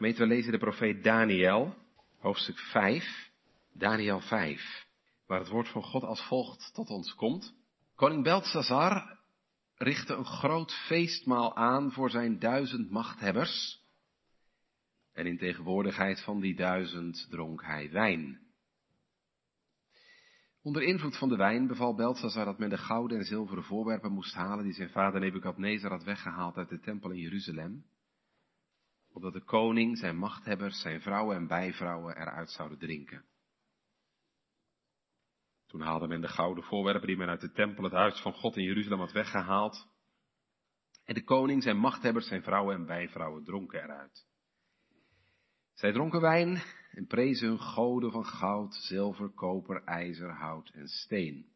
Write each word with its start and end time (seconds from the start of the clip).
Gemeente, 0.00 0.22
we 0.22 0.34
lezen 0.34 0.52
de 0.52 0.58
profeet 0.58 1.04
Daniel, 1.04 1.74
hoofdstuk 2.18 2.58
5, 2.58 3.30
Daniel 3.72 4.20
5, 4.20 4.86
waar 5.26 5.38
het 5.38 5.48
woord 5.48 5.68
van 5.68 5.82
God 5.82 6.02
als 6.02 6.26
volgt 6.26 6.70
tot 6.74 6.88
ons 6.88 7.14
komt. 7.14 7.54
Koning 7.94 8.22
Belshazzar 8.22 9.18
richtte 9.76 10.14
een 10.14 10.24
groot 10.24 10.72
feestmaal 10.72 11.56
aan 11.56 11.92
voor 11.92 12.10
zijn 12.10 12.38
duizend 12.38 12.90
machthebbers. 12.90 13.84
En 15.12 15.26
in 15.26 15.38
tegenwoordigheid 15.38 16.20
van 16.22 16.40
die 16.40 16.54
duizend 16.54 17.26
dronk 17.30 17.64
hij 17.64 17.90
wijn. 17.90 18.40
Onder 20.62 20.82
invloed 20.82 21.18
van 21.18 21.28
de 21.28 21.36
wijn 21.36 21.66
beval 21.66 21.94
Belshazzar 21.94 22.44
dat 22.44 22.58
men 22.58 22.70
de 22.70 22.78
gouden 22.78 23.18
en 23.18 23.24
zilveren 23.24 23.64
voorwerpen 23.64 24.12
moest 24.12 24.34
halen 24.34 24.64
die 24.64 24.74
zijn 24.74 24.90
vader 24.90 25.20
Nebukadnezar 25.20 25.90
had 25.90 26.04
weggehaald 26.04 26.56
uit 26.56 26.68
de 26.68 26.80
tempel 26.80 27.10
in 27.10 27.20
Jeruzalem 27.20 27.84
opdat 29.12 29.32
de 29.32 29.44
koning, 29.44 29.98
zijn 29.98 30.16
machthebbers, 30.16 30.80
zijn 30.80 31.00
vrouwen 31.00 31.36
en 31.36 31.46
bijvrouwen 31.46 32.16
eruit 32.16 32.50
zouden 32.50 32.78
drinken. 32.78 33.24
Toen 35.66 35.80
haalde 35.80 36.06
men 36.06 36.20
de 36.20 36.28
gouden 36.28 36.64
voorwerpen 36.64 37.06
die 37.06 37.16
men 37.16 37.28
uit 37.28 37.40
de 37.40 37.52
tempel, 37.52 37.84
het 37.84 37.92
huis 37.92 38.20
van 38.20 38.32
God 38.32 38.56
in 38.56 38.64
Jeruzalem 38.64 38.98
had 38.98 39.12
weggehaald. 39.12 39.88
En 41.04 41.14
de 41.14 41.24
koning, 41.24 41.62
zijn 41.62 41.76
machthebbers, 41.76 42.26
zijn 42.26 42.42
vrouwen 42.42 42.74
en 42.74 42.86
bijvrouwen 42.86 43.44
dronken 43.44 43.82
eruit. 43.82 44.26
Zij 45.74 45.92
dronken 45.92 46.20
wijn 46.20 46.62
en 46.90 47.06
prezen 47.06 47.48
hun 47.48 47.60
goden 47.60 48.10
van 48.10 48.24
goud, 48.24 48.74
zilver, 48.74 49.28
koper, 49.28 49.84
ijzer, 49.84 50.30
hout 50.30 50.70
en 50.70 50.88
steen 50.88 51.49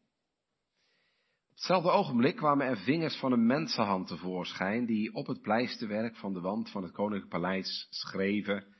hetzelfde 1.55 1.89
ogenblik 1.89 2.35
kwamen 2.35 2.67
er 2.67 2.77
vingers 2.77 3.19
van 3.19 3.31
een 3.31 3.45
mensenhand 3.45 4.07
tevoorschijn, 4.07 4.85
die 4.85 5.13
op 5.13 5.27
het 5.27 5.41
pleisterwerk 5.41 6.15
van 6.15 6.33
de 6.33 6.39
wand 6.39 6.71
van 6.71 6.83
het 6.83 6.91
koninklijke 6.91 7.27
paleis 7.27 7.87
schreven, 7.89 8.75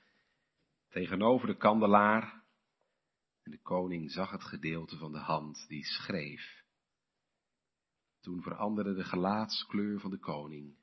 tegenover 0.89 1.47
de 1.47 1.57
kandelaar. 1.57 2.43
En 3.43 3.51
de 3.51 3.61
koning 3.61 4.11
zag 4.11 4.31
het 4.31 4.43
gedeelte 4.43 4.97
van 4.97 5.11
de 5.11 5.19
hand 5.19 5.65
die 5.67 5.83
schreef. 5.85 6.63
Toen 8.19 8.41
veranderde 8.41 8.93
de 8.93 9.03
gelaatskleur 9.03 9.99
van 9.99 10.11
de 10.11 10.19
koning. 10.19 10.77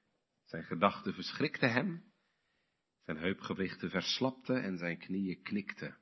Zijn 0.44 0.64
gedachten 0.64 1.14
verschrikten 1.14 1.72
hem, 1.72 2.12
zijn 3.04 3.16
heupgewrichten 3.16 3.90
verslapten 3.90 4.62
en 4.62 4.78
zijn 4.78 4.98
knieën 4.98 5.42
knikten. 5.42 6.01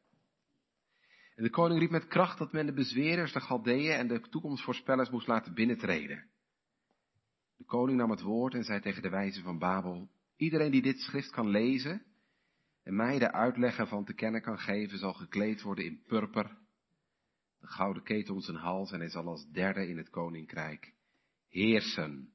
En 1.41 1.46
de 1.46 1.52
koning 1.52 1.80
riep 1.80 1.91
met 1.91 2.06
kracht 2.06 2.38
dat 2.38 2.52
men 2.52 2.66
de 2.66 2.72
bezwerers, 2.72 3.33
de 3.33 3.41
Galdeeën 3.41 3.92
en 3.92 4.08
de 4.08 4.20
toekomstvoorspellers 4.20 5.10
moest 5.10 5.27
laten 5.27 5.55
binnentreden. 5.55 6.24
De 7.56 7.64
koning 7.64 7.98
nam 7.98 8.10
het 8.10 8.20
woord 8.20 8.55
en 8.55 8.64
zei 8.64 8.80
tegen 8.80 9.02
de 9.02 9.08
wijzen 9.08 9.42
van 9.42 9.58
Babel, 9.58 10.08
iedereen 10.36 10.70
die 10.70 10.82
dit 10.82 11.00
schrift 11.00 11.30
kan 11.30 11.48
lezen 11.48 12.02
en 12.82 12.97
mij 12.97 13.19
de 13.19 13.32
uitleggen 13.32 13.88
van 13.88 14.05
te 14.05 14.14
kennen 14.14 14.42
kan 14.42 14.58
geven, 14.58 14.98
zal 14.98 15.12
gekleed 15.12 15.62
worden 15.62 15.84
in 15.84 16.02
purper, 16.06 16.56
de 17.60 17.66
gouden 17.66 18.02
ketel 18.02 18.34
om 18.34 18.41
zijn 18.41 18.56
hals 18.56 18.92
en 18.92 19.00
hij 19.00 19.10
zal 19.10 19.27
als 19.27 19.50
derde 19.50 19.88
in 19.88 19.97
het 19.97 20.10
koninkrijk 20.10 20.94
heersen. 21.48 22.32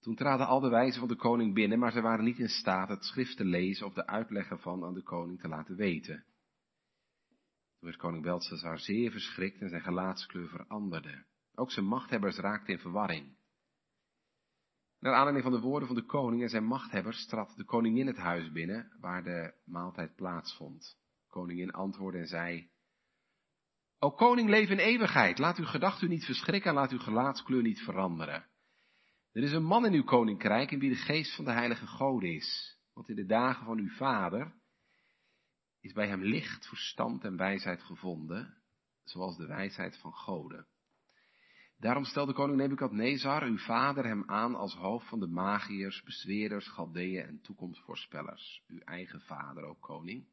Toen 0.00 0.14
traden 0.14 0.46
al 0.46 0.60
de 0.60 0.68
wijzen 0.68 1.00
van 1.00 1.08
de 1.08 1.16
koning 1.16 1.54
binnen, 1.54 1.78
maar 1.78 1.92
ze 1.92 2.00
waren 2.00 2.24
niet 2.24 2.38
in 2.38 2.48
staat 2.48 2.88
het 2.88 3.04
schrift 3.04 3.36
te 3.36 3.44
lezen 3.44 3.86
of 3.86 3.94
de 3.94 4.06
uitleggen 4.06 4.58
van 4.58 4.84
aan 4.84 4.94
de 4.94 5.02
koning 5.02 5.40
te 5.40 5.48
laten 5.48 5.76
weten. 5.76 6.24
Toen 7.80 7.88
werd 7.88 8.00
koning 8.00 8.22
Belshazzar 8.22 8.78
zeer 8.78 9.10
verschrikt 9.10 9.60
en 9.60 9.68
zijn 9.68 9.82
gelaatskleur 9.82 10.48
veranderde. 10.48 11.24
Ook 11.54 11.70
zijn 11.70 11.86
machthebbers 11.86 12.36
raakten 12.36 12.74
in 12.74 12.80
verwarring. 12.80 13.36
Naar 14.98 15.14
aanleiding 15.14 15.44
van 15.44 15.52
de 15.52 15.60
woorden 15.60 15.88
van 15.88 15.96
de 15.96 16.04
koning 16.04 16.42
en 16.42 16.48
zijn 16.48 16.64
machthebbers 16.64 17.26
trad 17.26 17.56
de 17.56 17.64
koningin 17.64 18.06
het 18.06 18.16
huis 18.16 18.52
binnen, 18.52 18.96
waar 19.00 19.22
de 19.22 19.54
maaltijd 19.64 20.14
plaatsvond. 20.14 20.98
De 21.24 21.30
koningin 21.30 21.70
antwoordde 21.70 22.18
en 22.18 22.26
zei, 22.26 22.70
O 23.98 24.10
koning, 24.10 24.48
leef 24.48 24.68
in 24.68 24.78
eeuwigheid, 24.78 25.38
laat 25.38 25.58
uw 25.58 25.64
gedachten 25.64 26.08
niet 26.08 26.24
verschrikken 26.24 26.70
en 26.70 26.76
laat 26.76 26.92
uw 26.92 26.98
gelaatskleur 26.98 27.62
niet 27.62 27.80
veranderen. 27.80 28.46
Er 29.32 29.42
is 29.42 29.52
een 29.52 29.64
man 29.64 29.86
in 29.86 29.92
uw 29.92 30.04
koninkrijk 30.04 30.70
in 30.70 30.78
wie 30.78 30.90
de 30.90 30.96
geest 30.96 31.34
van 31.34 31.44
de 31.44 31.52
heilige 31.52 31.86
God 31.86 32.22
is, 32.22 32.78
want 32.92 33.08
in 33.08 33.16
de 33.16 33.26
dagen 33.26 33.64
van 33.64 33.78
uw 33.78 33.90
vader 33.90 34.59
is 35.80 35.92
bij 35.92 36.08
hem 36.08 36.22
licht, 36.22 36.68
verstand 36.68 37.24
en 37.24 37.36
wijsheid 37.36 37.82
gevonden, 37.82 38.54
zoals 39.04 39.36
de 39.36 39.46
wijsheid 39.46 39.98
van 39.98 40.12
goden. 40.12 40.66
Daarom 41.78 42.04
stelde 42.04 42.32
koning 42.32 42.58
Nebukadnezar 42.58 43.42
uw 43.42 43.58
vader 43.58 44.04
hem 44.04 44.22
aan 44.26 44.54
als 44.54 44.74
hoofd 44.74 45.08
van 45.08 45.20
de 45.20 45.26
magiërs, 45.26 46.02
bezweerders, 46.02 46.68
galdeeën 46.68 47.26
en 47.26 47.40
toekomstvoorspellers. 47.40 48.64
Uw 48.66 48.78
eigen 48.78 49.20
vader, 49.20 49.64
ook 49.64 49.80
koning. 49.80 50.28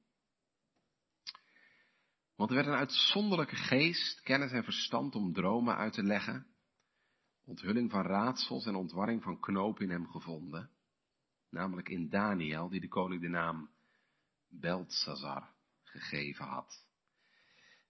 Want 2.36 2.50
er 2.50 2.56
werd 2.56 2.68
een 2.68 2.74
uitzonderlijke 2.74 3.56
geest, 3.56 4.22
kennis 4.22 4.52
en 4.52 4.64
verstand 4.64 5.16
om 5.16 5.34
dromen 5.34 5.76
uit 5.76 5.94
te 5.94 6.04
leggen, 6.04 6.48
onthulling 7.46 7.92
van 7.92 8.02
raadsels 8.02 8.66
en 8.66 8.76
ontwarring 8.76 9.24
van 9.24 9.40
knoop 9.40 9.80
in 9.80 9.90
hem 9.90 10.08
gevonden, 10.08 10.70
namelijk 11.50 11.90
in 11.90 12.10
Daniel, 12.10 12.70
die 12.70 12.82
de 12.82 12.88
koning 12.88 13.22
de 13.22 13.28
naam 13.28 13.70
Beltzazar 14.60 15.50
gegeven 15.84 16.46
had. 16.46 16.86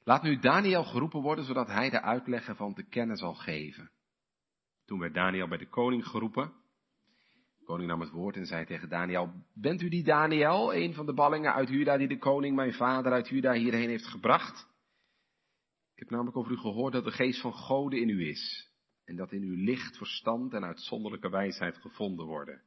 Laat 0.03 0.23
nu 0.23 0.39
Daniel 0.39 0.83
geroepen 0.83 1.21
worden, 1.21 1.45
zodat 1.45 1.67
hij 1.67 1.89
de 1.89 2.01
uitleg 2.01 2.47
ervan 2.47 2.73
te 2.73 2.83
kennen 2.83 3.17
zal 3.17 3.33
geven. 3.33 3.91
Toen 4.85 4.99
werd 4.99 5.13
Daniel 5.13 5.47
bij 5.47 5.57
de 5.57 5.69
koning 5.69 6.07
geroepen. 6.07 6.53
De 7.59 7.65
koning 7.65 7.89
nam 7.89 7.99
het 7.99 8.09
woord 8.09 8.35
en 8.35 8.45
zei 8.45 8.65
tegen 8.65 8.89
Daniel, 8.89 9.33
bent 9.53 9.81
u 9.81 9.89
die 9.89 10.03
Daniel, 10.03 10.73
een 10.73 10.93
van 10.93 11.05
de 11.05 11.13
ballingen 11.13 11.53
uit 11.53 11.69
Juda 11.69 11.97
die 11.97 12.07
de 12.07 12.17
koning, 12.17 12.55
mijn 12.55 12.73
vader 12.73 13.11
uit 13.11 13.27
Juda, 13.27 13.53
hierheen 13.53 13.89
heeft 13.89 14.07
gebracht? 14.07 14.67
Ik 15.93 15.99
heb 15.99 16.09
namelijk 16.09 16.37
over 16.37 16.51
u 16.51 16.57
gehoord 16.57 16.93
dat 16.93 17.03
de 17.03 17.11
geest 17.11 17.41
van 17.41 17.53
Gode 17.53 17.99
in 17.99 18.09
u 18.09 18.27
is, 18.27 18.71
en 19.05 19.15
dat 19.15 19.31
in 19.31 19.43
u 19.43 19.63
licht, 19.63 19.97
verstand 19.97 20.53
en 20.53 20.63
uitzonderlijke 20.63 21.29
wijsheid 21.29 21.77
gevonden 21.77 22.25
worden. 22.25 22.61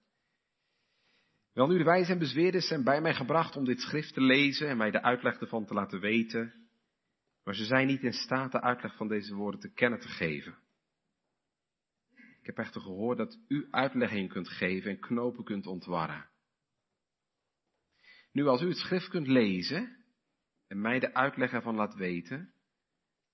Wel 1.52 1.66
nu, 1.66 1.78
de 1.78 1.84
wijzen 1.84 2.12
en 2.12 2.18
bezweerders 2.18 2.66
zijn 2.66 2.84
bij 2.84 3.00
mij 3.00 3.14
gebracht 3.14 3.56
om 3.56 3.64
dit 3.64 3.80
schrift 3.80 4.14
te 4.14 4.20
lezen 4.20 4.68
en 4.68 4.76
mij 4.76 4.90
de 4.90 5.02
uitleg 5.02 5.40
ervan 5.40 5.66
te 5.66 5.74
laten 5.74 6.00
weten. 6.00 6.54
Maar 7.44 7.54
ze 7.54 7.64
zijn 7.64 7.86
niet 7.86 8.02
in 8.02 8.12
staat 8.12 8.52
de 8.52 8.60
uitleg 8.60 8.96
van 8.96 9.08
deze 9.08 9.34
woorden 9.34 9.60
te 9.60 9.72
kennen 9.72 10.00
te 10.00 10.08
geven. 10.08 10.58
Ik 12.40 12.46
heb 12.46 12.58
echter 12.58 12.80
gehoord 12.80 13.18
dat 13.18 13.38
u 13.48 13.68
uitlegging 13.70 14.28
kunt 14.28 14.48
geven 14.48 14.90
en 14.90 15.00
knopen 15.00 15.44
kunt 15.44 15.66
ontwarren. 15.66 16.28
Nu, 18.32 18.46
als 18.46 18.62
u 18.62 18.68
het 18.68 18.76
schrift 18.76 19.08
kunt 19.08 19.26
lezen 19.26 20.04
en 20.66 20.80
mij 20.80 20.98
de 20.98 21.14
uitleg 21.14 21.52
ervan 21.52 21.74
laat 21.74 21.94
weten, 21.94 22.54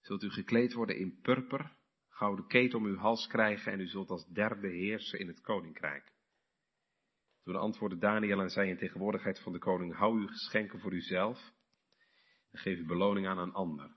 zult 0.01 0.23
u 0.23 0.31
gekleed 0.31 0.73
worden 0.73 0.97
in 0.97 1.21
purper, 1.21 1.77
gouden 2.09 2.47
ketel 2.47 2.79
om 2.79 2.87
uw 2.87 2.97
hals 2.97 3.27
krijgen 3.27 3.73
en 3.73 3.81
u 3.81 3.87
zult 3.87 4.11
als 4.11 4.27
derde 4.27 4.69
heersen 4.69 5.19
in 5.19 5.27
het 5.27 5.41
koninkrijk. 5.41 6.15
Toen 7.47 7.57
antwoordde 7.57 7.99
Daniel 7.99 8.41
en 8.41 8.51
zei 8.51 8.71
in 8.71 8.77
tegenwoordigheid 8.77 9.41
van 9.41 9.53
de 9.53 9.59
koning, 9.59 9.95
hou 9.95 10.21
uw 10.21 10.27
geschenken 10.27 10.81
voor 10.81 10.93
uzelf 10.93 11.53
en 12.51 12.59
geef 12.59 12.79
uw 12.79 12.87
beloning 12.87 13.27
aan 13.27 13.39
een 13.39 13.53
ander. 13.53 13.97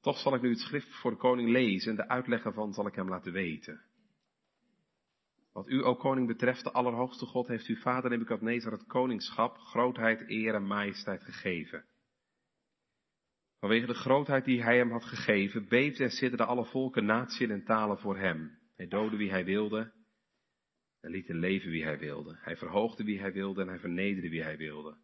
Toch 0.00 0.18
zal 0.18 0.34
ik 0.34 0.42
nu 0.42 0.48
het 0.48 0.58
schrift 0.58 1.00
voor 1.00 1.10
de 1.10 1.16
koning 1.16 1.48
lezen 1.48 1.90
en 1.90 1.96
de 1.96 2.08
uitleg 2.08 2.44
ervan 2.44 2.72
zal 2.72 2.86
ik 2.86 2.94
hem 2.94 3.08
laten 3.08 3.32
weten. 3.32 3.84
Wat 5.52 5.68
u, 5.68 5.82
o 5.84 5.94
koning, 5.94 6.26
betreft, 6.26 6.64
de 6.64 6.72
Allerhoogste 6.72 7.26
God, 7.26 7.46
heeft 7.46 7.66
uw 7.66 7.76
vader 7.76 8.10
Nebukadnezar 8.10 8.72
het 8.72 8.86
koningschap, 8.86 9.56
grootheid, 9.56 10.30
eer 10.30 10.54
en 10.54 10.66
majesteit 10.66 11.22
gegeven. 11.22 11.84
Vanwege 13.58 13.86
de 13.86 13.94
grootheid 13.94 14.44
die 14.44 14.62
hij 14.62 14.76
hem 14.76 14.90
had 14.90 15.04
gegeven, 15.04 15.68
beefden 15.68 16.06
en 16.06 16.12
sidderden 16.12 16.46
alle 16.46 16.64
volken, 16.64 17.04
naties 17.04 17.48
en 17.48 17.64
talen 17.64 17.98
voor 17.98 18.16
hem. 18.16 18.58
Hij 18.74 18.86
doodde 18.86 19.16
wie 19.16 19.30
hij 19.30 19.44
wilde 19.44 19.92
en 21.02 21.10
liet 21.10 21.28
leven 21.28 21.70
wie 21.70 21.84
hij 21.84 21.98
wilde. 21.98 22.36
Hij 22.40 22.56
verhoogde 22.56 23.04
wie 23.04 23.20
hij 23.20 23.32
wilde 23.32 23.60
en 23.60 23.68
hij 23.68 23.78
vernederde 23.78 24.28
wie 24.28 24.42
hij 24.42 24.56
wilde. 24.56 24.96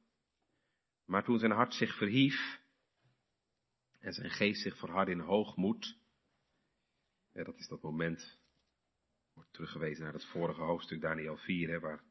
Maar 1.04 1.24
toen 1.24 1.38
zijn 1.38 1.52
hart 1.52 1.74
zich 1.74 1.96
verhief 1.96 2.60
en 3.98 4.12
zijn 4.12 4.30
geest 4.30 4.62
zich 4.62 4.78
verhardde 4.78 5.12
in 5.12 5.20
hoogmoed, 5.20 5.98
ja, 7.32 7.44
dat 7.44 7.58
is 7.58 7.68
dat 7.68 7.82
moment, 7.82 8.40
wordt 9.32 9.52
teruggewezen 9.52 10.04
naar 10.04 10.12
het 10.12 10.24
vorige 10.24 10.60
hoofdstuk 10.60 11.00
Daniel 11.00 11.36
4, 11.36 11.68
hè, 11.68 11.80
waar 11.80 12.04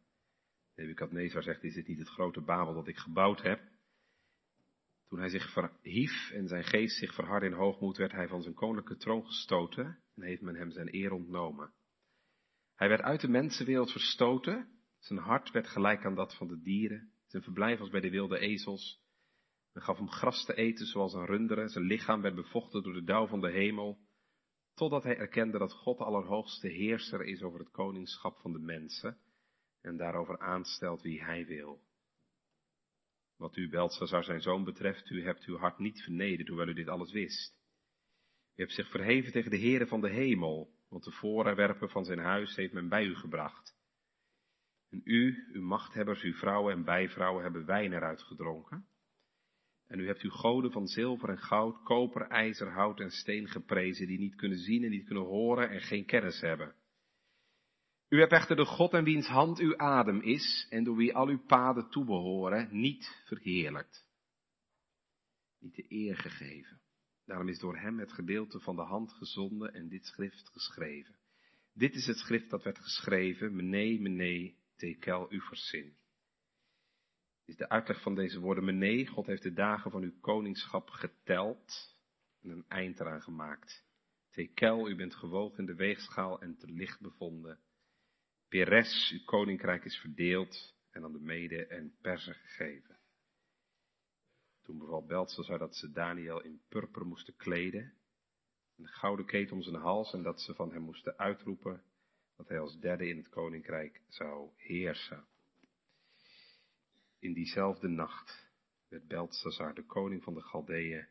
Nebukadnezar 0.75 1.43
zegt, 1.43 1.63
is 1.63 1.73
dit 1.73 1.87
niet 1.87 1.99
het 1.99 2.09
grote 2.09 2.41
Babel 2.41 2.73
dat 2.73 2.87
ik 2.87 2.97
gebouwd 2.97 3.41
heb? 3.41 3.61
Toen 5.07 5.19
hij 5.19 5.29
zich 5.29 5.51
verhief 5.51 6.31
en 6.31 6.47
zijn 6.47 6.63
geest 6.63 6.97
zich 6.97 7.13
verhardde 7.13 7.47
in 7.47 7.53
hoogmoed, 7.53 7.97
werd 7.97 8.11
hij 8.11 8.27
van 8.27 8.41
zijn 8.41 8.53
koninklijke 8.53 9.03
troon 9.03 9.25
gestoten 9.25 10.03
en 10.15 10.21
heeft 10.21 10.41
men 10.41 10.55
hem 10.55 10.71
zijn 10.71 10.95
eer 10.95 11.11
ontnomen. 11.11 11.73
Hij 12.77 12.89
werd 12.89 13.01
uit 13.01 13.21
de 13.21 13.27
mensenwereld 13.27 13.91
verstoten. 13.91 14.67
Zijn 14.99 15.19
hart 15.19 15.51
werd 15.51 15.67
gelijk 15.67 16.05
aan 16.05 16.15
dat 16.15 16.35
van 16.35 16.47
de 16.47 16.61
dieren. 16.61 17.11
Zijn 17.25 17.43
verblijf 17.43 17.79
was 17.79 17.89
bij 17.89 18.01
de 18.01 18.09
wilde 18.09 18.39
ezels. 18.39 19.01
Men 19.73 19.83
gaf 19.83 19.97
hem 19.97 20.09
gras 20.09 20.45
te 20.45 20.55
eten 20.55 20.85
zoals 20.85 21.13
een 21.13 21.25
runderen. 21.25 21.69
Zijn 21.69 21.85
lichaam 21.85 22.21
werd 22.21 22.35
bevochten 22.35 22.83
door 22.83 22.93
de 22.93 23.03
dauw 23.03 23.27
van 23.27 23.41
de 23.41 23.51
hemel. 23.51 23.99
Totdat 24.73 25.03
hij 25.03 25.17
erkende 25.17 25.57
dat 25.57 25.73
God 25.73 25.97
de 25.97 26.03
Allerhoogste 26.03 26.67
heerser 26.67 27.25
is 27.25 27.41
over 27.41 27.59
het 27.59 27.71
koningschap 27.71 28.39
van 28.39 28.53
de 28.53 28.59
mensen. 28.59 29.17
En 29.81 29.97
daarover 29.97 30.39
aanstelt 30.39 31.01
wie 31.01 31.23
hij 31.23 31.45
wil. 31.45 31.81
Wat 33.35 33.55
u, 33.55 33.69
Belshazzar, 33.69 34.23
zijn 34.23 34.41
zoon 34.41 34.63
betreft, 34.63 35.09
u 35.09 35.23
hebt 35.23 35.45
uw 35.45 35.57
hart 35.57 35.77
niet 35.77 36.01
vernederd, 36.01 36.47
hoewel 36.47 36.67
u 36.67 36.73
dit 36.73 36.87
alles 36.87 37.11
wist. 37.11 37.55
U 38.55 38.61
hebt 38.61 38.73
zich 38.73 38.89
verheven 38.89 39.31
tegen 39.31 39.51
de 39.51 39.59
Heere 39.59 39.87
van 39.87 40.01
de 40.01 40.09
hemel, 40.09 40.76
want 40.89 41.03
de 41.03 41.11
voorwerpen 41.11 41.89
van 41.89 42.05
zijn 42.05 42.19
huis 42.19 42.55
heeft 42.55 42.73
men 42.73 42.89
bij 42.89 43.05
u 43.05 43.15
gebracht. 43.15 43.75
En 44.89 45.01
u, 45.03 45.47
uw 45.53 45.61
machthebbers, 45.61 46.21
uw 46.21 46.33
vrouwen 46.33 46.73
en 46.73 46.83
bijvrouwen 46.83 47.43
hebben 47.43 47.65
wijn 47.65 47.93
eruit 47.93 48.21
gedronken. 48.21 48.87
En 49.87 49.99
u 49.99 50.07
hebt 50.07 50.21
uw 50.21 50.29
goden 50.29 50.71
van 50.71 50.87
zilver 50.87 51.29
en 51.29 51.39
goud, 51.39 51.83
koper, 51.83 52.21
ijzer, 52.21 52.71
hout 52.71 52.99
en 52.99 53.11
steen 53.11 53.47
geprezen, 53.47 54.07
die 54.07 54.19
niet 54.19 54.35
kunnen 54.35 54.57
zien 54.57 54.83
en 54.83 54.89
niet 54.89 55.05
kunnen 55.05 55.23
horen 55.23 55.69
en 55.69 55.81
geen 55.81 56.05
kennis 56.05 56.41
hebben. 56.41 56.75
U 58.09 58.19
hebt 58.19 58.31
echter 58.31 58.55
de 58.55 58.65
God 58.65 58.93
en 58.93 59.03
wiens 59.03 59.27
hand 59.27 59.59
uw 59.59 59.77
adem 59.77 60.21
is 60.21 60.67
en 60.69 60.83
door 60.83 60.95
wie 60.95 61.15
al 61.15 61.27
uw 61.27 61.45
paden 61.45 61.89
toebehoren, 61.89 62.67
niet 62.71 63.23
verheerlijkt. 63.25 64.05
Niet 65.59 65.75
de 65.75 65.85
eer 65.87 66.17
gegeven. 66.17 66.81
Daarom 67.27 67.47
is 67.47 67.59
door 67.59 67.77
hem 67.77 67.99
het 67.99 68.11
gedeelte 68.11 68.59
van 68.59 68.75
de 68.75 68.81
hand 68.81 69.13
gezonden 69.13 69.73
en 69.73 69.89
dit 69.89 70.05
schrift 70.05 70.49
geschreven. 70.49 71.15
Dit 71.73 71.95
is 71.95 72.05
het 72.05 72.17
schrift 72.17 72.49
dat 72.49 72.63
werd 72.63 72.79
geschreven, 72.79 73.55
mene, 73.55 73.99
mene, 73.99 74.53
tekel 74.75 75.33
uversin. 75.33 75.97
Is 77.45 77.55
de 77.55 77.69
uitleg 77.69 78.01
van 78.01 78.15
deze 78.15 78.39
woorden, 78.39 78.63
mene, 78.63 79.07
God 79.07 79.25
heeft 79.25 79.43
de 79.43 79.53
dagen 79.53 79.91
van 79.91 80.03
uw 80.03 80.19
koningschap 80.19 80.89
geteld 80.89 81.95
en 82.41 82.49
een 82.49 82.65
eind 82.67 82.99
eraan 82.99 83.21
gemaakt. 83.21 83.85
Tekel, 84.29 84.89
u 84.89 84.95
bent 84.95 85.15
gewogen 85.15 85.57
in 85.57 85.65
de 85.65 85.75
weegschaal 85.75 86.41
en 86.41 86.57
te 86.57 86.71
licht 86.71 87.01
bevonden. 87.01 87.59
Peres, 88.47 89.11
uw 89.13 89.23
koninkrijk 89.23 89.85
is 89.85 89.97
verdeeld 89.97 90.75
en 90.91 91.03
aan 91.03 91.11
de 91.11 91.19
mede 91.19 91.65
en 91.65 91.95
persen 92.01 92.33
gegeven. 92.33 92.96
Toen 94.67 94.77
beval 94.77 95.05
Belshazzar 95.05 95.57
dat 95.57 95.75
ze 95.75 95.91
Daniel 95.91 96.41
in 96.41 96.61
purper 96.69 97.05
moesten 97.05 97.35
kleden, 97.35 97.93
een 98.77 98.87
gouden 98.87 99.25
keten 99.25 99.55
om 99.55 99.61
zijn 99.61 99.75
hals 99.75 100.13
en 100.13 100.23
dat 100.23 100.41
ze 100.41 100.53
van 100.53 100.71
hem 100.71 100.81
moesten 100.81 101.17
uitroepen 101.17 101.83
dat 102.35 102.47
hij 102.47 102.59
als 102.59 102.79
derde 102.79 103.07
in 103.07 103.17
het 103.17 103.29
koninkrijk 103.29 104.01
zou 104.07 104.49
heersen. 104.55 105.25
In 107.19 107.33
diezelfde 107.33 107.87
nacht 107.87 108.49
werd 108.87 109.07
Belshazzar, 109.07 109.73
de 109.73 109.85
koning 109.85 110.23
van 110.23 110.33
de 110.33 110.41
Galdeeën, 110.41 111.07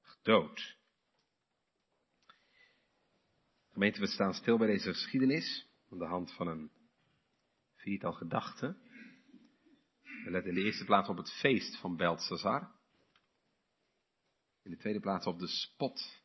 gedood. 0.00 0.76
Gemeente, 3.68 4.00
we 4.00 4.06
staan 4.06 4.34
stil 4.34 4.58
bij 4.58 4.66
deze 4.66 4.92
geschiedenis 4.92 5.68
aan 5.90 5.98
de 5.98 6.04
hand 6.04 6.32
van 6.32 6.46
een 6.46 6.70
viertal 7.74 8.12
gedachten. 8.12 8.82
We 10.24 10.30
letten 10.30 10.50
in 10.50 10.56
de 10.56 10.64
eerste 10.64 10.84
plaats 10.84 11.08
op 11.08 11.16
het 11.16 11.32
feest 11.32 11.76
van 11.76 11.96
Belshazzar. 11.96 12.72
In 14.62 14.70
de 14.70 14.76
tweede 14.76 15.00
plaats 15.00 15.26
op 15.26 15.38
de 15.38 15.48
spot 15.48 16.22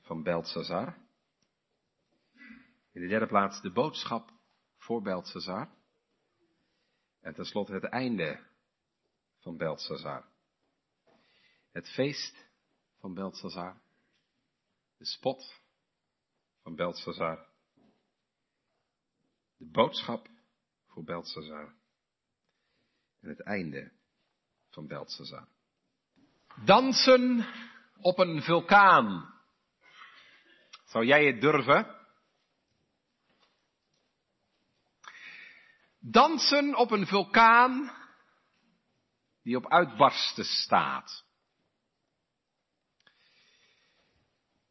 van 0.00 0.22
Belshazzar. 0.22 0.98
In 2.92 3.00
de 3.00 3.08
derde 3.08 3.26
plaats 3.26 3.60
de 3.60 3.72
boodschap 3.72 4.32
voor 4.76 5.02
Belshazzar. 5.02 5.76
En 7.20 7.34
tenslotte 7.34 7.72
het 7.72 7.84
einde 7.84 8.46
van 9.38 9.56
Belshazzar. 9.56 10.24
Het 11.70 11.88
feest 11.88 12.46
van 12.98 13.14
Belshazzar. 13.14 13.80
De 14.96 15.06
spot 15.06 15.60
van 16.62 16.74
Belshazzar. 16.74 17.48
De 19.56 19.66
boodschap 19.66 20.28
voor 20.86 21.04
Belshazzar. 21.04 21.77
Het 23.28 23.40
einde 23.40 23.92
van 24.70 24.86
Belshazzar. 24.86 25.48
Dansen 26.64 27.46
op 28.00 28.18
een 28.18 28.42
vulkaan. 28.42 29.34
Zou 30.84 31.04
jij 31.04 31.26
het 31.26 31.40
durven? 31.40 31.96
Dansen 35.98 36.74
op 36.74 36.90
een 36.90 37.06
vulkaan 37.06 37.96
die 39.42 39.56
op 39.56 39.70
uitbarsten 39.70 40.44
staat. 40.44 41.24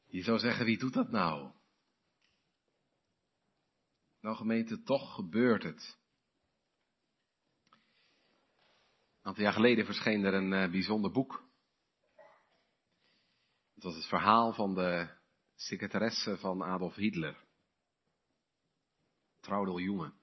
Je 0.06 0.24
zou 0.24 0.40
zeggen, 0.40 0.66
wie 0.66 0.78
doet 0.78 0.94
dat 0.94 1.10
nou? 1.10 1.52
Nou 4.22 4.36
gemeente, 4.36 4.84
toch 4.84 5.16
gebeurt 5.16 5.64
het. 5.64 5.98
Een 9.28 9.34
aantal 9.34 9.48
jaar 9.52 9.62
geleden 9.62 9.86
verscheen 9.86 10.24
er 10.24 10.34
een 10.34 10.52
uh, 10.52 10.72
bijzonder 10.72 11.12
boek. 11.12 11.44
Het 13.74 13.84
was 13.84 13.96
het 13.96 14.06
verhaal 14.06 14.54
van 14.54 14.76
de 14.76 15.08
secretaresse 15.56 16.38
van 16.38 16.64
Adolf 16.64 16.96
Hitler. 16.96 17.46
Traudel 19.40 19.80
Junge. 19.80 20.14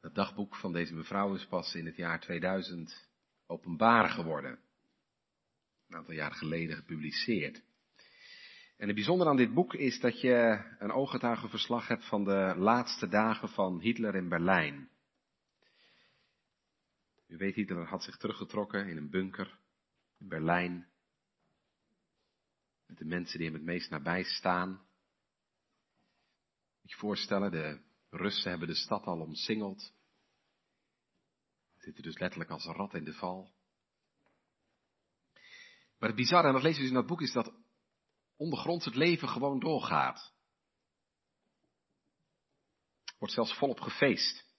Het 0.00 0.14
dagboek 0.14 0.56
van 0.56 0.72
deze 0.72 0.94
mevrouw 0.94 1.34
is 1.34 1.46
pas 1.46 1.74
in 1.74 1.86
het 1.86 1.96
jaar 1.96 2.20
2000 2.20 3.08
openbaar 3.46 4.08
geworden. 4.08 4.58
Een 5.88 5.96
aantal 5.96 6.14
jaar 6.14 6.32
geleden 6.32 6.76
gepubliceerd. 6.76 7.62
En 8.76 8.86
het 8.86 8.94
bijzondere 8.94 9.30
aan 9.30 9.36
dit 9.36 9.54
boek 9.54 9.74
is 9.74 10.00
dat 10.00 10.20
je 10.20 10.64
een 10.78 10.92
ooggetuigenverslag 10.92 11.88
hebt 11.88 12.08
van 12.08 12.24
de 12.24 12.54
laatste 12.56 13.08
dagen 13.08 13.48
van 13.48 13.80
Hitler 13.80 14.14
in 14.14 14.28
Berlijn. 14.28 14.90
U 17.30 17.36
weet, 17.36 17.54
Hitler 17.54 17.86
had 17.86 18.02
zich 18.02 18.16
teruggetrokken 18.16 18.88
in 18.88 18.96
een 18.96 19.10
bunker 19.10 19.58
in 20.18 20.28
Berlijn. 20.28 20.88
Met 22.86 22.98
de 22.98 23.04
mensen 23.04 23.38
die 23.38 23.46
hem 23.46 23.56
het 23.56 23.64
meest 23.64 23.90
nabij 23.90 24.22
staan. 24.22 24.68
Moet 26.80 26.90
je 26.90 26.96
voorstellen, 26.96 27.50
de 27.50 27.80
Russen 28.10 28.50
hebben 28.50 28.68
de 28.68 28.74
stad 28.74 29.04
al 29.04 29.20
omsingeld. 29.20 29.92
Zitten 31.76 32.02
dus 32.02 32.18
letterlijk 32.18 32.50
als 32.50 32.64
een 32.64 32.74
rat 32.74 32.94
in 32.94 33.04
de 33.04 33.14
val. 33.14 33.52
Maar 35.98 36.08
het 36.08 36.18
bizarre, 36.18 36.46
en 36.46 36.52
dat 36.52 36.62
lezen 36.62 36.76
we 36.76 36.82
dus 36.82 36.96
in 36.96 37.00
dat 37.00 37.06
boek, 37.06 37.20
is 37.20 37.32
dat 37.32 37.54
ondergronds 38.36 38.84
het 38.84 38.94
leven 38.94 39.28
gewoon 39.28 39.60
doorgaat. 39.60 40.32
Wordt 43.18 43.34
zelfs 43.34 43.58
volop 43.58 43.80
gefeest. 43.80 44.49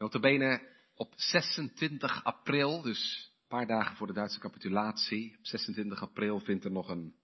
Notabene 0.00 0.76
op 0.94 1.12
26 1.16 2.24
april, 2.24 2.82
dus 2.82 3.32
een 3.40 3.48
paar 3.48 3.66
dagen 3.66 3.96
voor 3.96 4.06
de 4.06 4.12
Duitse 4.12 4.38
capitulatie, 4.38 5.38
op 5.38 5.46
26 5.46 6.02
april 6.02 6.40
vindt 6.40 6.64
er 6.64 6.70
nog 6.70 6.88
een 6.88 7.16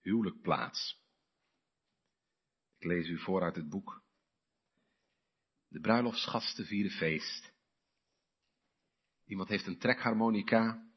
huwelijk 0.00 0.40
plaats. 0.40 1.00
Ik 2.78 2.86
lees 2.86 3.08
u 3.08 3.18
voor 3.18 3.42
uit 3.42 3.56
het 3.56 3.68
boek. 3.68 4.02
De 5.68 5.80
bruiloftsgasten 5.80 6.66
vieren 6.66 6.92
feest. 6.92 7.52
Iemand 9.24 9.48
heeft 9.48 9.66
een 9.66 9.78
trekharmonica, 9.78 10.90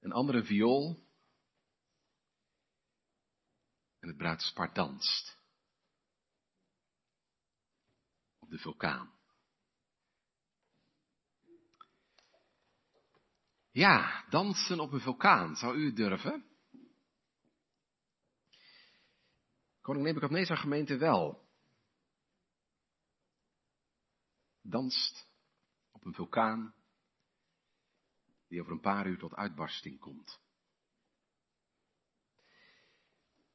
een 0.00 0.12
andere 0.12 0.44
viool 0.44 1.06
en 3.98 4.08
het 4.08 4.16
bruidspar 4.16 4.74
danst 4.74 5.35
de 8.48 8.58
vulkaan. 8.58 9.14
Ja, 13.70 14.24
dansen 14.28 14.80
op 14.80 14.92
een 14.92 15.00
vulkaan. 15.00 15.56
Zou 15.56 15.76
u 15.76 15.92
durven? 15.92 16.44
Koning 19.80 20.04
Nebuchadnezzar 20.04 20.56
gemeente 20.56 20.96
wel. 20.96 21.48
Danst 24.62 25.28
op 25.92 26.04
een 26.04 26.14
vulkaan 26.14 26.74
die 28.48 28.60
over 28.60 28.72
een 28.72 28.80
paar 28.80 29.06
uur 29.06 29.18
tot 29.18 29.34
uitbarsting 29.34 29.98
komt. 29.98 30.40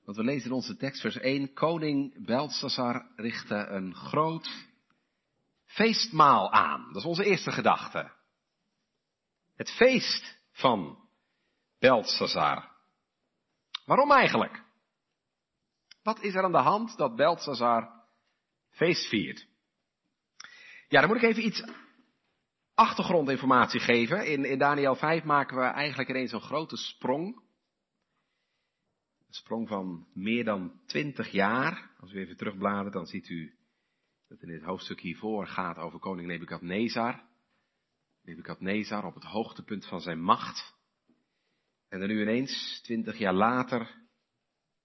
Want 0.03 0.17
we 0.17 0.23
lezen 0.23 0.49
in 0.49 0.55
onze 0.55 0.77
tekst 0.77 1.01
vers 1.01 1.15
1, 1.15 1.53
koning 1.53 2.25
Belshazzar 2.25 3.11
richtte 3.15 3.55
een 3.55 3.95
groot 3.95 4.70
feestmaal 5.71 6.51
aan. 6.51 6.87
Dat 6.87 6.95
is 6.95 7.05
onze 7.07 7.25
eerste 7.25 7.51
gedachte. 7.51 8.11
Het 9.55 9.71
feest 9.71 10.39
van 10.51 11.09
Belshazzar. 11.79 12.71
Waarom 13.85 14.11
eigenlijk? 14.11 14.63
Wat 16.03 16.21
is 16.21 16.35
er 16.35 16.43
aan 16.43 16.51
de 16.51 16.57
hand 16.57 16.97
dat 16.97 17.15
Belshazzar 17.15 18.03
feest 18.69 19.07
viert? 19.07 19.47
Ja, 20.87 20.99
dan 20.99 21.09
moet 21.09 21.23
ik 21.23 21.29
even 21.29 21.45
iets 21.45 21.63
achtergrondinformatie 22.73 23.79
geven. 23.79 24.25
In, 24.25 24.45
in 24.45 24.57
Daniel 24.57 24.95
5 24.95 25.23
maken 25.23 25.57
we 25.57 25.63
eigenlijk 25.63 26.09
ineens 26.09 26.31
een 26.31 26.41
grote 26.41 26.77
sprong. 26.77 27.35
Een 29.27 29.33
sprong 29.33 29.67
van 29.67 30.07
meer 30.13 30.43
dan 30.43 30.81
twintig 30.85 31.31
jaar. 31.31 31.91
Als 31.99 32.11
u 32.11 32.19
even 32.19 32.37
terugbladert, 32.37 32.93
dan 32.93 33.05
ziet 33.05 33.29
u 33.29 33.60
dat 34.31 34.41
in 34.41 34.47
dit 34.47 34.63
hoofdstuk 34.63 34.99
hiervoor 34.99 35.47
gaat 35.47 35.77
over 35.77 35.99
koning 35.99 36.27
Nebukadnezar. 36.27 37.23
Nebukadnezar 38.21 39.05
op 39.05 39.13
het 39.13 39.23
hoogtepunt 39.23 39.85
van 39.85 40.01
zijn 40.01 40.21
macht. 40.21 40.75
En 41.89 41.99
dan 41.99 42.07
nu 42.07 42.21
ineens, 42.21 42.81
twintig 42.83 43.17
jaar 43.17 43.33
later, 43.33 44.01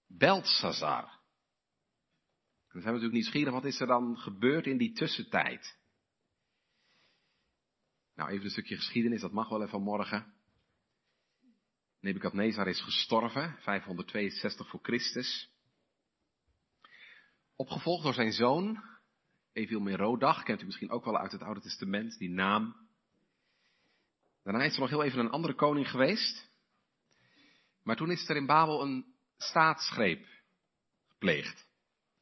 Belshazzar. 0.07 1.03
En 1.03 2.73
dan 2.73 2.81
zijn 2.81 2.93
we 2.93 2.99
natuurlijk 2.99 3.13
nieuwsgierig, 3.13 3.53
wat 3.53 3.65
is 3.65 3.79
er 3.79 3.87
dan 3.87 4.17
gebeurd 4.17 4.65
in 4.65 4.77
die 4.77 4.93
tussentijd? 4.93 5.77
Nou, 8.15 8.29
even 8.29 8.45
een 8.45 8.51
stukje 8.51 8.75
geschiedenis, 8.75 9.21
dat 9.21 9.31
mag 9.31 9.49
wel 9.49 9.63
even 9.63 9.81
morgen. 9.81 10.33
Nebukadnezar 11.99 12.67
is 12.67 12.81
gestorven, 12.81 13.57
562 13.59 14.69
voor 14.69 14.79
Christus. 14.83 15.51
Opgevolgd 17.55 18.03
door 18.03 18.13
zijn 18.13 18.31
zoon, 18.31 18.96
Evil 19.57 19.79
Merodach, 19.79 20.43
kent 20.43 20.61
u 20.61 20.65
misschien 20.65 20.89
ook 20.89 21.05
wel 21.05 21.17
uit 21.17 21.31
het 21.31 21.41
Oude 21.41 21.61
Testament, 21.61 22.17
die 22.17 22.29
naam. 22.29 22.75
Daarna 24.43 24.63
is 24.63 24.73
er 24.73 24.79
nog 24.79 24.89
heel 24.89 25.03
even 25.03 25.19
een 25.19 25.29
andere 25.29 25.55
koning 25.55 25.89
geweest. 25.89 26.51
Maar 27.83 27.95
toen 27.95 28.11
is 28.11 28.29
er 28.29 28.35
in 28.35 28.45
Babel 28.45 28.81
een 28.81 29.15
staatsgreep 29.37 30.27
gepleegd. 31.07 31.67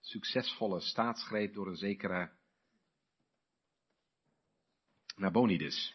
Succesvolle 0.01 0.82
staatsgreep 0.82 1.54
door 1.54 1.68
een 1.68 1.75
zekere 1.75 2.32
Nabonidus. 5.15 5.94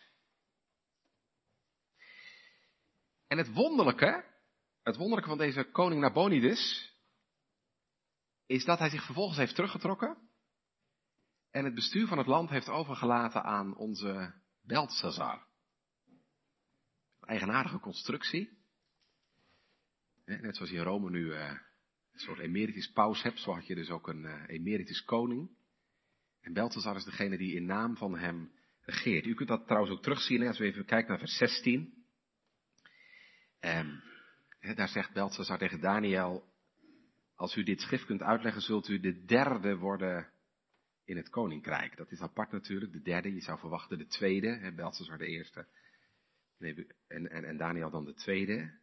En 3.26 3.38
het 3.38 3.52
wonderlijke, 3.52 4.24
het 4.82 4.96
wonderlijke 4.96 5.28
van 5.28 5.38
deze 5.38 5.64
koning 5.64 6.00
Nabonidus, 6.00 6.94
is 8.46 8.64
dat 8.64 8.78
hij 8.78 8.90
zich 8.90 9.04
vervolgens 9.04 9.38
heeft 9.38 9.54
teruggetrokken 9.54 10.29
en 11.50 11.64
het 11.64 11.74
bestuur 11.74 12.06
van 12.06 12.18
het 12.18 12.26
land 12.26 12.50
heeft 12.50 12.68
overgelaten 12.68 13.42
aan 13.42 13.76
onze 13.76 14.34
Belshazzar. 14.62 15.46
Een 17.20 17.28
eigenaardige 17.28 17.80
constructie. 17.80 18.58
Net 20.24 20.56
zoals 20.56 20.70
je 20.70 20.76
in 20.76 20.82
Rome 20.82 21.10
nu 21.10 21.32
eh, 21.32 21.50
een 22.12 22.20
soort 22.20 22.38
emeritus 22.38 22.92
paus 22.92 23.22
hebt, 23.22 23.38
zo 23.38 23.52
had 23.52 23.66
je 23.66 23.74
dus 23.74 23.90
ook 23.90 24.08
een 24.08 24.24
eh, 24.24 24.42
emeritus 24.46 25.04
koning. 25.04 25.50
En 26.40 26.52
Belshazzar 26.52 26.96
is 26.96 27.04
degene 27.04 27.38
die 27.38 27.54
in 27.54 27.64
naam 27.64 27.96
van 27.96 28.18
hem 28.18 28.52
regeert. 28.80 29.26
U 29.26 29.34
kunt 29.34 29.48
dat 29.48 29.66
trouwens 29.66 29.92
ook 29.92 30.02
terugzien 30.02 30.46
als 30.46 30.58
we 30.58 30.64
even 30.64 30.84
kijken 30.84 31.08
naar 31.08 31.18
vers 31.18 31.36
16. 31.36 32.04
En, 33.58 34.02
hè, 34.58 34.74
daar 34.74 34.88
zegt 34.88 35.12
Belshazzar 35.12 35.58
tegen 35.58 35.80
Daniel, 35.80 36.52
als 37.34 37.56
u 37.56 37.62
dit 37.62 37.80
schrift 37.80 38.04
kunt 38.04 38.22
uitleggen, 38.22 38.62
zult 38.62 38.88
u 38.88 39.00
de 39.00 39.24
derde 39.24 39.76
worden 39.76 40.29
in 41.10 41.16
het 41.16 41.28
koninkrijk. 41.28 41.96
Dat 41.96 42.10
is 42.10 42.20
apart 42.20 42.52
natuurlijk, 42.52 42.92
de 42.92 43.02
derde, 43.02 43.34
je 43.34 43.40
zou 43.40 43.58
verwachten 43.58 43.98
de 43.98 44.06
tweede, 44.06 44.48
hè, 44.48 44.74
de 45.18 45.26
eerste, 45.26 45.66
en, 46.58 47.30
en, 47.30 47.44
en 47.44 47.56
Daniel 47.56 47.90
dan 47.90 48.04
de 48.04 48.14
tweede. 48.14 48.78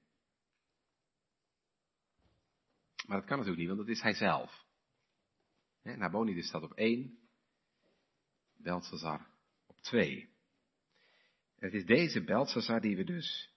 Maar 3.06 3.18
dat 3.18 3.26
kan 3.26 3.38
natuurlijk 3.38 3.58
niet, 3.58 3.68
want 3.68 3.80
dat 3.80 3.96
is 3.96 4.02
hij 4.02 4.14
zelf. 4.14 4.66
Nabonidus 5.84 6.48
staat 6.48 6.64
op 6.64 6.74
één, 6.74 7.20
Belshazzar 8.58 9.28
op 9.68 9.82
twee. 9.82 10.30
het 11.60 11.74
is 11.74 11.86
deze 11.86 12.24
Belshazzar 12.24 12.82
die 12.82 12.96
we 12.96 13.04
dus 13.04 13.54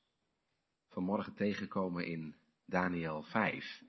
vanmorgen 0.88 1.34
tegenkomen 1.34 2.06
in 2.06 2.36
Daniel 2.66 3.22
5. 3.22 3.82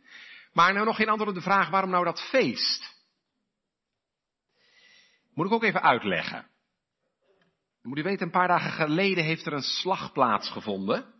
Maar 0.53 0.73
nou 0.73 0.85
nog 0.85 0.95
geen 0.95 1.09
antwoord 1.09 1.29
op 1.29 1.35
de 1.35 1.41
vraag 1.41 1.69
waarom 1.69 1.89
nou 1.89 2.05
dat 2.05 2.29
feest? 2.29 3.00
Moet 5.41 5.49
ik 5.49 5.55
ook 5.55 5.63
even 5.63 5.81
uitleggen. 5.81 6.47
moet 7.81 8.01
weten, 8.01 8.25
een 8.25 8.31
paar 8.31 8.47
dagen 8.47 8.71
geleden 8.71 9.23
heeft 9.23 9.45
er 9.45 9.53
een 9.53 9.61
slag 9.61 10.11
plaatsgevonden. 10.11 11.13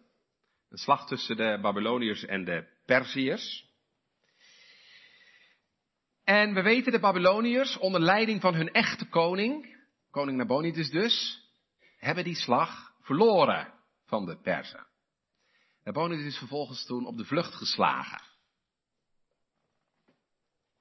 Een 0.70 0.78
slag 0.78 1.08
tussen 1.08 1.38
de 1.38 1.60
Babyloniërs 1.62 2.26
en 2.26 2.46
de 2.46 2.68
Perziërs. 2.86 3.70
En 6.24 6.54
we 6.54 6.62
weten 6.62 6.92
de 6.92 7.00
Babyloniërs, 7.00 7.78
onder 7.78 8.02
leiding 8.02 8.42
van 8.42 8.54
hun 8.54 8.72
echte 8.72 9.10
koning, 9.10 9.78
koning 10.12 10.38
Nabonidus 10.38 10.90
dus, 10.90 11.46
hebben 11.98 12.24
die 12.24 12.36
slag 12.36 12.94
verloren 13.00 13.74
van 14.06 14.26
de 14.26 14.38
Perzen. 14.38 14.88
Nabonidus 15.84 16.26
is 16.26 16.38
vervolgens 16.38 16.86
toen 16.86 17.06
op 17.06 17.18
de 17.18 17.26
vlucht 17.26 17.54
geslagen. 17.54 18.22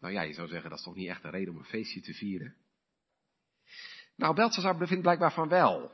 Nou 0.01 0.13
ja, 0.13 0.23
je 0.23 0.33
zou 0.33 0.49
zeggen, 0.49 0.71
dat 0.71 0.79
is 0.79 0.85
toch 0.85 0.95
niet 0.95 1.09
echt 1.09 1.25
een 1.25 1.31
reden 1.31 1.53
om 1.53 1.59
een 1.59 1.65
feestje 1.65 2.01
te 2.01 2.15
vieren. 2.15 2.57
Nou, 4.21 4.35
Belshazzar 4.35 4.77
bevindt 4.77 5.03
blijkbaar 5.03 5.33
van 5.33 5.49
wel. 5.49 5.93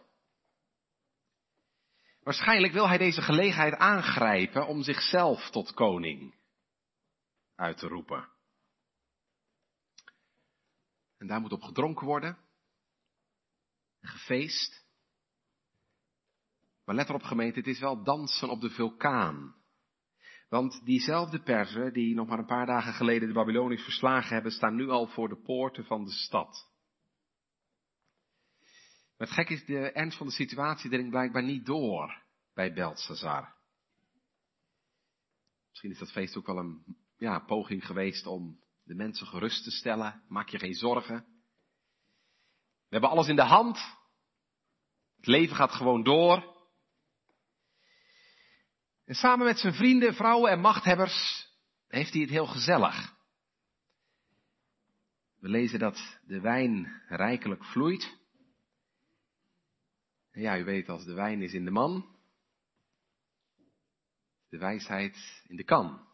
Waarschijnlijk 2.21 2.73
wil 2.73 2.89
hij 2.89 2.99
deze 2.99 3.23
gelegenheid 3.23 3.75
aangrijpen 3.75 4.67
om 4.67 4.83
zichzelf 4.83 5.51
tot 5.51 5.75
koning 5.75 6.35
uit 7.55 7.79
te 7.79 7.87
roepen. 7.87 8.29
En 11.19 11.27
daar 11.27 11.41
moet 11.41 11.53
op 11.53 11.63
gedronken 11.63 12.07
worden, 12.07 12.39
gefeest. 14.01 14.87
Maar 16.85 16.95
let 16.95 17.09
erop 17.09 17.23
gemeente, 17.23 17.59
het 17.59 17.69
is 17.69 17.81
wel 17.81 18.03
dansen 18.03 18.49
op 18.49 18.61
de 18.61 18.71
vulkaan. 18.71 19.55
Want 20.49 20.85
diezelfde 20.85 21.43
Perzen 21.43 21.93
die 21.93 22.15
nog 22.15 22.29
maar 22.29 22.39
een 22.39 22.47
paar 22.47 22.67
dagen 22.67 22.93
geleden 22.93 23.29
de 23.29 23.35
Babyloniërs 23.35 23.83
verslagen 23.83 24.35
hebben, 24.35 24.53
staan 24.53 24.75
nu 24.75 24.89
al 24.89 25.07
voor 25.07 25.29
de 25.29 25.43
poorten 25.43 25.85
van 25.85 26.05
de 26.05 26.13
stad. 26.13 26.75
Maar 29.17 29.27
het 29.27 29.37
gek 29.37 29.49
is, 29.49 29.65
de 29.65 29.93
ernst 29.93 30.17
van 30.17 30.27
de 30.27 30.33
situatie 30.33 30.91
dringt 30.91 31.11
blijkbaar 31.11 31.43
niet 31.43 31.67
door 31.67 32.23
bij 32.55 32.73
Belshazzar. 32.73 33.55
Misschien 35.69 35.91
is 35.91 35.99
dat 35.99 36.13
feest 36.13 36.37
ook 36.37 36.47
wel 36.47 36.59
een 36.59 36.97
ja, 37.17 37.39
poging 37.39 37.87
geweest 37.87 38.27
om 38.27 38.61
de 38.83 38.95
mensen 38.95 39.27
gerust 39.27 39.65
te 39.65 39.71
stellen. 39.71 40.23
Maak 40.29 40.49
je 40.49 40.59
geen 40.59 40.75
zorgen. 40.75 41.17
We 42.89 42.93
hebben 42.93 43.11
alles 43.11 43.29
in 43.29 43.37
de 43.37 43.43
hand. 43.43 43.79
Het 45.17 45.27
leven 45.27 45.57
gaat 45.57 45.73
gewoon 45.73 46.03
door. 46.03 46.55
En 49.05 49.15
samen 49.15 49.47
met 49.47 49.59
zijn 49.59 49.75
vrienden, 49.75 50.15
vrouwen 50.15 50.51
en 50.51 50.61
machthebbers 50.61 51.49
heeft 51.89 52.13
hij 52.13 52.21
het 52.21 52.31
heel 52.31 52.47
gezellig. 52.47 53.15
We 55.39 55.49
lezen 55.49 55.79
dat 55.79 56.19
de 56.27 56.41
wijn 56.41 57.03
rijkelijk 57.09 57.65
vloeit. 57.65 58.19
Ja, 60.37 60.59
u 60.59 60.65
weet, 60.65 60.89
als 60.89 61.05
de 61.05 61.15
wijn 61.15 61.43
is 61.43 61.53
in 61.53 61.65
de 61.65 61.71
man, 61.71 62.07
de 64.49 64.59
wijsheid 64.59 65.43
in 65.47 65.57
de 65.57 65.65
kan. 65.65 66.07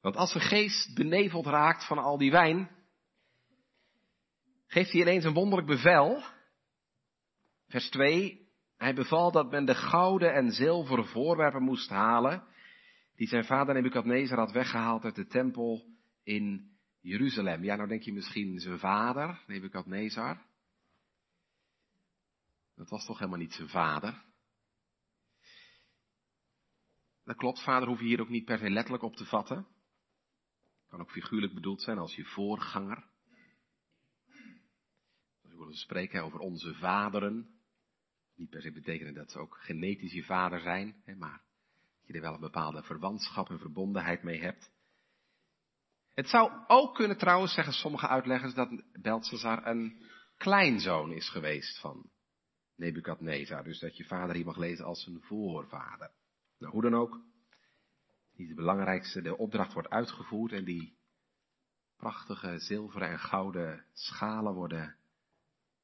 Want 0.00 0.16
als 0.16 0.30
zijn 0.30 0.44
geest 0.44 0.94
beneveld 0.94 1.46
raakt 1.46 1.86
van 1.86 1.98
al 1.98 2.18
die 2.18 2.30
wijn, 2.30 2.70
geeft 4.66 4.92
hij 4.92 5.00
ineens 5.00 5.24
een 5.24 5.32
wonderlijk 5.32 5.68
bevel. 5.68 6.22
Vers 7.68 7.90
2. 7.90 8.48
Hij 8.76 8.94
beval 8.94 9.32
dat 9.32 9.50
men 9.50 9.64
de 9.64 9.74
gouden 9.74 10.34
en 10.34 10.50
zilveren 10.50 11.06
voorwerpen 11.06 11.62
moest 11.62 11.88
halen, 11.88 12.44
die 13.16 13.28
zijn 13.28 13.44
vader 13.44 13.74
Nebukadnezar 13.74 14.38
had 14.38 14.52
weggehaald 14.52 15.04
uit 15.04 15.14
de 15.14 15.26
tempel 15.26 15.84
in 16.22 16.70
Jeruzalem. 17.00 17.64
Ja, 17.64 17.76
nou 17.76 17.88
denk 17.88 18.02
je 18.02 18.12
misschien 18.12 18.58
zijn 18.58 18.78
vader, 18.78 19.42
Nebukadnezar. 19.46 20.50
Dat 22.74 22.88
was 22.88 23.06
toch 23.06 23.18
helemaal 23.18 23.40
niet 23.40 23.54
zijn 23.54 23.68
vader? 23.68 24.24
Dat 27.24 27.36
klopt, 27.36 27.62
vader 27.62 27.88
hoef 27.88 27.98
je 27.98 28.04
hier 28.04 28.20
ook 28.20 28.28
niet 28.28 28.44
per 28.44 28.58
se 28.58 28.70
letterlijk 28.70 29.02
op 29.02 29.16
te 29.16 29.24
vatten. 29.24 29.66
Kan 30.88 31.00
ook 31.00 31.10
figuurlijk 31.10 31.54
bedoeld 31.54 31.82
zijn 31.82 31.98
als 31.98 32.14
je 32.14 32.24
voorganger. 32.24 33.04
We 35.40 35.56
willen 35.56 35.74
spreken 35.74 36.22
over 36.22 36.38
onze 36.38 36.74
vaderen. 36.74 37.60
Niet 38.34 38.50
per 38.50 38.62
se 38.62 38.72
betekenen 38.72 39.14
dat 39.14 39.30
ze 39.30 39.38
ook 39.38 39.56
genetisch 39.60 40.12
je 40.12 40.24
vader 40.24 40.60
zijn, 40.60 41.02
maar 41.18 41.42
dat 41.98 42.06
je 42.06 42.12
er 42.12 42.20
wel 42.20 42.34
een 42.34 42.40
bepaalde 42.40 42.82
verwantschap 42.82 43.50
en 43.50 43.58
verbondenheid 43.58 44.22
mee 44.22 44.40
hebt. 44.40 44.70
Het 46.14 46.28
zou 46.28 46.64
ook 46.66 46.94
kunnen 46.94 47.18
trouwens, 47.18 47.54
zeggen 47.54 47.72
sommige 47.72 48.08
uitleggers, 48.08 48.54
dat 48.54 48.82
Belshazzar 48.92 49.66
een 49.66 50.02
kleinzoon 50.36 51.12
is 51.12 51.28
geweest 51.28 51.80
van 51.80 52.10
Nebukadnezar. 52.82 53.64
Dus 53.64 53.78
dat 53.78 53.96
je 53.96 54.04
vader 54.04 54.34
hier 54.34 54.44
mag 54.44 54.56
lezen 54.56 54.84
als 54.84 55.06
een 55.06 55.20
voorvader. 55.20 56.10
Nou, 56.58 56.72
hoe 56.72 56.82
dan 56.82 56.94
ook. 56.94 57.20
Niet 58.34 58.48
het 58.48 58.56
belangrijkste, 58.56 59.22
de 59.22 59.36
opdracht 59.36 59.72
wordt 59.72 59.90
uitgevoerd 59.90 60.52
en 60.52 60.64
die 60.64 60.96
prachtige 61.96 62.58
zilveren 62.58 63.08
en 63.08 63.18
gouden 63.18 63.84
schalen 63.92 64.54
worden 64.54 64.96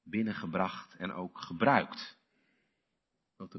binnengebracht 0.02 0.95
en 0.95 1.12
ook 1.12 1.38
gebruikt. 1.38 2.19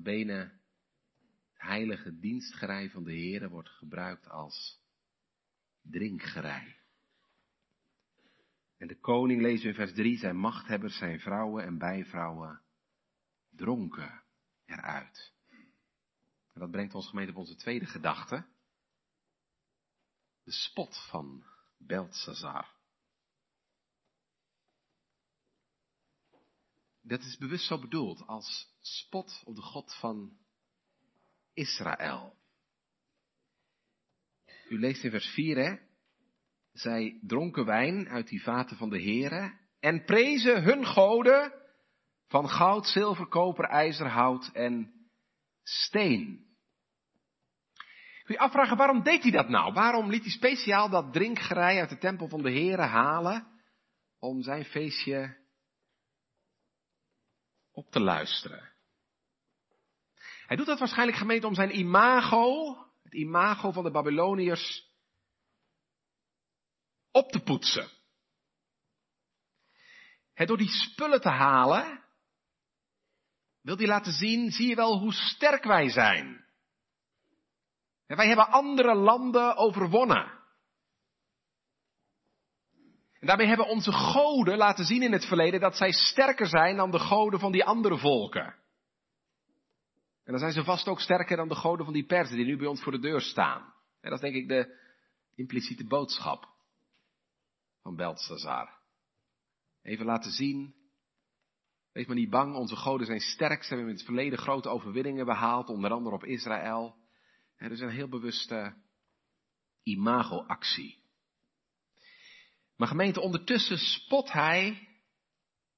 benen 0.02 0.40
Het 0.40 1.62
heilige 1.62 2.20
dienstgerij 2.20 2.90
van 2.90 3.04
de 3.04 3.12
Heere 3.12 3.50
wordt 3.50 3.70
gebruikt 3.70 4.30
als 4.30 4.82
drinkgerij. 5.82 6.78
En 8.78 8.88
de 8.88 9.00
koning, 9.00 9.42
lezen 9.42 9.68
in 9.68 9.76
vers 9.76 9.94
3, 9.94 10.18
zijn 10.18 10.38
machthebbers, 10.38 10.98
zijn 10.98 11.20
vrouwen 11.20 11.64
en 11.64 11.78
bijvrouwen 11.78 12.62
dronken 13.60 14.24
eruit. 14.66 15.34
En 16.54 16.60
dat 16.60 16.72
brengt 16.72 16.96
ons 16.96 17.08
gemeente 17.08 17.32
op 17.32 17.38
onze 17.38 17.56
tweede 17.56 17.86
gedachte. 17.86 18.46
De 20.44 20.52
spot 20.52 21.08
van 21.10 21.44
Beltzazar. 21.78 22.78
Dat 27.02 27.20
is 27.20 27.38
bewust 27.38 27.66
zo 27.66 27.80
bedoeld 27.80 28.28
als 28.28 28.76
spot 28.82 29.42
op 29.46 29.56
de 29.56 29.62
God 29.62 29.96
van 29.96 30.38
Israël. 31.54 32.38
U 34.70 34.80
leest 34.80 35.04
in 35.04 35.12
vers 35.12 35.28
4, 35.28 35.58
hè? 35.58 35.78
Zij 36.72 37.20
dronken 37.22 37.66
wijn 37.66 38.10
uit 38.10 38.28
die 38.28 38.44
vaten 38.44 38.78
van 38.78 38.90
de 38.90 39.02
Here 39.02 39.60
en 39.80 40.06
prezen 40.06 40.64
hun 40.64 40.86
goden 40.86 41.60
van 42.30 42.50
goud, 42.50 42.88
zilver, 42.88 43.28
koper, 43.28 43.66
ijzer, 43.66 44.08
hout 44.08 44.50
en 44.54 44.94
steen. 45.64 46.48
Kun 48.24 48.36
je 48.36 48.40
afvragen, 48.40 48.78
waarom 48.78 49.04
deed 49.04 49.22
hij 49.22 49.32
dat 49.32 49.50
nou? 49.50 49.74
Waarom 49.74 50.10
liet 50.10 50.22
hij 50.22 50.32
speciaal 50.32 50.90
dat 50.90 51.14
drinkgerei 51.14 51.80
uit 51.80 51.90
de 51.90 51.98
tempel 51.98 52.28
van 52.28 52.42
de 52.42 52.52
Here 52.52 52.82
halen 52.82 53.62
om 54.20 54.42
zijn 54.42 54.66
feestje 54.66 55.38
op 57.72 57.92
te 57.92 58.00
luisteren? 58.00 58.72
Hij 60.46 60.58
doet 60.58 60.66
dat 60.66 60.80
waarschijnlijk 60.80 61.18
gemeend 61.18 61.44
om 61.44 61.56
zijn 61.56 61.78
imago, 61.78 62.76
het 63.04 63.14
imago 63.14 63.72
van 63.72 63.84
de 63.84 63.92
Babyloniërs, 63.92 64.88
op 67.12 67.32
te 67.32 67.40
poetsen. 67.40 67.90
He, 70.34 70.46
door 70.46 70.58
die 70.58 70.70
spullen 70.70 71.22
te 71.22 71.30
halen, 71.30 72.04
wil 73.70 73.78
hij 73.78 73.88
laten 73.88 74.14
zien, 74.14 74.52
zie 74.52 74.68
je 74.68 74.76
wel 74.76 75.00
hoe 75.00 75.14
sterk 75.14 75.64
wij 75.64 75.90
zijn. 75.90 76.46
Wij 78.06 78.28
hebben 78.28 78.48
andere 78.48 78.96
landen 78.96 79.56
overwonnen. 79.56 80.38
En 83.20 83.28
daarmee 83.28 83.48
hebben 83.48 83.68
onze 83.68 83.92
goden 83.92 84.58
laten 84.58 84.86
zien 84.86 85.02
in 85.02 85.12
het 85.12 85.26
verleden 85.26 85.60
dat 85.60 85.76
zij 85.76 85.92
sterker 85.92 86.48
zijn 86.48 86.76
dan 86.76 86.92
de 86.92 87.00
goden 87.00 87.40
van 87.40 87.52
die 87.52 87.66
andere 87.66 87.98
volken. 87.98 88.56
En 90.24 90.32
dan 90.32 90.40
zijn 90.40 90.52
ze 90.52 90.64
vast 90.64 90.88
ook 90.88 91.00
sterker 91.00 91.38
dan 91.38 91.48
de 91.48 91.56
goden 91.56 91.86
van 91.86 91.94
die 91.94 92.06
persen 92.06 92.36
die 92.36 92.46
nu 92.46 92.58
bij 92.58 92.68
ons 92.68 92.82
voor 92.82 92.92
de 92.92 93.00
deur 93.00 93.22
staan. 93.22 93.74
En 94.02 94.10
dat 94.10 94.24
is 94.24 94.32
denk 94.32 94.36
ik 94.36 94.48
de 94.48 94.80
impliciete 95.36 95.86
boodschap 95.86 96.48
van 97.82 97.96
Beltzazar. 97.96 98.78
Even 99.82 100.06
laten 100.06 100.32
zien, 100.32 100.79
wees 101.92 102.06
maar 102.06 102.16
niet 102.16 102.30
bang, 102.30 102.56
onze 102.56 102.76
goden 102.76 103.06
zijn 103.06 103.20
sterk, 103.20 103.64
ze 103.64 103.70
hebben 103.70 103.88
in 103.88 103.96
het 103.96 104.06
verleden 104.06 104.40
grote 104.40 104.70
overwinningen 104.70 105.26
behaald, 105.26 105.70
onder 105.70 105.92
andere 105.92 106.16
op 106.16 106.24
Israël. 106.24 106.96
Er 107.56 107.72
is 107.72 107.80
een 107.80 107.90
heel 107.90 108.10
bewuste 108.10 108.84
imagoactie. 109.84 111.04
Maar 112.76 112.88
gemeente, 112.88 113.22
ondertussen 113.22 113.78
spot 113.78 114.32
hij 114.32 114.88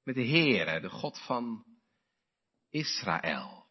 met 0.04 0.16
de 0.16 0.28
Heere, 0.28 0.82
de 0.82 0.90
God 0.90 1.20
van 1.26 1.66
Israël. 2.70 3.70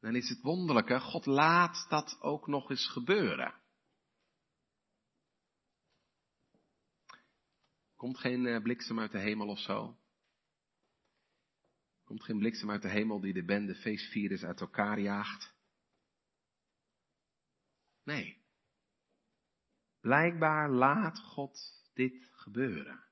Dan 0.00 0.16
is 0.16 0.28
het 0.28 0.40
wonderlijke, 0.40 1.00
God 1.00 1.26
laat 1.26 1.86
dat 1.88 2.18
ook 2.20 2.46
nog 2.46 2.70
eens 2.70 2.88
gebeuren. 2.88 3.54
Komt 7.96 8.18
geen 8.18 8.46
eh, 8.46 8.62
bliksem 8.62 9.00
uit 9.00 9.12
de 9.12 9.18
hemel 9.18 9.48
of 9.48 9.58
zo? 9.58 9.98
Komt 12.14 12.26
geen 12.26 12.38
bliksem 12.38 12.70
uit 12.70 12.82
de 12.82 12.88
hemel 12.88 13.20
die 13.20 13.32
de 13.32 13.44
bende 13.44 13.74
feestvirus 13.74 14.44
uit 14.44 14.60
elkaar 14.60 15.00
jaagt? 15.00 15.54
Nee. 18.04 18.42
Blijkbaar 20.00 20.70
laat 20.70 21.18
God 21.18 21.60
dit 21.94 22.30
gebeuren. 22.32 23.04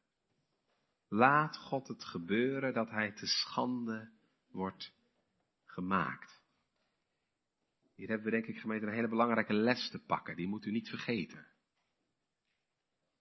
Laat 1.09 1.57
God 1.57 1.89
het 1.89 2.05
gebeuren 2.05 2.75
dat 2.75 2.91
hij 2.91 3.13
te 3.13 3.27
schande 3.27 4.13
wordt 4.49 4.95
gemaakt. 5.65 6.41
Hier 7.95 8.09
hebben 8.09 8.27
we 8.27 8.33
denk 8.33 8.47
ik 8.47 8.59
gemeente 8.59 8.87
een 8.87 8.93
hele 8.95 9.09
belangrijke 9.09 9.55
les 9.55 9.91
te 9.91 9.99
pakken. 9.99 10.37
Die 10.37 10.49
moet 10.49 10.65
u 10.65 10.71
niet 10.71 10.89
vergeten. 10.89 11.47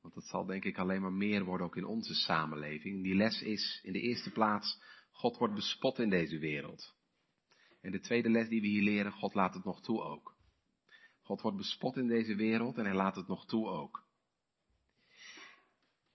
Want 0.01 0.13
dat 0.13 0.25
zal 0.25 0.45
denk 0.45 0.63
ik 0.63 0.77
alleen 0.77 1.01
maar 1.01 1.13
meer 1.13 1.43
worden 1.43 1.65
ook 1.65 1.77
in 1.77 1.85
onze 1.85 2.13
samenleving. 2.13 3.03
Die 3.03 3.15
les 3.15 3.41
is 3.41 3.81
in 3.83 3.93
de 3.93 4.01
eerste 4.01 4.31
plaats, 4.31 4.79
God 5.21 5.37
wordt 5.37 5.53
bespot 5.53 5.99
in 5.99 6.09
deze 6.09 6.37
wereld. 6.37 6.95
En 7.81 7.91
de 7.91 7.99
tweede 7.99 8.29
les 8.29 8.49
die 8.49 8.61
we 8.61 8.67
hier 8.67 8.83
leren, 8.83 9.11
God 9.11 9.33
laat 9.33 9.53
het 9.53 9.63
nog 9.63 9.81
toe 9.81 10.01
ook. 10.01 10.35
God 11.21 11.41
wordt 11.41 11.57
bespot 11.57 11.97
in 11.97 12.07
deze 12.07 12.35
wereld 12.35 12.77
en 12.77 12.85
hij 12.85 12.93
laat 12.93 13.15
het 13.15 13.27
nog 13.27 13.45
toe 13.45 13.67
ook. 13.67 14.07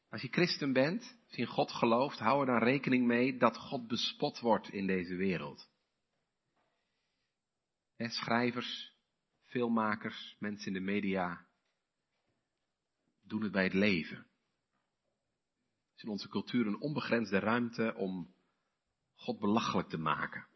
Als 0.09 0.23
je 0.23 0.29
christen 0.29 0.73
bent, 0.73 1.03
als 1.27 1.37
je 1.37 1.43
in 1.43 1.47
God 1.47 1.73
gelooft, 1.73 2.19
hou 2.19 2.41
er 2.41 2.47
dan 2.47 2.59
rekening 2.59 3.07
mee 3.07 3.37
dat 3.37 3.57
God 3.57 3.87
bespot 3.87 4.41
wordt 4.41 4.69
in 4.69 4.87
deze 4.87 5.15
wereld. 5.15 5.69
schrijvers, 7.99 8.93
filmmakers, 9.45 10.37
mensen 10.39 10.67
in 10.67 10.73
de 10.73 10.93
media 10.93 11.47
doen 13.23 13.43
het 13.43 13.53
bij 13.53 13.65
het 13.65 13.75
leven. 13.75 14.17
Er 14.17 15.95
is 15.97 16.03
in 16.03 16.09
onze 16.09 16.29
cultuur 16.29 16.67
een 16.67 16.81
onbegrensde 16.81 17.39
ruimte 17.39 17.95
om 17.95 18.35
God 19.17 19.39
belachelijk 19.39 19.89
te 19.89 19.99
maken. 19.99 20.47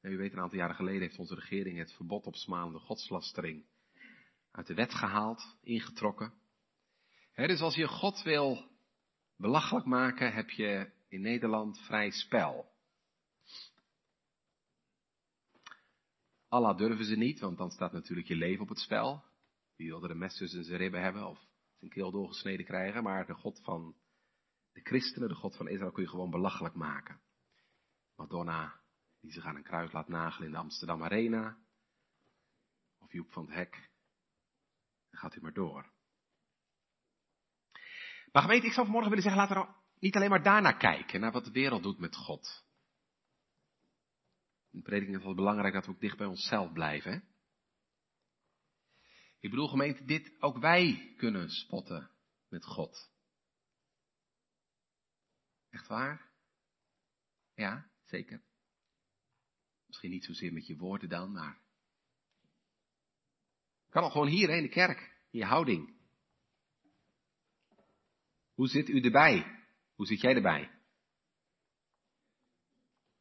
En 0.00 0.12
u 0.12 0.16
weet, 0.16 0.32
een 0.32 0.40
aantal 0.40 0.58
jaren 0.58 0.76
geleden 0.76 1.00
heeft 1.00 1.18
onze 1.18 1.34
regering 1.34 1.78
het 1.78 1.92
verbod 1.92 2.26
op 2.26 2.34
smalende 2.34 2.78
godslastering 2.78 3.64
uit 4.50 4.66
de 4.66 4.74
wet 4.74 4.94
gehaald, 4.94 5.56
ingetrokken. 5.62 6.32
dus 7.34 7.60
als 7.60 7.74
je 7.74 7.88
God 7.88 8.22
wil 8.22 8.70
belachelijk 9.36 9.86
maken, 9.86 10.32
heb 10.32 10.50
je 10.50 10.92
in 11.08 11.20
Nederland 11.20 11.78
vrij 11.78 12.10
spel. 12.10 12.74
Allah 16.48 16.76
durven 16.76 17.04
ze 17.04 17.16
niet, 17.16 17.40
want 17.40 17.58
dan 17.58 17.70
staat 17.70 17.92
natuurlijk 17.92 18.28
je 18.28 18.36
leven 18.36 18.62
op 18.62 18.68
het 18.68 18.78
spel. 18.78 19.24
Wie 19.76 19.88
wilde 19.88 20.08
de 20.08 20.14
mes 20.14 20.36
tussen 20.36 20.64
zijn 20.64 20.78
ribben 20.78 21.02
hebben 21.02 21.26
of 21.26 21.46
zijn 21.78 21.90
keel 21.90 22.10
doorgesneden 22.10 22.66
krijgen, 22.66 23.02
maar 23.02 23.26
de 23.26 23.34
God 23.34 23.60
van 23.62 23.96
de 24.72 24.80
christenen, 24.80 25.28
de 25.28 25.34
God 25.34 25.56
van 25.56 25.68
Israël 25.68 25.92
kun 25.92 26.02
je 26.02 26.08
gewoon 26.08 26.30
belachelijk 26.30 26.74
maken. 26.74 27.20
Madonna, 28.16 28.80
die 29.20 29.32
zich 29.32 29.44
aan 29.44 29.56
een 29.56 29.62
kruis 29.62 29.92
laat 29.92 30.08
nagelen 30.08 30.46
in 30.46 30.52
de 30.52 30.58
Amsterdam 30.58 31.02
Arena. 31.02 31.58
Of 32.98 33.12
Joep 33.12 33.32
van 33.32 33.46
het 33.46 33.54
Hek. 33.54 33.90
Dan 35.10 35.20
gaat 35.20 35.36
u 35.36 35.40
maar 35.40 35.52
door. 35.52 35.94
Maar 38.32 38.42
gemeente, 38.42 38.66
ik 38.66 38.72
zou 38.72 38.84
vanmorgen 38.84 39.10
willen 39.10 39.24
zeggen, 39.24 39.42
laten 39.42 39.56
we 39.56 39.62
nou 39.62 39.76
niet 39.98 40.16
alleen 40.16 40.30
maar 40.30 40.42
daarna 40.42 40.72
kijken, 40.72 41.20
naar 41.20 41.32
wat 41.32 41.44
de 41.44 41.50
wereld 41.50 41.82
doet 41.82 41.98
met 41.98 42.16
God. 42.16 42.64
In 44.70 44.82
prediking 44.82 45.10
is 45.10 45.16
het 45.16 45.24
wel 45.24 45.44
belangrijk 45.44 45.74
dat 45.74 45.86
we 45.86 45.90
ook 45.92 46.00
dicht 46.00 46.16
bij 46.16 46.26
onszelf 46.26 46.72
blijven. 46.72 47.12
Hè? 47.12 47.18
Ik 49.40 49.50
bedoel 49.50 49.68
gemeente, 49.68 50.04
dit 50.04 50.42
ook 50.42 50.58
wij 50.58 51.14
kunnen 51.16 51.50
spotten 51.50 52.10
met 52.48 52.64
God. 52.64 53.10
Echt 55.70 55.86
waar? 55.86 56.30
Ja, 57.54 57.90
zeker. 58.06 58.42
Misschien 59.86 60.10
niet 60.10 60.24
zozeer 60.24 60.52
met 60.52 60.66
je 60.66 60.76
woorden 60.76 61.08
dan, 61.08 61.32
maar. 61.32 61.60
Kan 63.88 64.02
al 64.02 64.10
gewoon 64.10 64.28
hier 64.28 64.50
in 64.50 64.62
de 64.62 64.68
kerk, 64.68 64.98
in 65.30 65.38
je 65.38 65.44
houding. 65.44 65.96
Hoe 68.54 68.68
zit 68.68 68.88
u 68.88 69.00
erbij? 69.00 69.66
Hoe 69.94 70.06
zit 70.06 70.20
jij 70.20 70.34
erbij? 70.34 70.70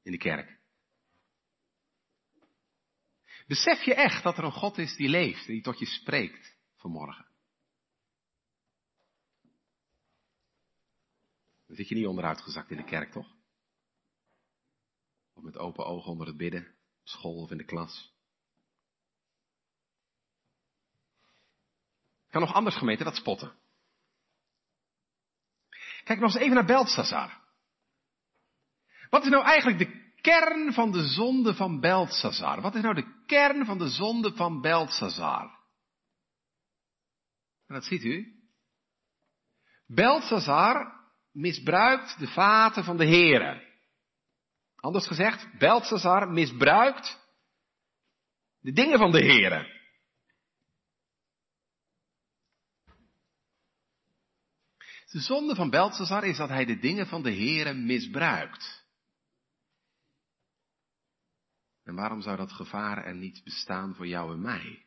In 0.02 0.12
de 0.12 0.18
kerk. 0.18 0.60
Besef 3.48 3.84
je 3.84 3.94
echt 3.94 4.24
dat 4.24 4.38
er 4.38 4.44
een 4.44 4.52
God 4.52 4.78
is 4.78 4.96
die 4.96 5.10
leeft, 5.10 5.46
die 5.46 5.62
tot 5.62 5.80
je 5.80 5.86
spreekt 5.86 6.58
vanmorgen? 6.76 7.28
Dan 11.66 11.76
zit 11.76 11.88
je 11.88 11.96
niet 11.96 12.06
onderuitgezakt 12.06 12.72
in 12.72 12.78
de 12.78 12.84
kerk, 12.84 13.12
toch? 13.12 13.36
Open 15.58 15.86
ogen 15.86 16.12
onder 16.12 16.28
het 16.28 16.38
bidden, 16.38 16.62
op 17.02 17.08
school 17.08 17.42
of 17.42 17.52
in 17.52 17.58
de 17.58 17.66
klas. 17.66 18.14
Kan 22.30 22.42
nog 22.42 22.54
anders 22.54 22.76
gemeten 22.76 23.06
dat 23.06 23.16
spotten. 23.16 23.54
Kijk 26.04 26.20
nog 26.20 26.34
eens 26.34 26.42
even 26.42 26.56
naar 26.56 26.66
Beltzazar. 26.66 27.42
Wat 29.10 29.24
is 29.24 29.30
nou 29.30 29.44
eigenlijk 29.44 29.78
de 29.78 30.14
kern 30.22 30.74
van 30.74 30.92
de 30.92 31.08
zonde 31.08 31.56
van 31.56 31.80
Belsazar? 31.80 32.62
Wat 32.62 32.76
is 32.76 32.82
nou 32.82 32.96
de 32.96 33.24
kern 33.26 33.66
van 33.66 33.78
de 33.78 33.90
zonde 33.90 34.36
van 34.36 34.62
Belsazar? 34.62 35.60
En 37.68 37.76
dat 37.76 37.84
ziet 37.84 38.04
u. 38.04 38.34
Belsazar 39.88 40.94
misbruikt 41.32 42.20
de 42.20 42.28
vaten 42.28 42.84
van 42.84 42.98
de 42.98 43.06
heren. 43.06 43.62
Anders 44.86 45.08
gezegd, 45.08 45.58
Belsazar 45.58 46.30
misbruikt 46.30 47.28
de 48.60 48.72
dingen 48.72 48.98
van 48.98 49.12
de 49.12 49.24
heren. 49.24 49.68
De 55.12 55.20
zonde 55.20 55.56
van 55.56 55.70
Belsazar 55.70 56.24
is 56.24 56.38
dat 56.38 56.50
hij 56.50 56.66
de 56.66 56.80
dingen 56.80 57.08
van 57.08 57.24
de 57.24 57.32
heren 57.32 57.86
misbruikt. 57.86 58.86
En 61.84 61.96
waarom 61.96 62.22
zou 62.22 62.38
dat 62.38 62.52
gevaar 62.52 63.06
er 63.06 63.16
niet 63.16 63.44
bestaan 63.44 63.96
voor 63.96 64.08
jou 64.08 64.34
en 64.34 64.42
mij? 64.42 64.86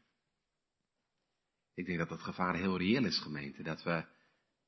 Ik 1.75 1.87
denk 1.87 1.99
dat 1.99 2.09
dat 2.09 2.23
gevaar 2.23 2.55
heel 2.55 2.79
reëel 2.79 3.05
is, 3.05 3.19
gemeente. 3.19 3.63
Dat 3.63 3.83
we 3.83 4.07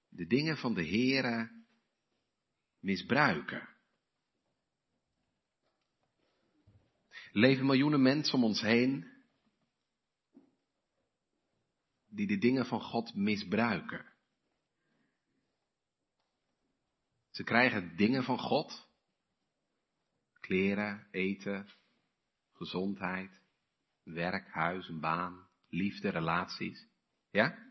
de 0.09 0.27
dingen 0.27 0.57
van 0.57 0.75
de 0.75 0.87
Heere 0.87 1.65
misbruiken. 2.81 3.80
Leven 7.33 7.67
miljoenen 7.67 8.03
mensen 8.03 8.35
om 8.35 8.45
ons 8.45 8.61
heen 8.61 9.11
die 12.09 12.27
de 12.27 12.39
dingen 12.39 12.67
van 12.67 12.81
God 12.81 13.15
misbruiken. 13.15 14.13
Ze 17.31 17.45
krijgen 17.45 17.97
dingen 17.97 18.25
van 18.25 18.39
God. 18.39 18.89
Kleren, 20.41 21.07
eten, 21.11 21.69
gezondheid, 22.53 23.41
werk, 24.03 24.49
huis, 24.49 24.89
een 24.89 25.01
baan, 25.01 25.49
liefde, 25.69 26.09
relaties. 26.09 26.87
Ja? 27.31 27.69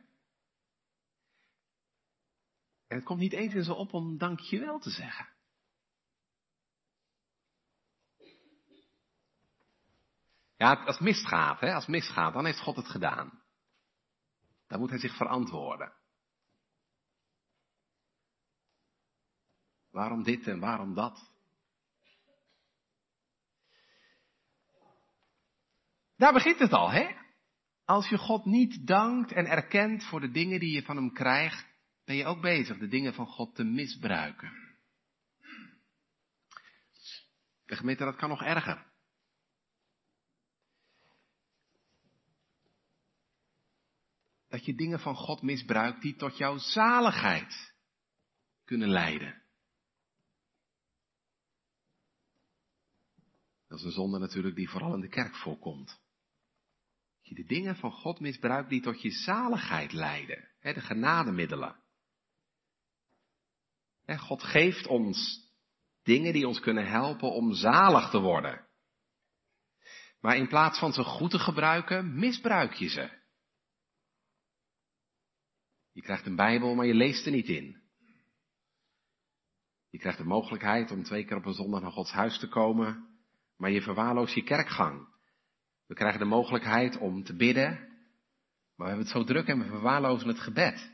En 2.88 2.96
het 2.96 3.04
komt 3.04 3.20
niet 3.20 3.34
eens 3.34 3.54
in 3.54 3.64
ze 3.64 3.74
op 3.74 3.94
om 3.94 4.18
dankjewel 4.18 4.80
te 4.80 4.90
zeggen. 4.90 5.28
Ja, 10.60 10.74
als 10.74 11.00
misgaat, 11.00 11.60
hè, 11.60 11.74
als 11.74 11.86
misgaat, 11.86 12.34
dan 12.34 12.46
heeft 12.46 12.60
God 12.60 12.76
het 12.76 12.88
gedaan. 12.88 13.44
Dan 14.68 14.80
moet 14.80 14.90
hij 14.90 15.00
zich 15.00 15.16
verantwoorden. 15.16 15.94
Waarom 19.92 20.24
dit 20.24 20.48
en 20.48 20.60
waarom 20.60 20.94
dat? 20.94 21.32
Daar 26.16 26.34
begint 26.34 26.60
het 26.60 26.72
al, 26.72 26.92
hè? 26.92 27.16
Als 27.86 28.10
je 28.10 28.18
God 28.18 28.46
niet 28.46 28.88
dankt 28.88 29.32
en 29.32 29.46
erkent 29.46 30.04
voor 30.04 30.20
de 30.20 30.32
dingen 30.32 30.60
die 30.60 30.72
je 30.72 30.84
van 30.84 30.96
hem 30.96 31.14
krijgt, 31.14 31.68
ben 32.06 32.16
je 32.16 32.26
ook 32.26 32.42
bezig 32.42 32.78
de 32.78 32.88
dingen 32.88 33.14
van 33.14 33.28
God 33.28 33.56
te 33.56 33.64
misbruiken. 33.64 34.52
De 37.66 37.76
gemeente, 37.76 38.04
dat 38.04 38.16
kan 38.16 38.30
nog 38.30 38.44
erger. 38.44 38.89
Dat 44.50 44.66
je 44.66 44.76
dingen 44.76 45.00
van 45.00 45.16
God 45.16 45.42
misbruikt 45.42 46.02
die 46.02 46.16
tot 46.16 46.38
jouw 46.38 46.58
zaligheid 46.58 47.74
kunnen 48.66 48.90
leiden. 48.90 49.44
Dat 53.68 53.80
is 53.80 53.86
een 53.86 53.92
zonde 53.92 54.20
natuurlijk 54.20 54.56
die 54.56 54.70
vooral 54.70 54.94
in 54.94 55.02
de 55.02 55.10
kerk 55.10 55.36
voorkomt 55.36 56.00
je 57.30 57.36
de 57.36 57.46
dingen 57.46 57.76
van 57.76 57.92
God 57.92 58.20
misbruikt 58.20 58.70
die 58.70 58.82
tot 58.82 59.02
je 59.02 59.12
zaligheid 59.12 59.94
leiden. 59.94 60.50
Hè, 60.60 60.74
de 60.74 60.82
genademiddelen. 60.82 61.84
God 64.06 64.44
geeft 64.44 64.88
ons 64.88 65.48
dingen 66.04 66.34
die 66.34 66.48
ons 66.48 66.60
kunnen 66.60 66.88
helpen 66.88 67.32
om 67.32 67.54
zalig 67.54 68.10
te 68.10 68.20
worden. 68.20 68.68
Maar 70.20 70.38
in 70.38 70.48
plaats 70.48 70.80
van 70.80 70.94
ze 70.94 71.04
goed 71.04 71.32
te 71.32 71.40
gebruiken, 71.40 72.20
misbruik 72.20 72.74
je 72.74 72.88
ze. 72.88 73.19
Je 76.00 76.06
krijgt 76.06 76.26
een 76.26 76.36
Bijbel, 76.36 76.76
maar 76.76 76.86
je 76.86 76.94
leest 76.94 77.26
er 77.26 77.32
niet 77.32 77.48
in. 77.48 77.82
Je 79.90 79.98
krijgt 79.98 80.18
de 80.18 80.24
mogelijkheid 80.24 80.92
om 80.92 81.04
twee 81.04 81.26
keer 81.26 81.38
op 81.38 81.46
een 81.46 81.54
zondag 81.54 81.82
naar 81.82 81.92
Gods 81.92 82.12
huis 82.12 82.40
te 82.40 82.48
komen, 82.48 83.08
maar 83.58 83.72
je 83.72 83.82
verwaarloost 83.82 84.36
je 84.36 84.44
kerkgang. 84.44 85.08
We 85.88 85.94
krijgen 85.94 86.20
de 86.20 86.26
mogelijkheid 86.26 86.98
om 86.98 87.24
te 87.24 87.36
bidden, 87.36 87.72
maar 88.76 88.88
we 88.88 88.94
hebben 88.94 89.06
het 89.06 89.14
zo 89.16 89.24
druk 89.24 89.48
en 89.48 89.60
we 89.60 89.66
verwaarlozen 89.66 90.28
het 90.28 90.40
gebed. 90.40 90.92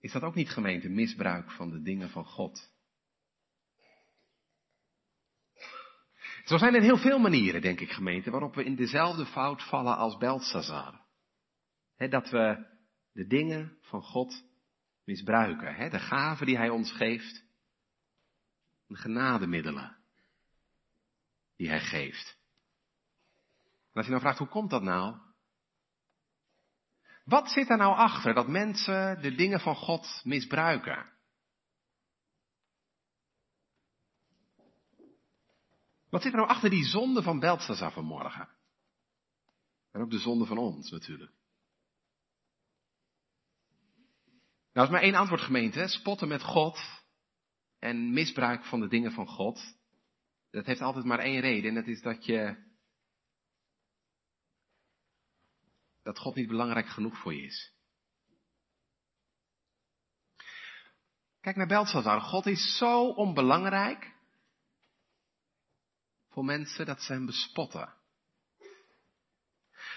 Is 0.00 0.12
dat 0.12 0.22
ook 0.22 0.34
niet 0.34 0.50
gemeente 0.50 0.88
misbruik 0.88 1.50
van 1.50 1.70
de 1.70 1.82
dingen 1.82 2.10
van 2.10 2.24
God? 2.24 2.72
Zo 6.44 6.58
zijn 6.58 6.74
er 6.74 6.82
heel 6.82 6.98
veel 6.98 7.18
manieren, 7.18 7.60
denk 7.60 7.80
ik, 7.80 7.90
gemeente, 7.90 8.30
waarop 8.30 8.54
we 8.54 8.64
in 8.64 8.74
dezelfde 8.74 9.26
fout 9.26 9.62
vallen 9.62 9.96
als 9.96 10.16
Belsazar. 10.16 11.00
dat 11.96 12.30
we 12.30 12.78
de 13.20 13.26
dingen 13.26 13.78
van 13.80 14.02
God 14.02 14.44
misbruiken. 15.04 15.90
de 15.90 15.98
gaven 15.98 16.46
die 16.46 16.56
Hij 16.56 16.68
ons 16.68 16.92
geeft. 16.92 17.44
De 18.86 18.96
genademiddelen 18.96 19.96
die 21.56 21.68
Hij 21.68 21.80
geeft. 21.80 22.38
En 23.62 23.92
als 23.92 24.04
je 24.04 24.10
nou 24.10 24.22
vraagt, 24.22 24.38
hoe 24.38 24.48
komt 24.48 24.70
dat 24.70 24.82
nou? 24.82 25.16
Wat 27.24 27.50
zit 27.50 27.70
er 27.70 27.76
nou 27.76 27.94
achter 27.94 28.34
dat 28.34 28.48
mensen 28.48 29.22
de 29.22 29.34
dingen 29.34 29.60
van 29.60 29.74
God 29.74 30.20
misbruiken? 30.24 31.12
Wat 36.08 36.22
zit 36.22 36.32
er 36.32 36.38
nou 36.38 36.50
achter 36.50 36.70
die 36.70 36.84
zonde 36.84 37.22
van 37.22 37.40
Belteshazzar 37.40 37.92
vanmorgen? 37.92 38.48
En 39.90 40.00
ook 40.00 40.10
de 40.10 40.18
zonde 40.18 40.46
van 40.46 40.58
ons 40.58 40.90
natuurlijk. 40.90 41.39
Nou 44.72 44.86
is 44.86 44.92
maar 44.92 45.02
één 45.02 45.14
antwoord 45.14 45.40
gemeente. 45.40 45.88
Spotten 45.88 46.28
met 46.28 46.42
God 46.42 46.78
en 47.78 48.12
misbruik 48.12 48.64
van 48.64 48.80
de 48.80 48.88
dingen 48.88 49.12
van 49.12 49.26
God. 49.26 49.78
Dat 50.50 50.66
heeft 50.66 50.80
altijd 50.80 51.04
maar 51.04 51.18
één 51.18 51.40
reden. 51.40 51.68
En 51.68 51.74
dat 51.74 51.86
is 51.86 52.02
dat 52.02 52.24
je 52.24 52.68
dat 56.02 56.18
God 56.18 56.34
niet 56.34 56.48
belangrijk 56.48 56.86
genoeg 56.86 57.18
voor 57.18 57.34
je 57.34 57.42
is. 57.42 57.72
Kijk 61.40 61.56
naar 61.56 61.66
Belshazzar. 61.66 62.20
God 62.20 62.46
is 62.46 62.76
zo 62.76 63.08
onbelangrijk 63.08 64.14
voor 66.28 66.44
mensen 66.44 66.86
dat 66.86 67.02
ze 67.02 67.12
hem 67.12 67.26
bespotten. 67.26 67.99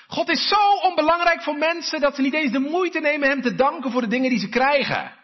God 0.07 0.29
is 0.29 0.47
zo 0.47 0.75
onbelangrijk 0.81 1.41
voor 1.41 1.57
mensen 1.57 1.99
dat 1.99 2.15
ze 2.15 2.21
niet 2.21 2.33
eens 2.33 2.51
de 2.51 2.59
moeite 2.59 2.99
nemen 2.99 3.29
hem 3.29 3.41
te 3.41 3.55
danken 3.55 3.91
voor 3.91 4.01
de 4.01 4.07
dingen 4.07 4.29
die 4.29 4.39
ze 4.39 4.49
krijgen. 4.49 5.21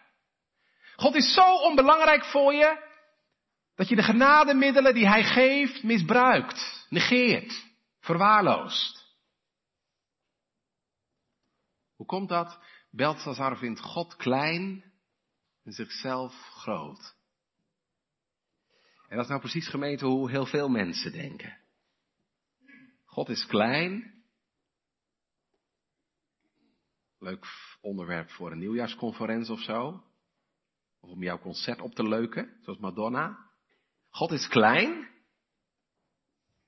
God 0.96 1.16
is 1.16 1.34
zo 1.34 1.56
onbelangrijk 1.56 2.26
voor 2.26 2.54
je 2.54 2.88
dat 3.76 3.90
je 3.90 3.96
de 3.96 4.04
genademiddelen 4.04 4.94
die 4.94 5.08
hij 5.08 5.24
geeft 5.24 5.84
misbruikt, 5.84 6.86
negeert, 6.90 7.66
verwaarloost. 8.00 9.08
Hoe 11.96 12.06
komt 12.06 12.30
dat? 12.30 12.60
Belshazzar 12.92 13.58
vindt 13.58 13.80
God 13.80 14.16
klein 14.16 14.84
en 15.64 15.72
zichzelf 15.72 16.34
groot. 16.34 17.16
En 19.08 19.16
dat 19.16 19.24
is 19.24 19.30
nou 19.30 19.40
precies 19.40 19.68
gemeente 19.68 20.06
hoe 20.06 20.30
heel 20.30 20.46
veel 20.46 20.70
mensen 20.70 21.12
denken. 21.12 21.58
God 23.06 23.30
is 23.30 23.46
klein. 23.46 24.19
Leuk 27.20 27.46
onderwerp 27.82 28.30
voor 28.30 28.52
een 28.52 28.60
nieuwjaarsconferentie 28.60 29.54
of 29.54 29.62
zo. 29.62 30.04
Of 31.00 31.10
om 31.10 31.24
jouw 31.24 31.40
concert 31.40 31.82
op 31.82 31.94
te 31.94 32.08
leuken, 32.08 32.58
zoals 32.62 32.80
Madonna. 32.80 33.50
God 34.10 34.32
is 34.32 34.48
klein. 34.48 35.10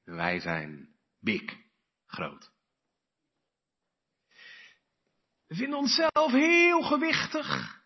En 0.03 0.15
wij 0.15 0.39
zijn 0.39 0.95
big, 1.19 1.57
groot. 2.05 2.51
We 5.47 5.55
vinden 5.55 5.77
onszelf 5.77 6.31
heel 6.31 6.81
gewichtig. 6.81 7.79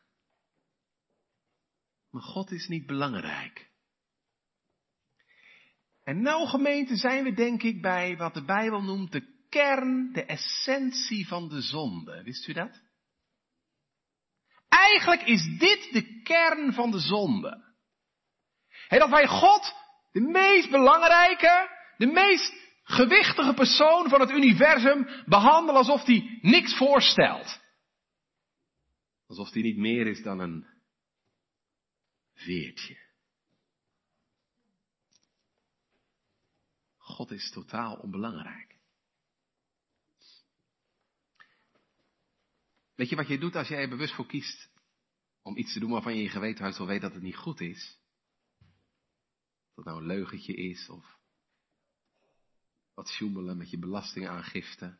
Maar 2.10 2.22
God 2.22 2.52
is 2.52 2.68
niet 2.68 2.86
belangrijk. 2.86 3.72
En 6.04 6.22
nou 6.22 6.48
gemeente 6.48 6.96
zijn 6.96 7.24
we 7.24 7.34
denk 7.34 7.64
ik 7.64 7.82
bij 7.82 8.18
wat 8.18 8.34
de 8.34 8.46
Bijbel 8.46 8.82
noemt 8.84 9.12
de 9.12 9.35
kern, 9.56 10.12
de 10.12 10.26
essentie 10.26 11.28
van 11.28 11.50
de 11.50 11.62
zonde. 11.62 12.24
Wist 12.24 12.48
u 12.48 12.54
dat? 12.54 12.82
Eigenlijk 14.68 15.22
is 15.22 15.58
dit 15.58 15.90
de 15.92 16.22
kern 16.24 16.74
van 16.74 16.92
de 16.92 17.00
zonde. 17.00 17.64
dat 18.88 19.10
wij 19.10 19.28
God 19.28 19.74
de 20.12 20.22
meest 20.22 20.70
belangrijke, 20.70 21.70
de 21.98 22.06
meest 22.06 22.54
gewichtige 22.84 23.54
persoon 23.54 24.10
van 24.10 24.20
het 24.20 24.30
universum 24.30 25.08
behandelen 25.26 25.76
alsof 25.76 26.06
hij 26.06 26.40
niks 26.42 26.78
voorstelt. 26.78 27.60
Alsof 29.28 29.52
hij 29.52 29.62
niet 29.62 29.78
meer 29.78 30.08
is 30.08 30.22
dan 30.24 30.40
een 30.40 30.68
veertje. 32.34 33.04
God 36.98 37.32
is 37.32 37.52
totaal 37.52 37.96
onbelangrijk. 37.96 38.75
Weet 42.96 43.10
je 43.10 43.16
wat 43.16 43.28
je 43.28 43.38
doet 43.38 43.56
als 43.56 43.68
jij 43.68 43.82
er 43.82 43.90
bewust 43.90 44.14
voor 44.14 44.28
kiest 44.28 44.70
om 45.42 45.58
iets 45.58 45.74
te 45.74 45.80
doen 45.80 45.92
waarvan 45.92 46.12
je 46.12 46.18
in 46.18 46.24
je 46.24 46.30
geweten 46.30 46.78
wel 46.78 46.88
weet 46.88 47.02
dat 47.02 47.14
het 47.14 47.22
niet 47.22 47.36
goed 47.36 47.60
is? 47.60 48.00
Of 49.70 49.76
dat 49.76 49.86
nou 49.86 49.98
een 49.98 50.08
leugentje 50.08 50.54
is 50.54 50.90
of 50.90 51.18
wat 52.94 53.10
sjoemelen 53.10 53.58
met 53.58 53.70
je 53.70 53.80
belastingaangifte. 53.80 54.98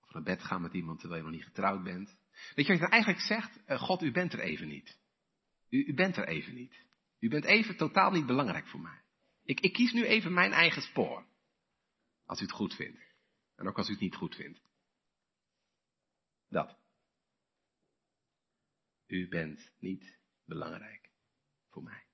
Of 0.00 0.12
naar 0.12 0.22
bed 0.22 0.42
gaan 0.42 0.62
met 0.62 0.72
iemand 0.72 1.00
terwijl 1.00 1.20
je 1.20 1.28
nog 1.28 1.36
niet 1.36 1.46
getrouwd 1.46 1.82
bent. 1.82 2.16
Weet 2.30 2.66
je 2.66 2.72
wat 2.72 2.76
je 2.76 2.78
dan 2.78 2.90
eigenlijk 2.90 3.22
zegt? 3.22 3.64
Eh, 3.64 3.80
God, 3.80 4.02
u 4.02 4.12
bent 4.12 4.32
er 4.32 4.40
even 4.40 4.68
niet. 4.68 4.98
U, 5.68 5.84
u 5.86 5.94
bent 5.94 6.16
er 6.16 6.28
even 6.28 6.54
niet. 6.54 6.86
U 7.18 7.28
bent 7.28 7.44
even 7.44 7.76
totaal 7.76 8.10
niet 8.10 8.26
belangrijk 8.26 8.66
voor 8.66 8.80
mij. 8.80 9.02
Ik, 9.44 9.60
ik 9.60 9.72
kies 9.72 9.92
nu 9.92 10.04
even 10.04 10.32
mijn 10.32 10.52
eigen 10.52 10.82
spoor. 10.82 11.26
Als 12.24 12.40
u 12.40 12.42
het 12.42 12.52
goed 12.52 12.74
vindt. 12.74 13.00
En 13.56 13.68
ook 13.68 13.76
als 13.76 13.88
u 13.88 13.92
het 13.92 14.00
niet 14.00 14.14
goed 14.14 14.34
vindt. 14.34 14.60
Dat. 16.52 16.76
U 19.06 19.28
bent 19.28 19.72
niet 19.78 20.18
belangrijk 20.44 21.10
voor 21.70 21.82
mij. 21.82 22.04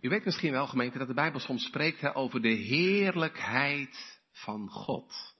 U 0.00 0.08
weet 0.08 0.24
misschien 0.24 0.52
wel, 0.52 0.66
gemeente, 0.66 0.98
dat 0.98 1.08
de 1.08 1.14
Bijbel 1.14 1.40
soms 1.40 1.64
spreekt 1.64 2.14
over 2.14 2.42
de 2.42 2.54
heerlijkheid 2.54 4.20
van 4.30 4.68
God. 4.68 5.36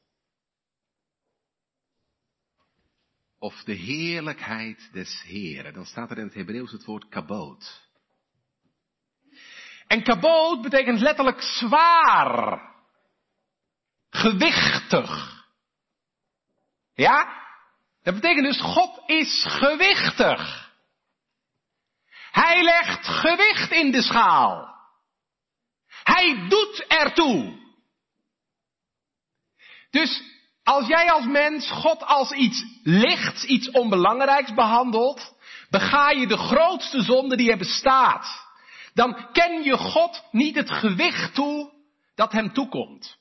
Of 3.39 3.63
de 3.63 3.75
heerlijkheid 3.75 4.93
des 4.93 5.23
Heren. 5.23 5.73
Dan 5.73 5.87
staat 5.87 6.11
er 6.11 6.19
in 6.19 6.25
het 6.25 6.35
Hebreeuws 6.35 6.73
het 6.73 6.85
woord 6.85 7.09
kaboot. 7.09 7.89
En 9.87 10.03
kaboot 10.03 10.63
betekent 10.63 11.01
letterlijk 11.01 11.41
zwaar. 11.41 12.70
Gewichtig. 14.11 15.39
Ja? 16.95 17.39
Dat 18.03 18.15
betekent 18.15 18.47
dus 18.47 18.61
God 18.61 19.03
is 19.07 19.45
gewichtig. 19.49 20.71
Hij 22.31 22.63
legt 22.63 23.07
gewicht 23.07 23.71
in 23.71 23.91
de 23.91 24.03
schaal. 24.03 24.75
Hij 26.03 26.49
doet 26.49 26.85
ertoe. 26.89 27.59
Dus 29.91 30.23
als 30.65 30.87
jij 30.87 31.11
als 31.11 31.25
mens 31.25 31.71
God 31.71 32.05
als 32.05 32.31
iets 32.33 32.65
lichts, 32.83 33.45
iets 33.45 33.71
onbelangrijks 33.71 34.55
behandelt, 34.55 35.35
bega 35.71 36.11
je 36.11 36.27
de 36.27 36.37
grootste 36.37 37.03
zonde 37.03 37.37
die 37.37 37.51
er 37.51 37.59
bestaat. 37.59 38.49
Dan 38.95 39.33
ken 39.33 39.63
je 39.63 39.77
God 39.77 40.25
niet 40.31 40.55
het 40.55 40.71
gewicht 40.71 41.35
toe 41.35 41.73
dat 42.15 42.33
hem 42.33 42.53
toekomt. 42.53 43.19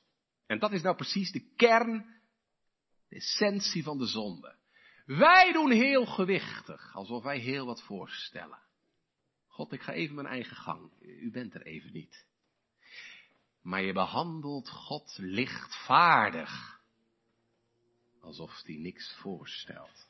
En 0.50 0.58
dat 0.58 0.72
is 0.72 0.82
nou 0.82 0.96
precies 0.96 1.32
de 1.32 1.52
kern, 1.56 2.20
de 3.08 3.16
essentie 3.16 3.82
van 3.82 3.98
de 3.98 4.06
zonde. 4.06 4.56
Wij 5.04 5.52
doen 5.52 5.70
heel 5.70 6.06
gewichtig, 6.06 6.94
alsof 6.94 7.22
wij 7.22 7.38
heel 7.38 7.66
wat 7.66 7.82
voorstellen. 7.82 8.58
God, 9.46 9.72
ik 9.72 9.82
ga 9.82 9.92
even 9.92 10.14
mijn 10.14 10.26
eigen 10.26 10.56
gang. 10.56 10.90
U 11.00 11.30
bent 11.30 11.54
er 11.54 11.62
even 11.62 11.92
niet. 11.92 12.26
Maar 13.62 13.82
je 13.82 13.92
behandelt 13.92 14.68
God 14.70 15.16
lichtvaardig. 15.18 16.80
Alsof 18.20 18.62
hij 18.62 18.76
niks 18.76 19.16
voorstelt. 19.20 20.08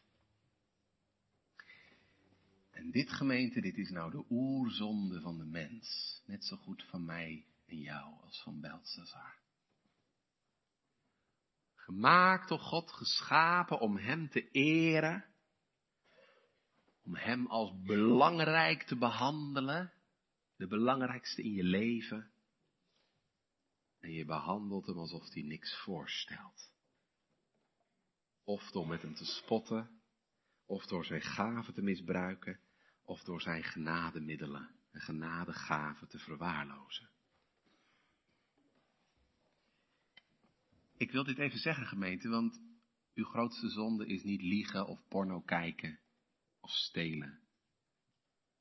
En 2.71 2.91
dit 2.91 3.13
gemeente, 3.13 3.61
dit 3.61 3.77
is 3.77 3.91
nou 3.91 4.11
de 4.11 4.25
oerzonde 4.31 5.21
van 5.21 5.39
de 5.39 5.47
mens. 5.47 6.21
Net 6.27 6.45
zo 6.45 6.57
goed 6.57 6.85
van 6.85 7.05
mij 7.05 7.47
en 7.67 7.79
jou 7.79 8.21
als 8.23 8.43
van 8.43 8.61
Belshazzar. 8.61 9.40
Gemaakt 11.91 12.49
door 12.49 12.59
God, 12.59 12.93
geschapen 12.93 13.81
om 13.81 13.97
Hem 13.97 14.29
te 14.29 14.51
eren 14.51 15.25
om 17.05 17.17
Hem 17.17 17.47
als 17.47 17.83
belangrijk 17.83 18.83
te 18.83 18.97
behandelen, 18.97 19.93
de 20.57 20.67
belangrijkste 20.67 21.43
in 21.43 21.53
je 21.53 21.65
leven. 21.65 22.33
En 23.99 24.13
je 24.13 24.25
behandelt 24.25 24.87
Hem 24.87 24.99
alsof 24.99 25.33
Hij 25.33 25.43
niks 25.43 25.83
voorstelt. 25.83 26.73
Of 28.45 28.71
door 28.71 28.89
met 28.89 29.03
Hem 29.03 29.15
te 29.15 29.25
spotten, 29.25 30.03
of 30.67 30.87
door 30.87 31.05
Zijn 31.05 31.23
gaven 31.23 31.75
te 31.75 31.83
misbruiken, 31.83 32.61
of 33.03 33.23
door 33.23 33.41
Zijn 33.41 33.65
genademiddelen 33.65 34.75
en 34.91 35.01
genadegaven 35.01 36.09
te 36.09 36.19
verwaarlozen. 36.19 37.10
Ik 41.01 41.11
wil 41.11 41.25
dit 41.25 41.39
even 41.39 41.59
zeggen, 41.59 41.87
gemeente, 41.87 42.29
want 42.29 42.61
uw 43.15 43.25
grootste 43.25 43.69
zonde 43.69 44.07
is 44.07 44.23
niet 44.23 44.43
liegen 44.43 44.87
of 44.87 45.09
porno 45.09 45.41
kijken 45.41 46.01
of 46.61 46.71
stelen 46.71 47.41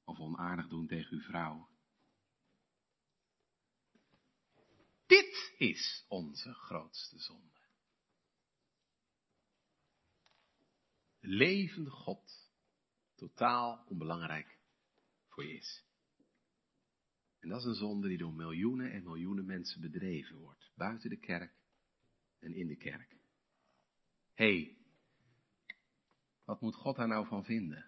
of 0.03 0.19
onaardig 0.19 0.67
doen 0.67 0.87
tegen 0.87 1.17
uw 1.17 1.21
vrouw. 1.21 1.69
Dit 5.05 5.53
is 5.57 6.05
onze 6.07 6.53
grootste 6.53 7.19
zonde. 7.19 7.59
De 11.19 11.27
levende 11.27 11.89
God, 11.89 12.51
totaal 13.15 13.85
onbelangrijk 13.87 14.59
voor 15.27 15.45
je 15.45 15.53
is. 15.53 15.85
En 17.39 17.49
dat 17.49 17.59
is 17.59 17.65
een 17.65 17.75
zonde 17.75 18.07
die 18.07 18.17
door 18.17 18.33
miljoenen 18.33 18.91
en 18.91 19.03
miljoenen 19.03 19.45
mensen 19.45 19.81
bedreven 19.81 20.37
wordt, 20.37 20.71
buiten 20.75 21.09
de 21.09 21.19
kerk 21.19 21.58
en 22.39 22.53
in 22.53 22.67
de 22.67 22.77
kerk. 22.77 23.17
Hé, 24.33 24.45
hey, 24.53 24.77
wat 26.45 26.61
moet 26.61 26.75
God 26.75 26.95
daar 26.95 27.07
nou 27.07 27.27
van 27.27 27.43
vinden? 27.43 27.85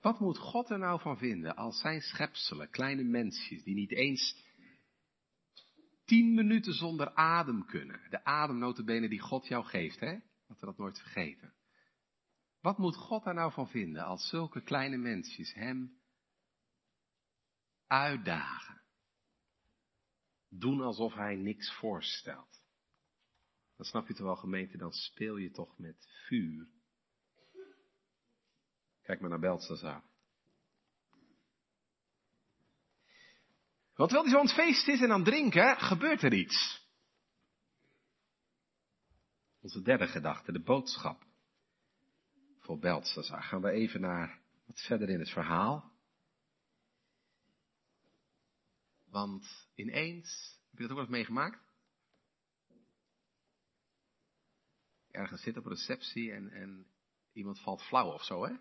Wat 0.00 0.20
moet 0.20 0.38
God 0.38 0.70
er 0.70 0.78
nou 0.78 1.00
van 1.00 1.18
vinden 1.18 1.56
als 1.56 1.80
zijn 1.80 2.00
schepselen, 2.00 2.70
kleine 2.70 3.02
mensjes, 3.02 3.62
die 3.62 3.74
niet 3.74 3.92
eens 3.92 4.50
tien 6.04 6.34
minuten 6.34 6.72
zonder 6.72 7.14
adem 7.14 7.66
kunnen. 7.66 8.00
De 8.10 8.24
ademnotenbenen 8.24 9.10
die 9.10 9.20
God 9.20 9.46
jou 9.46 9.64
geeft, 9.64 10.00
hè? 10.00 10.18
Dat 10.46 10.60
we 10.60 10.66
dat 10.66 10.78
nooit 10.78 10.98
vergeten. 10.98 11.54
Wat 12.60 12.78
moet 12.78 12.96
God 12.96 13.24
daar 13.24 13.34
nou 13.34 13.52
van 13.52 13.68
vinden 13.68 14.04
als 14.04 14.28
zulke 14.28 14.62
kleine 14.62 14.96
mensjes 14.96 15.54
hem 15.54 16.00
uitdagen? 17.86 18.81
Doen 20.54 20.80
alsof 20.80 21.14
hij 21.14 21.36
niks 21.36 21.72
voorstelt. 21.74 22.62
Dan 23.76 23.86
snap 23.86 24.08
je 24.08 24.14
toch 24.14 24.26
wel 24.26 24.36
gemeente, 24.36 24.76
dan 24.76 24.92
speel 24.92 25.36
je 25.36 25.50
toch 25.50 25.78
met 25.78 26.06
vuur 26.26 26.68
Kijk 29.02 29.20
maar 29.20 29.30
naar 29.30 29.38
Belshazzar. 29.38 30.02
Want 33.94 34.10
terwijl 34.10 34.22
hij 34.22 34.30
zo 34.30 34.38
aan 34.38 34.46
het 34.46 34.54
feest 34.54 34.88
is 34.88 35.00
en 35.00 35.10
aan 35.10 35.20
het 35.20 35.28
drinken, 35.28 35.76
gebeurt 35.76 36.22
er 36.22 36.32
iets. 36.32 36.86
Onze 39.60 39.82
derde 39.82 40.06
gedachte, 40.06 40.52
de 40.52 40.62
boodschap 40.62 41.26
voor 42.58 42.78
Belshazzar. 42.78 43.42
Gaan 43.42 43.62
we 43.62 43.70
even 43.70 44.00
naar 44.00 44.40
wat 44.66 44.80
verder 44.80 45.08
in 45.08 45.18
het 45.18 45.30
verhaal. 45.30 45.91
Want 49.12 49.68
ineens, 49.74 50.58
heb 50.70 50.78
je 50.78 50.82
dat 50.82 50.90
ook 50.90 50.96
wel 50.96 51.04
eens 51.04 51.14
meegemaakt? 51.16 51.60
Ergens 55.10 55.42
zit 55.42 55.56
op 55.56 55.64
een 55.64 55.70
receptie 55.70 56.32
en, 56.32 56.50
en 56.50 56.86
iemand 57.32 57.60
valt 57.60 57.82
flauw 57.82 58.12
of 58.12 58.24
zo, 58.24 58.44
hè? 58.44 58.52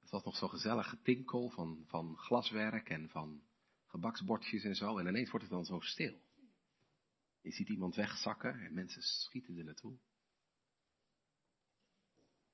Het 0.00 0.10
was 0.10 0.24
nog 0.24 0.36
zo 0.36 0.48
gezellig 0.48 0.88
getinkel 0.88 1.50
van, 1.50 1.84
van 1.86 2.16
glaswerk 2.16 2.88
en 2.88 3.08
van 3.08 3.42
gebaksbordjes 3.86 4.64
en 4.64 4.74
zo. 4.74 4.98
En 4.98 5.06
ineens 5.06 5.30
wordt 5.30 5.44
het 5.44 5.54
dan 5.54 5.64
zo 5.64 5.80
stil. 5.80 6.20
Je 7.40 7.52
ziet 7.52 7.68
iemand 7.68 7.94
wegzakken 7.94 8.60
en 8.60 8.74
mensen 8.74 9.02
schieten 9.02 9.58
er 9.58 9.64
naartoe. 9.64 9.98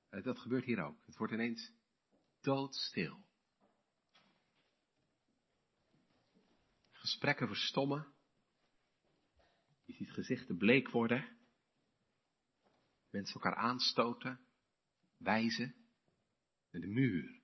Dat 0.09 0.38
gebeurt 0.38 0.64
hier 0.64 0.83
ook. 0.83 1.07
Het 1.07 1.16
wordt 1.16 1.33
ineens 1.33 1.72
doodstil. 2.40 3.24
Gesprekken 7.04 7.46
verstommen. 7.46 8.14
Je 9.84 9.92
ziet 9.92 10.12
gezichten 10.12 10.56
bleek 10.56 10.88
worden. 10.88 11.38
Mensen 13.10 13.34
elkaar 13.34 13.54
aanstoten, 13.54 14.46
wijzen. 15.16 15.74
En 16.70 16.80
de 16.80 16.86
muur. 16.86 17.42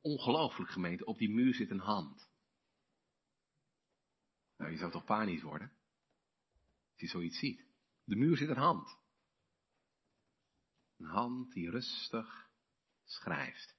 Ongelooflijk 0.00 0.70
gemeente, 0.70 1.04
op 1.04 1.18
die 1.18 1.30
muur 1.30 1.54
zit 1.54 1.70
een 1.70 1.78
hand. 1.78 2.30
Nou, 4.56 4.70
je 4.70 4.78
zou 4.78 4.92
toch 4.92 5.04
panisch 5.04 5.42
worden? 5.42 5.72
Als 6.90 7.00
je 7.00 7.06
zoiets 7.06 7.38
ziet. 7.38 7.66
De 8.04 8.16
muur 8.16 8.36
zit 8.36 8.48
een 8.48 8.56
hand. 8.56 8.98
Een 10.96 11.06
hand 11.06 11.52
die 11.52 11.70
rustig 11.70 12.50
schrijft. 13.04 13.76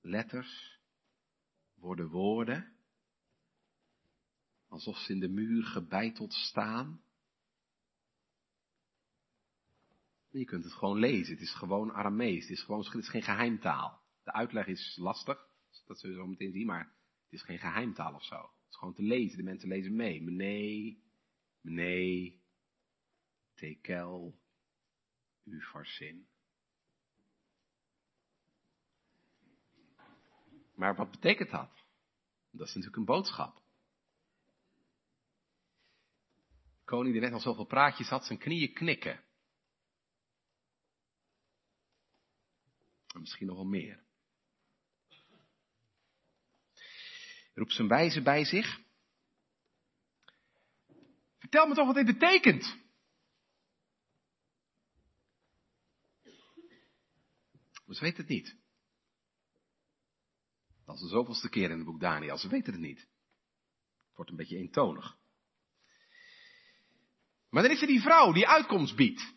Letters 0.00 0.73
worden 1.74 2.08
woorden, 2.08 2.72
alsof 4.68 4.96
ze 4.96 5.12
in 5.12 5.20
de 5.20 5.28
muur 5.28 5.64
gebeiteld 5.64 6.32
staan. 6.32 7.02
Je 10.30 10.44
kunt 10.44 10.64
het 10.64 10.72
gewoon 10.72 10.98
lezen. 10.98 11.32
Het 11.32 11.42
is 11.42 11.54
gewoon 11.54 11.92
Aramees. 11.92 12.42
Het 12.42 12.50
is 12.50 12.62
gewoon, 12.62 12.84
het 12.84 12.94
is 12.94 13.08
geen 13.08 13.22
geheimtaal. 13.22 14.02
De 14.22 14.32
uitleg 14.32 14.66
is 14.66 14.96
lastig. 14.96 15.48
Dat 15.86 15.98
zullen 15.98 16.16
we 16.16 16.22
zo 16.22 16.28
meteen 16.28 16.52
zien, 16.52 16.66
maar 16.66 16.84
het 17.24 17.32
is 17.32 17.42
geen 17.42 17.58
geheimtaal 17.58 18.14
of 18.14 18.24
zo. 18.24 18.36
Het 18.36 18.70
is 18.70 18.76
gewoon 18.76 18.94
te 18.94 19.02
lezen. 19.02 19.36
De 19.36 19.42
mensen 19.42 19.68
lezen 19.68 19.96
mee. 19.96 20.22
Meneer, 20.22 20.96
meneer, 21.60 22.32
tekel, 23.54 24.38
ufarsin. 25.44 26.26
Maar 30.74 30.94
wat 30.94 31.10
betekent 31.10 31.50
dat? 31.50 31.84
Dat 32.50 32.66
is 32.68 32.74
natuurlijk 32.74 32.96
een 32.96 33.04
boodschap. 33.04 33.62
De 36.78 36.84
koning 36.84 37.12
die 37.12 37.22
net 37.22 37.32
al 37.32 37.40
zoveel 37.40 37.64
praatjes 37.64 38.08
had, 38.08 38.24
zijn 38.24 38.38
knieën 38.38 38.72
knikken. 38.72 39.24
En 43.14 43.20
misschien 43.20 43.46
nog 43.46 43.56
wel 43.56 43.64
meer. 43.64 44.02
Roept 47.54 47.72
zijn 47.72 47.88
wijze 47.88 48.22
bij 48.22 48.44
zich. 48.44 48.80
Vertel 51.38 51.66
me 51.66 51.74
toch 51.74 51.86
wat 51.86 51.94
dit 51.94 52.06
betekent. 52.06 52.82
Ze 57.88 58.00
weten 58.00 58.16
het 58.16 58.28
niet. 58.28 58.63
Dat 60.84 60.94
is 60.94 61.00
de 61.00 61.08
zoveelste 61.08 61.48
keer 61.48 61.70
in 61.70 61.76
het 61.76 61.84
boek 61.84 62.00
Daniel. 62.00 62.38
Ze 62.38 62.48
weten 62.48 62.72
het 62.72 62.82
niet. 62.82 62.98
Het 62.98 64.16
wordt 64.16 64.30
een 64.30 64.36
beetje 64.36 64.56
eentonig. 64.56 65.16
Maar 67.50 67.62
dan 67.62 67.72
is 67.72 67.80
er 67.80 67.86
die 67.86 68.00
vrouw 68.00 68.32
die 68.32 68.48
uitkomst 68.48 68.96
biedt. 68.96 69.34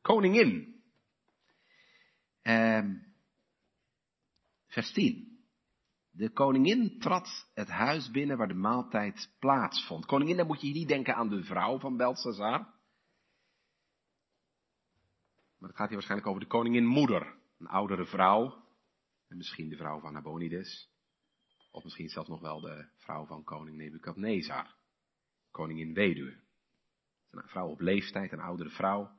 Koningin. 0.00 0.82
Ehm, 2.42 2.94
vers 4.66 4.92
10. 4.92 5.38
De 6.10 6.30
koningin 6.30 6.98
trad 6.98 7.48
het 7.54 7.68
huis 7.68 8.10
binnen 8.10 8.36
waar 8.36 8.48
de 8.48 8.54
maaltijd 8.54 9.34
plaatsvond. 9.38 10.06
Koningin, 10.06 10.36
dan 10.36 10.46
moet 10.46 10.60
je 10.60 10.72
niet 10.72 10.88
denken 10.88 11.14
aan 11.14 11.28
de 11.28 11.42
vrouw 11.42 11.78
van 11.78 11.96
Belshazzar. 11.96 12.58
Maar 15.58 15.68
het 15.68 15.76
gaat 15.76 15.86
hier 15.86 15.96
waarschijnlijk 15.96 16.30
over 16.30 16.40
de 16.40 16.46
koningin 16.46 16.86
moeder. 16.86 17.34
Een 17.58 17.66
oudere 17.66 18.06
vrouw. 18.06 18.67
En 19.28 19.36
misschien 19.36 19.68
de 19.68 19.76
vrouw 19.76 20.00
van 20.00 20.12
Nabonides. 20.12 20.88
Of 21.70 21.84
misschien 21.84 22.08
zelfs 22.08 22.28
nog 22.28 22.40
wel 22.40 22.60
de 22.60 22.88
vrouw 22.96 23.26
van 23.26 23.44
koning 23.44 23.76
Nebukadnezar. 23.76 24.76
Koningin 25.50 25.94
weduwe. 25.94 26.40
Een 27.30 27.48
vrouw 27.48 27.68
op 27.68 27.80
leeftijd, 27.80 28.32
een 28.32 28.40
oudere 28.40 28.70
vrouw. 28.70 29.10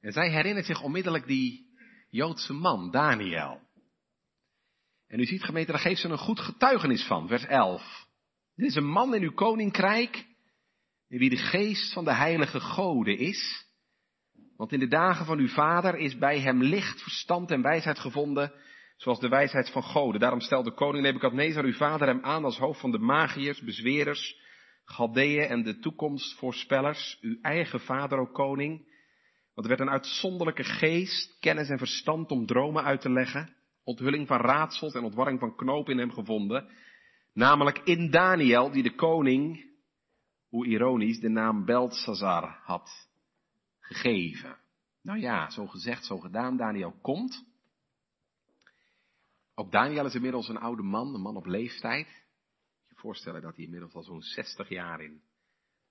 En 0.00 0.12
zij 0.12 0.30
herinnert 0.30 0.66
zich 0.66 0.82
onmiddellijk 0.82 1.26
die 1.26 1.68
Joodse 2.10 2.52
man, 2.52 2.90
Daniel. 2.90 3.60
En 5.06 5.20
u 5.20 5.24
ziet 5.24 5.44
gemeente, 5.44 5.72
daar 5.72 5.80
geeft 5.80 6.00
ze 6.00 6.08
een 6.08 6.18
goed 6.18 6.40
getuigenis 6.40 7.06
van, 7.06 7.28
vers 7.28 7.44
11. 7.44 8.06
Dit 8.54 8.66
is 8.66 8.74
een 8.74 8.90
man 8.90 9.14
in 9.14 9.22
uw 9.22 9.32
koninkrijk, 9.32 10.26
in 11.08 11.18
wie 11.18 11.30
de 11.30 11.36
geest 11.36 11.92
van 11.92 12.04
de 12.04 12.14
heilige 12.14 12.60
gode 12.60 13.16
is. 13.16 13.66
Want 14.56 14.72
in 14.72 14.78
de 14.78 14.88
dagen 14.88 15.26
van 15.26 15.38
uw 15.38 15.48
vader 15.48 15.96
is 15.96 16.18
bij 16.18 16.40
hem 16.40 16.62
licht, 16.62 17.02
verstand 17.02 17.50
en 17.50 17.62
wijsheid 17.62 17.98
gevonden, 17.98 18.52
zoals 18.98 19.20
de 19.20 19.28
wijsheid 19.28 19.70
van 19.70 19.82
goden. 19.82 20.20
Daarom 20.20 20.40
stelde 20.40 20.72
koning 20.72 21.04
Nebukadnezar 21.04 21.64
uw 21.64 21.72
vader 21.72 22.06
hem 22.06 22.22
aan 22.22 22.44
als 22.44 22.58
hoofd 22.58 22.80
van 22.80 22.90
de 22.90 22.98
magiërs, 22.98 23.60
bezwerers, 23.60 24.46
Galdeeën 24.84 25.48
en 25.48 25.62
de 25.62 25.78
toekomstvoorspellers, 25.78 27.18
uw 27.20 27.36
eigen 27.42 27.80
vader, 27.80 28.18
o 28.18 28.26
koning. 28.26 28.76
Want 29.54 29.70
er 29.70 29.76
werd 29.76 29.80
een 29.80 29.94
uitzonderlijke 29.94 30.64
geest, 30.64 31.38
kennis 31.40 31.68
en 31.68 31.78
verstand 31.78 32.30
om 32.30 32.46
dromen 32.46 32.84
uit 32.84 33.00
te 33.00 33.10
leggen, 33.10 33.54
onthulling 33.84 34.26
van 34.26 34.40
raadsels 34.40 34.94
en 34.94 35.04
ontwarring 35.04 35.38
van 35.38 35.56
knopen 35.56 35.92
in 35.92 35.98
hem 35.98 36.12
gevonden, 36.12 36.68
namelijk 37.32 37.78
in 37.78 38.10
Daniel, 38.10 38.70
die 38.70 38.82
de 38.82 38.94
koning, 38.94 39.64
hoe 40.48 40.66
ironisch, 40.66 41.20
de 41.20 41.28
naam 41.28 41.64
Belshazzar 41.64 42.60
had 42.62 43.08
gegeven. 43.80 44.56
Nou 45.02 45.18
ja, 45.18 45.50
zo 45.50 45.66
gezegd, 45.66 46.04
zo 46.04 46.18
gedaan, 46.18 46.56
Daniel 46.56 46.94
komt. 47.02 47.44
Ook 49.58 49.72
Daniel 49.72 50.06
is 50.06 50.14
inmiddels 50.14 50.48
een 50.48 50.58
oude 50.58 50.82
man, 50.82 51.14
een 51.14 51.20
man 51.20 51.36
op 51.36 51.46
leeftijd. 51.46 52.06
Je 52.88 52.94
voorstellen 52.94 53.42
dat 53.42 53.56
hij 53.56 53.64
inmiddels 53.64 53.94
al 53.94 54.02
zo'n 54.02 54.22
60 54.22 54.68
jaar 54.68 55.00
in 55.00 55.22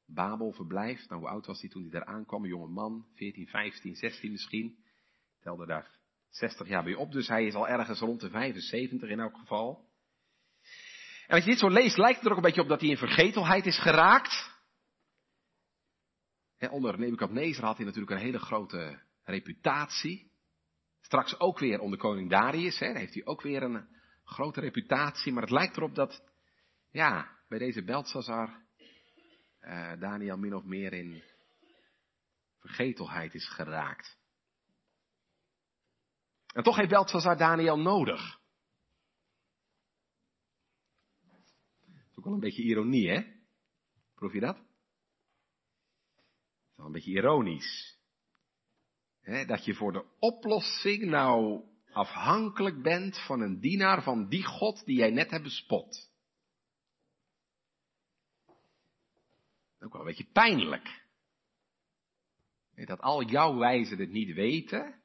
Babel 0.05 0.51
verblijft. 0.51 1.09
Nou, 1.09 1.21
hoe 1.21 1.29
oud 1.29 1.45
was 1.45 1.61
hij 1.61 1.69
toen 1.69 1.81
hij 1.81 1.91
daar 1.91 2.05
aankwam? 2.05 2.43
Een 2.43 2.49
jonge 2.49 2.67
man, 2.67 3.05
14, 3.13 3.47
15, 3.47 3.95
16 3.95 4.31
misschien. 4.31 4.77
Telde 5.39 5.65
daar 5.65 5.99
60 6.29 6.67
jaar 6.67 6.83
bij 6.83 6.95
op, 6.95 7.11
dus 7.11 7.27
hij 7.27 7.45
is 7.45 7.53
al 7.53 7.67
ergens 7.67 7.99
rond 7.99 8.19
de 8.19 8.29
75 8.29 9.09
in 9.09 9.19
elk 9.19 9.37
geval. 9.37 9.89
En 11.27 11.35
als 11.35 11.43
je 11.43 11.49
dit 11.49 11.59
zo 11.59 11.69
leest, 11.69 11.97
lijkt 11.97 12.17
het 12.17 12.25
er 12.25 12.31
ook 12.31 12.37
een 12.37 12.43
beetje 12.43 12.61
op 12.61 12.67
dat 12.67 12.79
hij 12.79 12.89
in 12.89 12.97
vergetelheid 12.97 13.65
is 13.65 13.79
geraakt. 13.79 14.59
onder 16.69 16.99
Nebukadnezar 16.99 17.65
had 17.65 17.77
hij 17.77 17.85
natuurlijk 17.85 18.11
een 18.11 18.25
hele 18.25 18.39
grote 18.39 18.99
reputatie. 19.23 20.31
Straks 21.07 21.39
ook 21.39 21.59
weer 21.59 21.79
onder 21.79 21.99
koning 21.99 22.29
Darius, 22.29 22.79
hè, 22.79 22.97
heeft 22.97 23.13
hij 23.13 23.25
ook 23.25 23.41
weer 23.41 23.63
een 23.63 23.87
grote 24.23 24.59
reputatie. 24.59 25.33
Maar 25.33 25.41
het 25.41 25.51
lijkt 25.51 25.77
erop 25.77 25.95
dat, 25.95 26.23
ja, 26.91 27.39
bij 27.47 27.59
deze 27.59 27.83
Belshazzar 27.83 28.65
uh, 29.61 29.99
Daniel 29.99 30.37
min 30.37 30.55
of 30.55 30.63
meer 30.63 30.93
in 30.93 31.23
vergetelheid 32.59 33.33
is 33.33 33.49
geraakt. 33.49 34.17
En 36.53 36.63
toch 36.63 36.75
heeft 36.75 36.89
Belshazzar 36.89 37.37
Daniel 37.37 37.79
nodig. 37.79 38.39
Dat 41.85 42.05
is 42.11 42.17
ook 42.17 42.23
wel 42.23 42.33
een 42.33 42.39
beetje 42.39 42.63
ironie, 42.63 43.09
hè? 43.09 43.23
Proef 44.15 44.33
je 44.33 44.39
dat? 44.39 44.55
Dat 44.55 44.65
is 46.69 46.75
wel 46.75 46.85
een 46.85 46.91
beetje 46.91 47.11
ironisch 47.11 47.96
dat 49.27 49.65
je 49.65 49.73
voor 49.73 49.91
de 49.91 50.05
oplossing 50.19 51.05
nou 51.05 51.63
afhankelijk 51.91 52.81
bent 52.81 53.25
van 53.25 53.41
een 53.41 53.59
dienaar 53.59 54.03
van 54.03 54.27
die 54.27 54.43
God 54.43 54.85
die 54.85 54.97
jij 54.97 55.11
net 55.11 55.31
hebt 55.31 55.43
bespot. 55.43 56.09
Ook 59.79 59.91
wel 59.91 60.01
een 60.01 60.07
beetje 60.07 60.31
pijnlijk. 60.31 61.05
Dat 62.75 63.01
al 63.01 63.23
jouw 63.23 63.57
wijzen 63.57 63.97
het 63.97 64.11
niet 64.11 64.33
weten. 64.33 65.01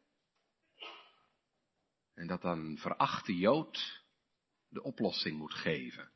En 2.14 2.26
dat 2.26 2.42
dan 2.42 2.76
verachte 2.78 3.36
Jood 3.36 4.04
de 4.68 4.82
oplossing 4.82 5.38
moet 5.38 5.54
geven. 5.54 6.10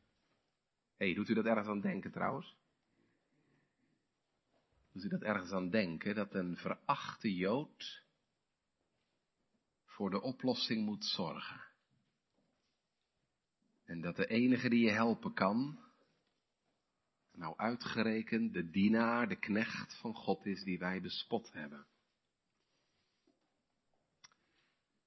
Hé, 0.97 1.15
doet 1.15 1.29
u 1.29 1.35
dat 1.35 1.45
ergens 1.45 1.69
aan 1.69 1.81
denken 1.81 2.11
trouwens? 2.11 2.57
Doet 4.97 5.05
u 5.05 5.09
dat 5.09 5.23
ergens 5.23 5.51
aan 5.51 5.71
denken 5.71 6.15
dat 6.15 6.35
een 6.35 6.57
verachte 6.57 7.35
Jood 7.35 8.05
voor 9.85 10.11
de 10.11 10.21
oplossing 10.21 10.85
moet 10.85 11.05
zorgen? 11.05 11.65
En 13.85 14.01
dat 14.01 14.17
de 14.17 14.27
enige 14.27 14.69
die 14.69 14.85
je 14.85 14.91
helpen 14.91 15.33
kan, 15.33 15.79
nou 17.33 17.57
uitgerekend 17.57 18.53
de 18.53 18.71
dienaar, 18.71 19.29
de 19.29 19.39
knecht 19.39 19.99
van 20.01 20.15
God 20.15 20.47
is 20.47 20.63
die 20.63 20.79
wij 20.79 21.01
bespot 21.01 21.53
hebben. 21.53 21.87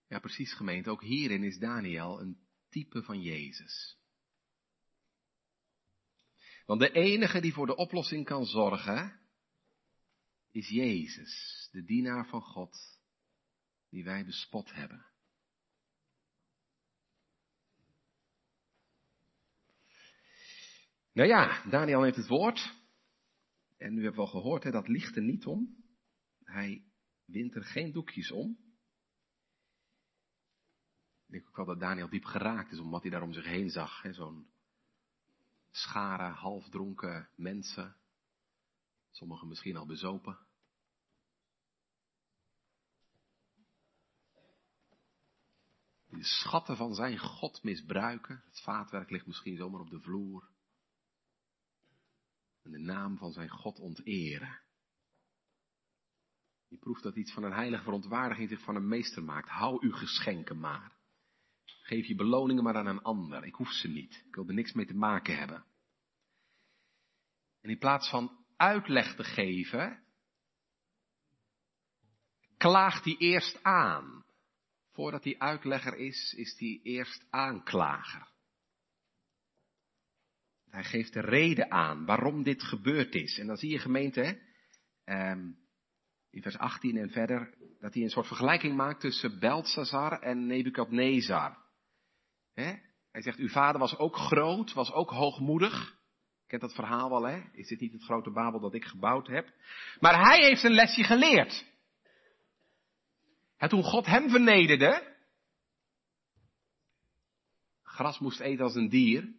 Ja, 0.07 0.19
precies 0.19 0.53
gemeente, 0.53 0.89
ook 0.89 1.03
hierin 1.03 1.43
is 1.43 1.57
Daniel 1.57 2.21
een 2.21 2.37
type 2.69 3.03
van 3.03 3.21
Jezus. 3.21 3.97
Want 6.65 6.79
de 6.79 6.91
enige 6.91 7.41
die 7.41 7.53
voor 7.53 7.65
de 7.65 7.75
oplossing 7.75 8.25
kan 8.25 8.45
zorgen, 8.45 9.18
is 10.51 10.69
Jezus, 10.69 11.67
de 11.71 11.83
dienaar 11.83 12.27
van 12.27 12.41
God, 12.41 12.99
die 13.89 14.03
wij 14.03 14.25
bespot 14.25 14.73
hebben. 14.73 15.05
Nou 21.13 21.27
ja, 21.27 21.69
Daniel 21.69 22.03
heeft 22.03 22.15
het 22.15 22.27
woord. 22.27 22.77
En 23.77 23.97
u 23.97 24.03
hebt 24.03 24.15
wel 24.15 24.27
gehoord, 24.27 24.71
dat 24.71 24.87
ligt 24.87 25.15
er 25.15 25.21
niet 25.21 25.45
om. 25.45 25.83
Hij 26.43 26.83
wint 27.25 27.55
er 27.55 27.63
geen 27.63 27.91
doekjes 27.91 28.31
om. 28.31 28.57
Ik 31.25 31.35
denk 31.35 31.47
ook 31.47 31.55
wel 31.55 31.65
dat 31.65 31.79
Daniel 31.79 32.09
diep 32.09 32.25
geraakt 32.25 32.71
is 32.71 32.79
om 32.79 32.89
wat 32.89 33.01
hij 33.01 33.11
daar 33.11 33.21
om 33.21 33.33
zich 33.33 33.45
heen 33.45 33.69
zag. 33.69 34.05
Zo'n 34.11 34.47
schare 35.71 36.29
halfdronken 36.29 37.29
mensen. 37.35 37.98
Sommigen 39.11 39.47
misschien 39.47 39.77
al 39.77 39.85
bezopen. 39.85 40.39
Die 46.07 46.17
de 46.17 46.23
schatten 46.23 46.77
van 46.77 46.93
zijn 46.93 47.17
God 47.17 47.63
misbruiken. 47.63 48.43
Het 48.45 48.61
vaatwerk 48.61 49.09
ligt 49.09 49.27
misschien 49.27 49.57
zomaar 49.57 49.81
op 49.81 49.89
de 49.89 50.01
vloer. 50.01 50.49
En 52.61 52.71
de 52.71 52.79
naam 52.79 53.17
van 53.17 53.31
zijn 53.31 53.49
God 53.49 53.79
onteren. 53.79 54.61
Je 56.67 56.77
proeft 56.77 57.03
dat 57.03 57.15
iets 57.15 57.33
van 57.33 57.43
een 57.43 57.53
heilige 57.53 57.83
verontwaardiging 57.83 58.49
zich 58.49 58.61
van 58.61 58.75
een 58.75 58.87
meester 58.87 59.23
maakt. 59.23 59.49
Hou 59.49 59.85
uw 59.85 59.91
geschenken 59.91 60.59
maar. 60.59 60.97
Geef 61.65 62.05
je 62.05 62.15
beloningen 62.15 62.63
maar 62.63 62.75
aan 62.75 62.87
een 62.87 63.01
ander. 63.01 63.45
Ik 63.45 63.55
hoef 63.55 63.71
ze 63.71 63.87
niet. 63.87 64.23
Ik 64.27 64.35
wil 64.35 64.47
er 64.47 64.53
niks 64.53 64.73
mee 64.73 64.85
te 64.85 64.95
maken 64.95 65.37
hebben. 65.37 65.65
En 67.61 67.69
in 67.69 67.77
plaats 67.77 68.09
van 68.09 68.38
uitleg 68.59 69.15
te 69.15 69.23
geven, 69.23 70.03
klaagt 72.57 73.03
hij 73.05 73.15
eerst 73.17 73.63
aan. 73.63 74.25
Voordat 74.91 75.23
hij 75.23 75.35
uitlegger 75.37 75.95
is, 75.95 76.33
is 76.33 76.59
hij 76.59 76.79
eerst 76.83 77.25
aanklager. 77.29 78.27
Hij 80.69 80.83
geeft 80.83 81.13
de 81.13 81.21
reden 81.21 81.71
aan 81.71 82.05
waarom 82.05 82.43
dit 82.43 82.63
gebeurd 82.63 83.15
is. 83.15 83.39
En 83.39 83.47
dan 83.47 83.57
zie 83.57 83.69
je 83.69 83.79
gemeente, 83.79 84.41
um, 85.05 85.57
in 86.29 86.41
vers 86.41 86.57
18 86.57 86.97
en 86.97 87.09
verder, 87.09 87.57
dat 87.79 87.93
hij 87.93 88.03
een 88.03 88.09
soort 88.09 88.27
vergelijking 88.27 88.75
maakt 88.75 88.99
tussen 88.99 89.39
Belshazzar 89.39 90.19
en 90.21 90.45
Nebukadnezar. 90.45 91.57
Hij 93.11 93.21
zegt, 93.21 93.37
uw 93.37 93.49
vader 93.49 93.79
was 93.79 93.97
ook 93.97 94.15
groot, 94.15 94.73
was 94.73 94.91
ook 94.91 95.09
hoogmoedig. 95.09 95.98
Kent 96.49 96.61
dat 96.61 96.73
verhaal 96.73 97.09
wel, 97.09 97.23
hè? 97.23 97.41
Is 97.51 97.67
dit 97.67 97.79
niet 97.79 97.93
het 97.93 98.03
grote 98.03 98.31
Babel 98.31 98.59
dat 98.59 98.73
ik 98.73 98.85
gebouwd 98.85 99.27
heb? 99.27 99.53
Maar 99.99 100.21
hij 100.21 100.47
heeft 100.47 100.63
een 100.63 100.71
lesje 100.71 101.03
geleerd. 101.03 101.65
En 103.57 103.69
toen 103.69 103.83
God 103.83 104.05
hem 104.05 104.29
vernederde, 104.29 105.17
gras 107.83 108.19
moest 108.19 108.39
eten 108.39 108.63
als 108.63 108.75
een 108.75 108.89
dier, 108.89 109.33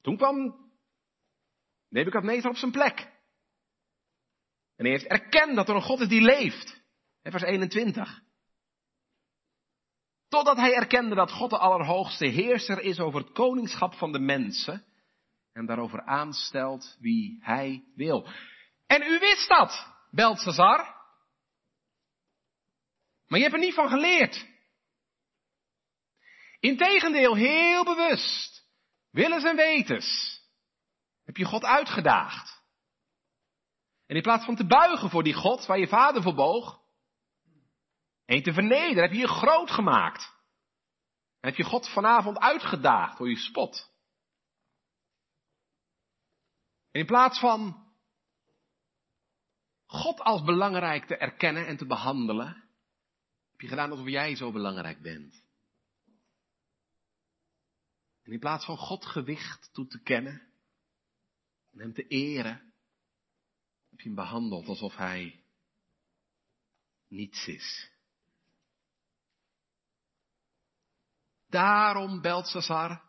toen 0.00 0.16
kwam 0.16 0.70
Nebukadnezar 1.88 2.50
op 2.50 2.56
zijn 2.56 2.70
plek. 2.70 2.98
En 4.76 4.84
hij 4.84 4.90
heeft 4.90 5.06
erkend 5.06 5.56
dat 5.56 5.68
er 5.68 5.74
een 5.74 5.82
God 5.82 6.00
is 6.00 6.08
die 6.08 6.22
leeft. 6.22 6.80
Vers 7.22 7.42
21. 7.42 8.22
Totdat 10.28 10.56
hij 10.56 10.74
erkende 10.74 11.14
dat 11.14 11.32
God 11.32 11.50
de 11.50 11.58
Allerhoogste 11.58 12.26
heerser 12.26 12.80
is 12.80 12.98
over 12.98 13.20
het 13.20 13.32
koningschap 13.32 13.94
van 13.94 14.12
de 14.12 14.18
mensen. 14.18 14.84
En 15.52 15.66
daarover 15.66 16.02
aanstelt 16.02 16.96
wie 17.00 17.38
hij 17.42 17.84
wil. 17.94 18.28
En 18.86 19.02
u 19.02 19.18
wist 19.18 19.48
dat, 19.48 19.94
Belshazzar. 20.10 21.00
Maar 23.26 23.38
je 23.38 23.44
hebt 23.44 23.54
er 23.54 23.60
niet 23.60 23.74
van 23.74 23.88
geleerd. 23.88 24.46
Integendeel, 26.60 27.34
heel 27.34 27.84
bewust, 27.84 28.66
willens 29.10 29.44
en 29.44 29.56
wetens, 29.56 30.40
heb 31.24 31.36
je 31.36 31.44
God 31.44 31.64
uitgedaagd. 31.64 32.62
En 34.06 34.16
in 34.16 34.22
plaats 34.22 34.44
van 34.44 34.56
te 34.56 34.66
buigen 34.66 35.10
voor 35.10 35.22
die 35.22 35.34
God 35.34 35.66
waar 35.66 35.78
je 35.78 35.88
vader 35.88 36.22
voor 36.22 36.34
boog, 36.34 36.80
en 38.24 38.42
te 38.42 38.52
vernederen, 38.52 39.02
heb 39.02 39.12
je 39.12 39.18
je 39.18 39.28
groot 39.28 39.70
gemaakt. 39.70 40.34
En 41.40 41.48
heb 41.48 41.56
je 41.56 41.64
God 41.64 41.88
vanavond 41.88 42.38
uitgedaagd 42.38 43.18
door 43.18 43.28
je 43.28 43.36
spot. 43.36 43.91
En 46.92 47.00
in 47.00 47.06
plaats 47.06 47.38
van 47.38 47.90
God 49.86 50.20
als 50.20 50.42
belangrijk 50.42 51.04
te 51.06 51.16
erkennen 51.16 51.66
en 51.66 51.76
te 51.76 51.86
behandelen, 51.86 52.46
heb 53.50 53.60
je 53.60 53.68
gedaan 53.68 53.90
alsof 53.90 54.08
jij 54.08 54.36
zo 54.36 54.52
belangrijk 54.52 55.02
bent. 55.02 55.44
En 58.22 58.32
in 58.32 58.38
plaats 58.38 58.64
van 58.64 58.76
God 58.76 59.06
gewicht 59.06 59.70
toe 59.72 59.86
te 59.86 60.02
kennen 60.02 60.42
en 61.72 61.78
hem 61.78 61.92
te 61.92 62.06
eren, 62.06 62.72
heb 63.90 64.00
je 64.00 64.06
hem 64.06 64.14
behandeld 64.14 64.66
alsof 64.66 64.96
hij 64.96 65.44
niets 67.08 67.46
is. 67.46 67.90
Daarom, 71.48 72.20
Belshazzar, 72.20 73.02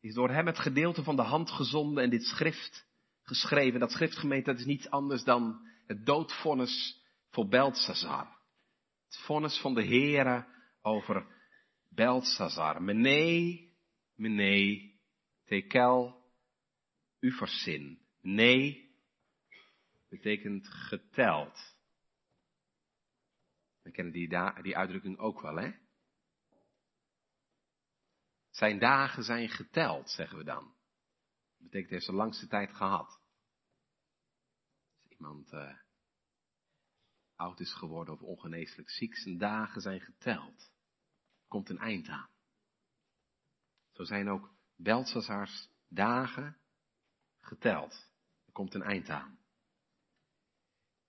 is 0.00 0.14
door 0.14 0.30
hem 0.30 0.46
het 0.46 0.58
gedeelte 0.58 1.02
van 1.02 1.16
de 1.16 1.22
hand 1.22 1.50
gezonden 1.50 2.04
en 2.04 2.10
dit 2.10 2.24
schrift 2.24 2.85
geschreven. 3.26 3.80
Dat 3.80 3.92
schriftgemeente 3.92 4.50
dat 4.50 4.60
is 4.60 4.66
niets 4.66 4.90
anders 4.90 5.24
dan 5.24 5.68
het 5.86 6.06
doodvonnis 6.06 7.04
voor 7.30 7.48
Belshazzar. 7.48 8.38
Het 9.04 9.18
vonnis 9.24 9.60
van 9.60 9.74
de 9.74 9.84
Heere 9.84 10.46
over 10.82 11.26
Belshazzar. 11.88 12.82
Mene, 12.82 13.70
mene, 14.14 14.92
tekel, 15.44 16.24
uversin. 17.20 17.98
Nee 18.20 18.86
betekent 20.08 20.68
geteld. 20.68 21.76
We 23.82 23.90
kennen 23.90 24.12
die, 24.12 24.28
die 24.62 24.76
uitdrukking 24.76 25.18
ook 25.18 25.40
wel, 25.40 25.56
hè? 25.56 25.72
Zijn 28.50 28.78
dagen 28.78 29.22
zijn 29.22 29.48
geteld, 29.48 30.10
zeggen 30.10 30.38
we 30.38 30.44
dan. 30.44 30.75
Dat 31.58 31.70
betekent, 31.70 31.90
hij 31.90 31.98
heeft 31.98 32.10
de 32.10 32.16
langste 32.16 32.46
tijd 32.46 32.72
gehad. 32.72 33.20
Als 35.02 35.10
iemand 35.10 35.52
uh, 35.52 35.78
oud 37.34 37.60
is 37.60 37.74
geworden 37.74 38.14
of 38.14 38.20
ongeneeslijk 38.20 38.90
ziek, 38.90 39.16
zijn 39.16 39.38
dagen 39.38 39.80
zijn 39.80 40.00
geteld. 40.00 40.70
Komt 41.48 41.68
een 41.68 41.78
eind 41.78 42.08
aan. 42.08 42.30
Zo 43.92 44.04
zijn 44.04 44.28
ook 44.28 44.54
Belshazzars 44.76 45.68
dagen 45.88 46.56
geteld. 47.38 48.10
Er 48.46 48.52
komt 48.52 48.74
een 48.74 48.82
eind 48.82 49.08
aan. 49.08 49.38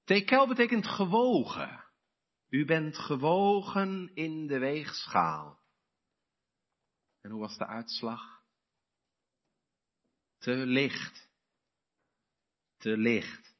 Tekel 0.04 0.48
betekent 0.48 0.88
gewogen. 0.88 1.86
U 2.50 2.66
bent 2.66 2.98
gewogen 2.98 4.16
in 4.16 4.48
de 4.48 4.60
weegschaal. 4.60 5.60
En 7.22 7.32
hoe 7.32 7.40
was 7.40 7.58
de 7.58 7.66
uitslag? 7.66 8.37
Te 10.38 10.52
licht. 10.52 11.30
Te 12.78 12.98
licht. 12.98 13.56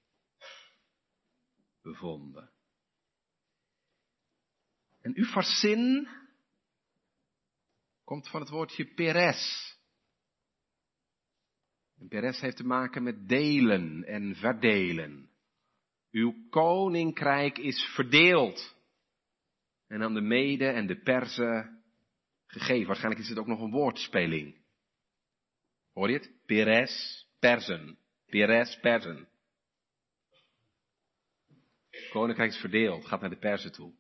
Bevonden. 1.82 2.52
En 5.02 5.20
ufarsin 5.20 6.08
komt 8.04 8.30
van 8.30 8.42
het 8.42 8.50
woordje 8.50 8.94
peres. 8.94 9.76
En 11.98 12.08
peres 12.08 12.40
heeft 12.40 12.58
te 12.58 12.66
maken 12.66 13.04
met 13.04 13.28
delen 13.28 14.04
en 14.04 14.36
verdelen. 14.36 15.30
Uw 16.12 16.48
koninkrijk 16.50 17.58
is 17.58 17.92
verdeeld. 17.96 18.76
En 19.88 20.04
aan 20.04 20.14
de 20.14 20.22
Mede 20.22 20.68
en 20.68 20.88
de 20.88 21.02
Perzen 21.02 21.84
gegeven. 22.48 22.88
Waarschijnlijk 22.88 23.24
is 23.24 23.30
het 23.30 23.38
ook 23.38 23.48
nog 23.48 23.62
een 23.62 23.72
woordspeling. 23.72 24.66
Hoor 25.98 26.10
je 26.10 26.18
het? 26.18 26.32
Peres, 26.46 27.28
Persen. 27.40 27.98
Peres, 28.26 28.80
Persen. 28.80 29.28
Koninkrijk 32.10 32.52
is 32.52 32.60
verdeeld, 32.60 33.06
gaat 33.06 33.22
naar 33.22 33.30
de 33.30 33.38
Persen 33.38 33.72
toe. 33.72 33.94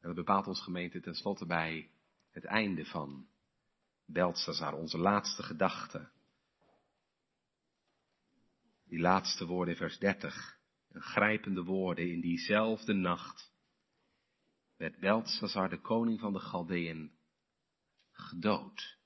En 0.00 0.08
dat 0.08 0.14
bepaalt 0.14 0.46
ons 0.46 0.62
gemeente 0.62 1.00
tenslotte 1.00 1.46
bij 1.46 1.90
het 2.30 2.44
einde 2.44 2.84
van 2.84 3.28
Belshazzar, 4.04 4.74
onze 4.74 4.98
laatste 4.98 5.42
gedachte. 5.42 6.10
Die 8.84 9.00
laatste 9.00 9.46
woorden 9.46 9.74
in 9.74 9.80
vers 9.80 9.98
30. 9.98 10.58
Een 10.88 11.02
grijpende 11.02 11.62
woorden 11.62 12.10
in 12.10 12.20
diezelfde 12.20 12.92
nacht 12.92 13.52
werd 14.76 14.98
Belshazzar, 14.98 15.68
de 15.68 15.80
koning 15.80 16.20
van 16.20 16.32
de 16.32 16.40
Galdeën, 16.40 17.18
gedood. 18.20 18.98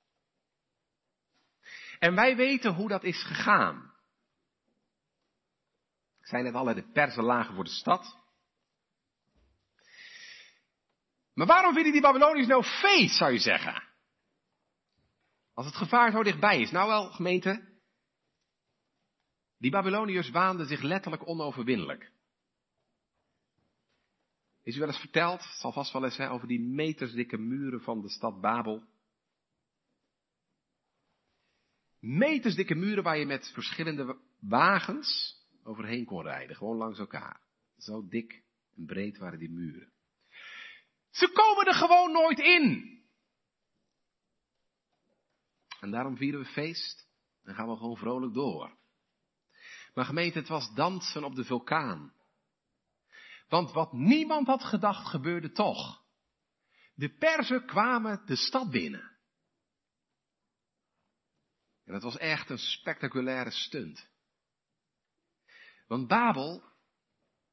En 1.99 2.15
wij 2.15 2.37
weten 2.37 2.75
hoe 2.75 2.89
dat 2.89 3.05
is 3.05 3.23
gegaan. 3.23 3.93
Ik 6.21 6.27
zei 6.27 6.43
net 6.43 6.55
al, 6.55 6.75
de 6.75 6.91
persen 6.93 7.25
lagen 7.25 7.55
voor 7.55 7.65
de 7.65 7.71
stad. 7.71 8.23
Maar 11.35 11.47
waarom 11.47 11.75
vinden 11.75 11.93
die 11.93 12.01
Babyloniërs 12.01 12.47
nou 12.47 12.63
feest, 12.63 13.17
zou 13.17 13.33
je 13.33 13.39
zeggen? 13.39 13.83
Als 15.55 15.67
het 15.67 15.77
gevaar 15.77 16.11
zo 16.11 16.23
dichtbij 16.23 16.61
is. 16.61 16.71
Nou 16.71 16.89
wel, 16.89 17.11
gemeente. 17.11 17.73
Die 19.59 19.71
Babyloniërs 19.71 20.31
waanden 20.31 20.67
zich 20.67 20.83
letterlijk 20.83 21.29
onoverwinnelijk. 21.29 22.13
Is 24.63 24.77
u 24.77 24.79
wel 24.79 24.89
eens 24.89 24.99
verteld, 24.99 25.43
zal 25.43 25.73
vast 25.73 25.93
wel 25.93 26.05
eens 26.05 26.15
zijn, 26.15 26.29
over 26.31 26.49
die 26.49 26.61
metersdikke 26.61 27.37
muren 27.37 27.81
van 27.81 28.01
de 28.01 28.09
stad 28.09 28.41
Babel? 28.41 28.83
Metersdikke 32.07 32.75
muren 32.75 33.03
waar 33.03 33.19
je 33.19 33.27
met 33.27 33.51
verschillende 33.53 34.19
wagens 34.41 35.39
overheen 35.63 36.05
kon 36.05 36.23
rijden, 36.23 36.57
gewoon 36.57 36.77
langs 36.77 36.99
elkaar. 36.99 37.41
Zo 37.79 38.09
dik 38.09 38.43
en 38.77 38.87
breed 38.87 39.19
waren 39.19 39.39
die 39.39 39.51
muren. 39.51 39.93
Ze 41.11 41.29
komen 41.33 41.67
er 41.67 41.75
gewoon 41.75 42.13
nooit 42.13 42.39
in. 42.39 42.93
En 45.81 45.91
daarom 45.91 46.17
vieren 46.17 46.41
we 46.41 46.47
feest 46.47 47.09
en 47.43 47.55
gaan 47.55 47.69
we 47.69 47.77
gewoon 47.77 47.97
vrolijk 47.97 48.35
door. 48.35 48.77
Maar 49.95 50.05
gemeente, 50.05 50.39
het 50.39 50.49
was 50.49 50.75
dansen 50.75 51.25
op 51.25 51.35
de 51.35 51.45
vulkaan. 51.45 52.13
Want 53.49 53.73
wat 53.73 53.93
niemand 53.93 54.47
had 54.47 54.65
gedacht 54.65 55.09
gebeurde 55.09 55.53
toch. 55.53 56.03
De 56.95 57.09
Perzen 57.09 57.67
kwamen 57.67 58.23
de 58.27 58.37
stad 58.37 58.71
binnen. 58.71 59.14
En 61.85 61.93
dat 61.93 62.03
was 62.03 62.17
echt 62.17 62.51
een 62.51 62.59
spectaculaire 62.59 63.51
stunt. 63.51 64.09
Want 65.87 66.09
Babel, 66.09 66.65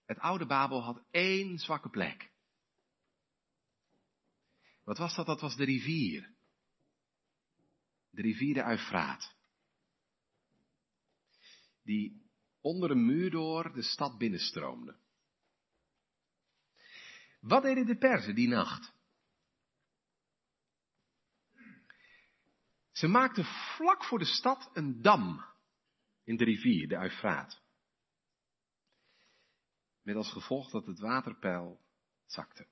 het 0.05 0.19
oude 0.19 0.45
Babel, 0.45 0.83
had 0.83 1.03
één 1.11 1.57
zwakke 1.57 1.89
plek. 1.89 2.31
Wat 4.83 4.97
was 4.97 5.15
dat? 5.15 5.25
Dat 5.25 5.41
was 5.41 5.55
de 5.55 5.63
rivier. 5.63 6.33
De 8.09 8.21
rivier 8.21 8.53
de 8.53 8.63
Uifraat. 8.63 9.35
Die 11.83 12.29
onder 12.61 12.91
een 12.91 13.05
muur 13.05 13.29
door 13.29 13.73
de 13.73 13.81
stad 13.81 14.17
binnenstroomde. 14.17 14.99
Wat 17.39 17.63
deden 17.63 17.85
de 17.85 17.97
Perzen 17.97 18.35
die 18.35 18.47
nacht? 18.47 18.93
Ze 23.01 23.07
maakten 23.07 23.45
vlak 23.45 24.03
voor 24.03 24.19
de 24.19 24.25
stad 24.25 24.69
een 24.73 25.01
dam 25.01 25.45
in 26.23 26.37
de 26.37 26.43
rivier, 26.43 26.87
de 26.87 26.97
Uifraat. 26.97 27.61
Met 30.01 30.15
als 30.15 30.31
gevolg 30.31 30.69
dat 30.69 30.85
het 30.85 30.99
waterpeil 30.99 31.81
zakte. 32.25 32.67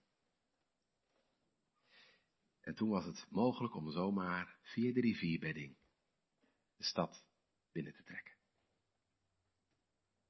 En 2.61 2.75
toen 2.75 2.89
was 2.89 3.05
het 3.05 3.25
mogelijk 3.29 3.75
om 3.75 3.91
zomaar 3.91 4.57
via 4.61 4.93
de 4.93 5.01
rivierbedding 5.01 5.77
de 6.75 6.83
stad 6.83 7.25
binnen 7.71 7.93
te 7.93 8.03
trekken. 8.03 8.35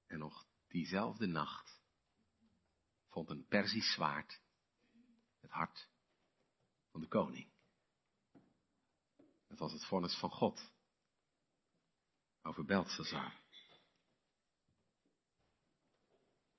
En 0.07 0.19
nog 0.19 0.47
diezelfde 0.67 1.27
nacht 1.27 1.81
vond 3.09 3.29
een 3.29 3.45
Persisch 3.47 3.93
zwaard 3.93 4.41
het 5.39 5.51
hart 5.51 5.89
van 6.91 7.01
de 7.01 7.07
koning. 7.07 7.48
Het 9.59 9.71
was 9.71 9.79
het 9.79 9.89
vonnis 9.89 10.15
van 10.19 10.29
God 10.29 10.71
over 12.41 12.65
Belshazzar. 12.65 13.41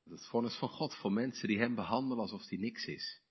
Het 0.04 0.26
vonnis 0.26 0.58
van 0.58 0.68
God 0.68 0.94
voor 0.96 1.12
mensen 1.12 1.48
die 1.48 1.58
hem 1.58 1.74
behandelen 1.74 2.18
alsof 2.18 2.48
hij 2.48 2.58
niks 2.58 2.84
is. 2.84 3.22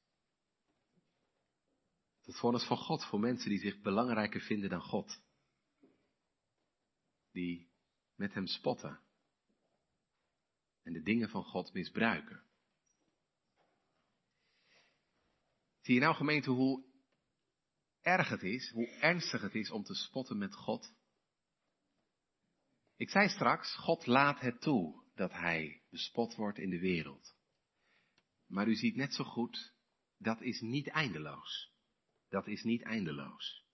Het 2.22 2.38
vonnis 2.38 2.64
van 2.64 2.78
God 2.78 3.06
voor 3.06 3.20
mensen 3.20 3.50
die 3.50 3.60
zich 3.60 3.82
belangrijker 3.82 4.42
vinden 4.42 4.70
dan 4.70 4.82
God. 4.82 5.22
Die 7.32 7.72
met 8.16 8.34
hem 8.34 8.48
spotten. 8.48 9.02
En 10.84 10.94
de 10.94 11.02
dingen 11.02 11.30
van 11.30 11.44
God 11.44 11.74
misbruiken. 11.74 12.44
Zie 15.82 15.94
je 15.94 16.00
nou 16.00 16.16
gemeente 16.16 16.50
hoe 16.50 16.89
erg 18.02 18.30
het 18.30 18.44
is, 18.44 18.70
hoe 18.70 18.88
ernstig 18.88 19.42
het 19.42 19.56
is 19.56 19.72
om 19.72 19.84
te 19.84 19.96
spotten 19.96 20.38
met 20.38 20.56
God? 20.56 20.94
Ik 22.96 23.10
zei 23.10 23.30
straks, 23.30 23.76
God 23.76 24.06
laat 24.06 24.40
het 24.40 24.62
toe 24.62 25.04
dat 25.14 25.32
hij 25.32 25.84
bespot 25.90 26.36
wordt 26.36 26.58
in 26.58 26.70
de 26.70 26.80
wereld. 26.80 27.36
Maar 28.46 28.68
u 28.68 28.76
ziet 28.76 28.96
net 28.96 29.14
zo 29.14 29.24
goed, 29.24 29.74
dat 30.18 30.42
is 30.42 30.62
niet 30.62 30.88
eindeloos. 30.88 31.74
Dat 32.28 32.48
is 32.48 32.64
niet 32.64 32.84
eindeloos. 32.84 33.66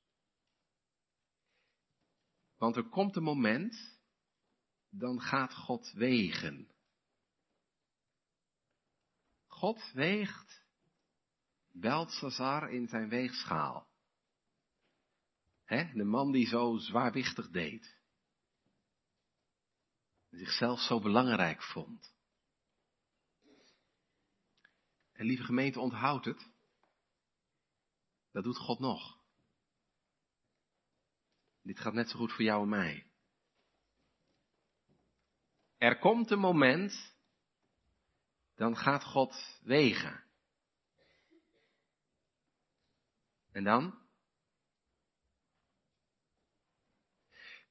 Want 2.55 2.75
er 2.75 2.89
komt 2.89 3.15
een 3.15 3.23
moment, 3.23 3.99
dan 4.89 5.21
gaat 5.21 5.53
God 5.53 5.91
wegen. 5.91 6.73
God 9.47 9.91
weegt 9.93 10.65
Belshazzar 11.71 12.71
in 12.71 12.87
zijn 12.87 13.09
weegschaal. 13.09 13.93
De 15.67 16.03
man 16.03 16.31
die 16.31 16.47
zo 16.47 16.77
zwaarwichtig 16.77 17.49
deed. 17.49 17.97
Zichzelf 20.29 20.79
zo 20.79 20.99
belangrijk 20.99 21.63
vond. 21.63 22.13
En 25.11 25.25
lieve 25.25 25.43
gemeente, 25.43 25.79
onthoud 25.79 26.25
het. 26.25 26.49
Dat 28.31 28.43
doet 28.43 28.57
God 28.57 28.79
nog. 28.79 29.19
Dit 31.61 31.79
gaat 31.79 31.93
net 31.93 32.09
zo 32.09 32.17
goed 32.17 32.31
voor 32.31 32.43
jou 32.43 32.63
en 32.63 32.69
mij. 32.69 33.07
Er 35.77 35.99
komt 35.99 36.31
een 36.31 36.39
moment, 36.39 37.15
dan 38.55 38.77
gaat 38.77 39.03
God 39.03 39.59
wegen. 39.61 40.23
En 43.51 43.63
dan? 43.63 44.04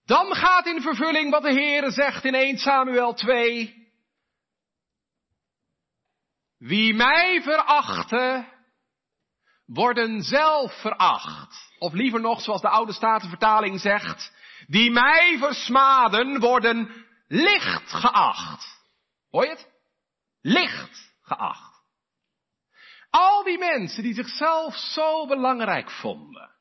Dan 0.04 0.34
gaat 0.34 0.66
in 0.66 0.80
vervulling 0.80 1.30
wat 1.30 1.42
de 1.42 1.52
Heere 1.52 1.90
zegt 1.90 2.24
in 2.24 2.34
1 2.34 2.58
Samuel 2.58 3.14
2. 3.14 3.82
Wie 6.58 6.94
mij 6.94 7.42
verachten, 7.42 8.48
worden 9.66 10.22
zelf 10.22 10.80
veracht. 10.80 11.72
Of 11.78 11.92
liever 11.92 12.20
nog, 12.20 12.40
zoals 12.40 12.60
de 12.60 12.68
oude 12.68 12.92
Statenvertaling 12.92 13.80
zegt, 13.80 14.32
die 14.66 14.90
mij 14.90 15.36
versmaden, 15.38 16.40
worden 16.40 17.04
licht 17.26 17.92
geacht. 17.92 18.82
Hoor 19.30 19.44
je 19.44 19.50
het? 19.50 19.68
Licht 20.40 21.14
geacht. 21.22 21.82
Al 23.10 23.44
die 23.44 23.58
mensen 23.58 24.02
die 24.02 24.14
zichzelf 24.14 24.76
zo 24.76 25.26
belangrijk 25.26 25.90
vonden, 25.90 26.53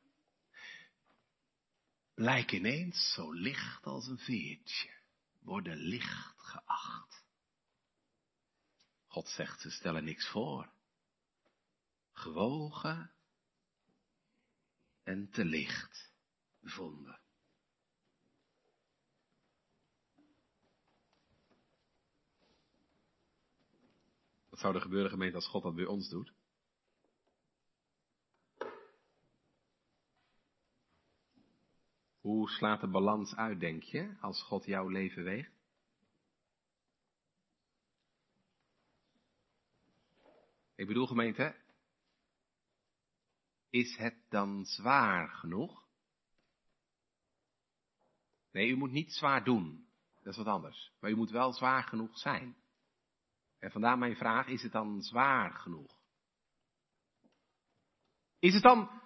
blijken 2.14 2.58
ineens 2.58 3.14
zo 3.14 3.32
licht 3.32 3.86
als 3.86 4.08
een 4.08 4.18
veertje, 4.18 4.90
worden 5.40 5.78
licht 5.78 6.34
geacht. 6.38 7.24
God 9.06 9.28
zegt, 9.28 9.62
ze 9.62 9.72
stellen 9.72 10.04
niks 10.04 10.28
voor. 10.28 10.72
Gewogen 12.12 13.12
en 15.04 15.30
te 15.30 15.46
licht 15.46 16.12
vonden. 16.62 17.22
Wat 24.50 24.60
zou 24.60 24.76
er 24.76 24.82
gebeuren, 24.82 25.10
gemeente, 25.10 25.36
als 25.36 25.48
God 25.48 25.64
dat 25.64 25.76
bij 25.76 25.86
ons 25.86 26.10
doet? 26.10 26.34
Hoe 32.24 32.50
slaat 32.50 32.82
de 32.82 32.88
balans 32.88 33.36
uit, 33.36 33.60
denk 33.60 33.84
je, 33.84 34.16
als 34.22 34.44
God 34.44 34.66
jouw 34.66 34.88
leven 34.88 35.24
weegt? 35.24 35.52
Ik 40.76 40.88
bedoel, 40.88 41.08
gemeente, 41.08 41.56
is 43.70 43.98
het 43.98 44.16
dan 44.30 44.66
zwaar 44.66 45.30
genoeg? 45.30 45.88
Nee, 48.52 48.70
u 48.70 48.76
moet 48.76 48.92
niet 48.92 49.14
zwaar 49.14 49.44
doen. 49.44 49.88
Dat 50.16 50.34
is 50.34 50.38
wat 50.38 50.48
anders. 50.54 50.92
Maar 51.00 51.12
u 51.12 51.16
moet 51.16 51.32
wel 51.32 51.54
zwaar 51.54 51.84
genoeg 51.84 52.18
zijn. 52.18 52.56
En 53.60 53.72
vandaar 53.72 53.98
mijn 53.98 54.16
vraag, 54.16 54.48
is 54.48 54.64
het 54.64 54.72
dan 54.72 55.02
zwaar 55.02 55.54
genoeg? 55.54 56.02
Is 58.40 58.54
het 58.54 58.64
dan 58.64 59.02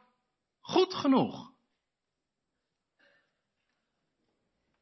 goed 0.59 0.93
genoeg? 0.93 1.56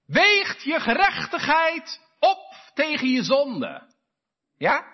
Weegt 0.06 0.64
je 0.64 0.80
gerechtigheid 0.80 2.01
op 2.20 2.72
tegen 2.74 3.08
je 3.08 3.24
zonde? 3.24 3.93
Ja? 4.58 4.93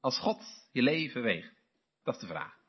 Als 0.00 0.18
God 0.18 0.68
je 0.72 0.82
leven 0.82 1.22
weegt. 1.22 1.62
Dat 2.02 2.14
is 2.14 2.20
de 2.20 2.26
vraag. 2.26 2.64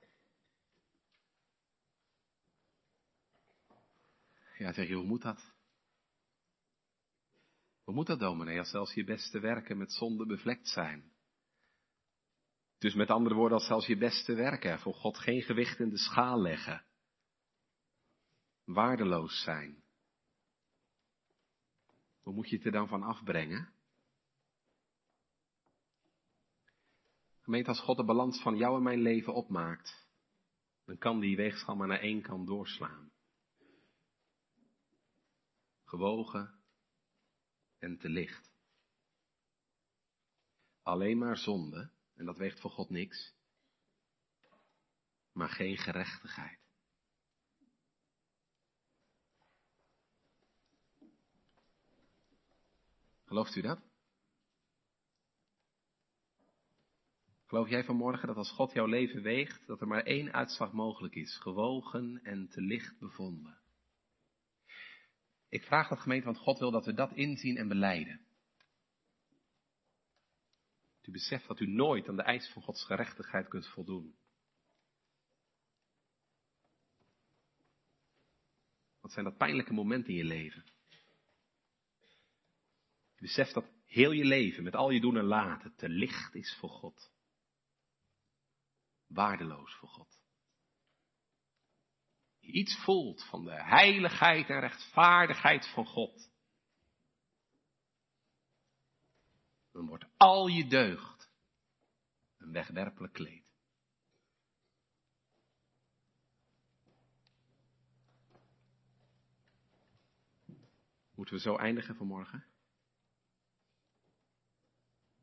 Ja, 4.57 4.74
zeg 4.74 4.88
je, 4.88 4.93
hoe 4.93 5.05
moet 5.05 5.22
dat? 5.22 5.55
Hoe 7.84 7.95
moet 7.95 8.07
dat, 8.07 8.20
dominee, 8.20 8.59
als 8.59 8.70
zelfs 8.70 8.93
je 8.93 9.03
beste 9.03 9.39
werken 9.39 9.78
met 9.78 9.93
zonde 9.93 10.26
bevlekt 10.26 10.68
zijn? 10.68 11.11
Dus 12.78 12.93
met 12.93 13.09
andere 13.09 13.36
woorden, 13.36 13.57
als 13.57 13.68
zelfs 13.68 13.88
je 13.88 13.97
beste 13.97 14.34
werken 14.34 14.80
voor 14.80 14.93
God 14.93 15.18
geen 15.18 15.41
gewicht 15.41 15.80
in 15.80 15.89
de 15.89 15.97
schaal 15.97 16.41
leggen, 16.41 16.86
waardeloos 18.63 19.41
zijn. 19.43 19.84
Hoe 22.28 22.36
moet 22.36 22.49
je 22.49 22.55
het 22.55 22.65
er 22.65 22.71
dan 22.71 22.88
van 22.88 23.03
afbrengen? 23.03 23.73
Gemeente, 27.41 27.69
als 27.69 27.80
God 27.80 27.97
de 27.97 28.03
balans 28.03 28.41
van 28.41 28.57
jou 28.57 28.78
en 28.78 28.84
mijn 28.84 29.01
leven 29.01 29.34
opmaakt, 29.34 30.07
dan 30.86 30.97
kan 30.97 31.19
die 31.19 31.36
weegschaal 31.36 31.75
maar 31.75 31.88
naar 31.88 31.99
één 31.99 32.21
kant 32.21 32.47
doorslaan. 32.47 33.11
Gewogen 35.84 36.59
en 37.78 37.97
te 37.97 38.09
licht. 38.09 38.51
Alleen 40.82 41.17
maar 41.17 41.38
zonde, 41.38 41.91
en 42.15 42.25
dat 42.25 42.38
weegt 42.38 42.59
voor 42.59 42.71
God 42.71 42.89
niks, 42.89 43.36
maar 45.32 45.49
geen 45.49 45.78
gerechtigheid. 45.78 46.66
Gelooft 53.28 53.55
u 53.55 53.61
dat? 53.61 53.80
Geloof 57.45 57.69
jij 57.69 57.84
vanmorgen 57.84 58.28
dat 58.28 58.38
als 58.38 58.51
God 58.51 58.71
jouw 58.71 58.86
leven 58.86 59.21
weegt, 59.21 59.67
dat 59.67 59.82
er 59.82 59.88
maar 59.88 60.03
één 60.03 60.34
uitslag 60.34 60.73
mogelijk 60.73 61.15
is, 61.15 61.38
gewogen 61.38 62.23
en 62.23 62.47
te 62.47 62.61
licht 62.61 62.99
bevonden? 62.99 63.57
Ik 65.49 65.63
vraag 65.63 65.88
dat 65.88 65.99
gemeente, 65.99 66.25
want 66.25 66.38
God 66.38 66.59
wil 66.59 66.71
dat 66.71 66.86
we 66.86 66.93
dat 66.93 67.13
inzien 67.13 67.57
en 67.57 67.67
beleiden. 67.67 68.25
U 71.01 71.11
beseft 71.11 71.47
dat 71.47 71.59
u 71.59 71.67
nooit 71.67 72.07
aan 72.07 72.15
de 72.15 72.21
eis 72.21 72.49
van 72.49 72.61
Gods 72.61 72.86
gerechtigheid 72.86 73.47
kunt 73.47 73.67
voldoen. 73.67 74.15
Wat 79.01 79.11
zijn 79.11 79.25
dat 79.25 79.38
pijnlijke 79.38 79.73
momenten 79.73 80.09
in 80.09 80.17
je 80.17 80.23
leven? 80.23 80.76
Je 83.18 83.24
beseft 83.24 83.53
dat 83.53 83.72
heel 83.86 84.11
je 84.11 84.26
leven, 84.26 84.63
met 84.63 84.76
al 84.76 84.89
je 84.89 84.99
doen 84.99 85.18
en 85.18 85.24
laten, 85.24 85.76
te 85.76 85.89
licht 85.89 86.36
is 86.36 86.55
voor 86.59 86.70
God. 86.70 87.11
Waardeloos 89.07 89.74
voor 89.74 89.89
God. 89.89 90.20
Iets 92.39 92.84
voelt 92.84 93.24
van 93.24 93.43
de 93.43 93.63
heiligheid 93.63 94.49
en 94.49 94.59
rechtvaardigheid 94.59 95.68
van 95.68 95.86
God. 95.86 96.32
Dan 99.72 99.88
wordt 99.88 100.05
al 100.18 100.47
je 100.47 100.68
deugd 100.68 101.32
een 102.38 102.51
wegwerpelijk 102.51 103.13
kleed. 103.13 103.45
Moeten 111.15 111.36
we 111.36 111.41
zo 111.41 111.55
eindigen 111.55 111.95
vanmorgen? 111.95 112.47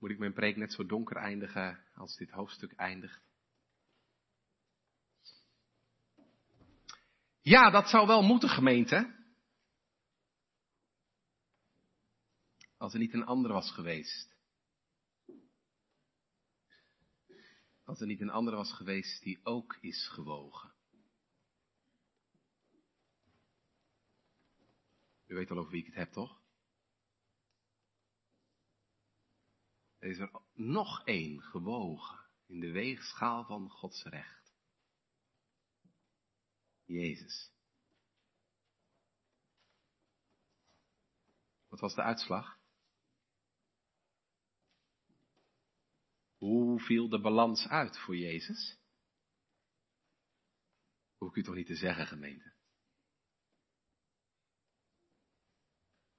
Moet 0.04 0.12
ik 0.12 0.18
mijn 0.18 0.32
preek 0.32 0.56
net 0.56 0.72
zo 0.72 0.86
donker 0.86 1.16
eindigen 1.16 1.84
als 1.94 2.16
dit 2.16 2.30
hoofdstuk 2.30 2.72
eindigt? 2.72 3.22
Ja, 7.40 7.70
dat 7.70 7.88
zou 7.88 8.06
wel 8.06 8.22
moeten, 8.22 8.48
gemeente. 8.48 9.14
Als 12.76 12.92
er 12.92 12.98
niet 12.98 13.12
een 13.14 13.24
ander 13.24 13.52
was 13.52 13.70
geweest. 13.70 14.36
Als 17.84 18.00
er 18.00 18.06
niet 18.06 18.20
een 18.20 18.30
ander 18.30 18.54
was 18.54 18.72
geweest 18.72 19.22
die 19.22 19.40
ook 19.44 19.76
is 19.80 20.08
gewogen. 20.08 20.74
U 25.26 25.34
weet 25.34 25.50
al 25.50 25.58
over 25.58 25.70
wie 25.70 25.80
ik 25.80 25.86
het 25.86 25.94
heb, 25.94 26.12
toch? 26.12 26.43
Is 30.04 30.18
er 30.18 30.30
nog 30.52 31.04
één 31.04 31.42
gewogen 31.42 32.26
in 32.46 32.60
de 32.60 32.70
weegschaal 32.70 33.44
van 33.44 33.70
Gods 33.70 34.02
recht. 34.02 34.54
Jezus. 36.84 37.52
Wat 41.68 41.80
was 41.80 41.94
de 41.94 42.02
uitslag? 42.02 42.58
Hoe 46.36 46.80
viel 46.80 47.08
de 47.08 47.20
balans 47.20 47.68
uit 47.68 47.98
voor 47.98 48.16
Jezus? 48.16 48.78
Hoef 51.16 51.28
ik 51.28 51.36
u 51.36 51.42
toch 51.42 51.54
niet 51.54 51.66
te 51.66 51.76
zeggen, 51.76 52.06
gemeente? 52.06 52.54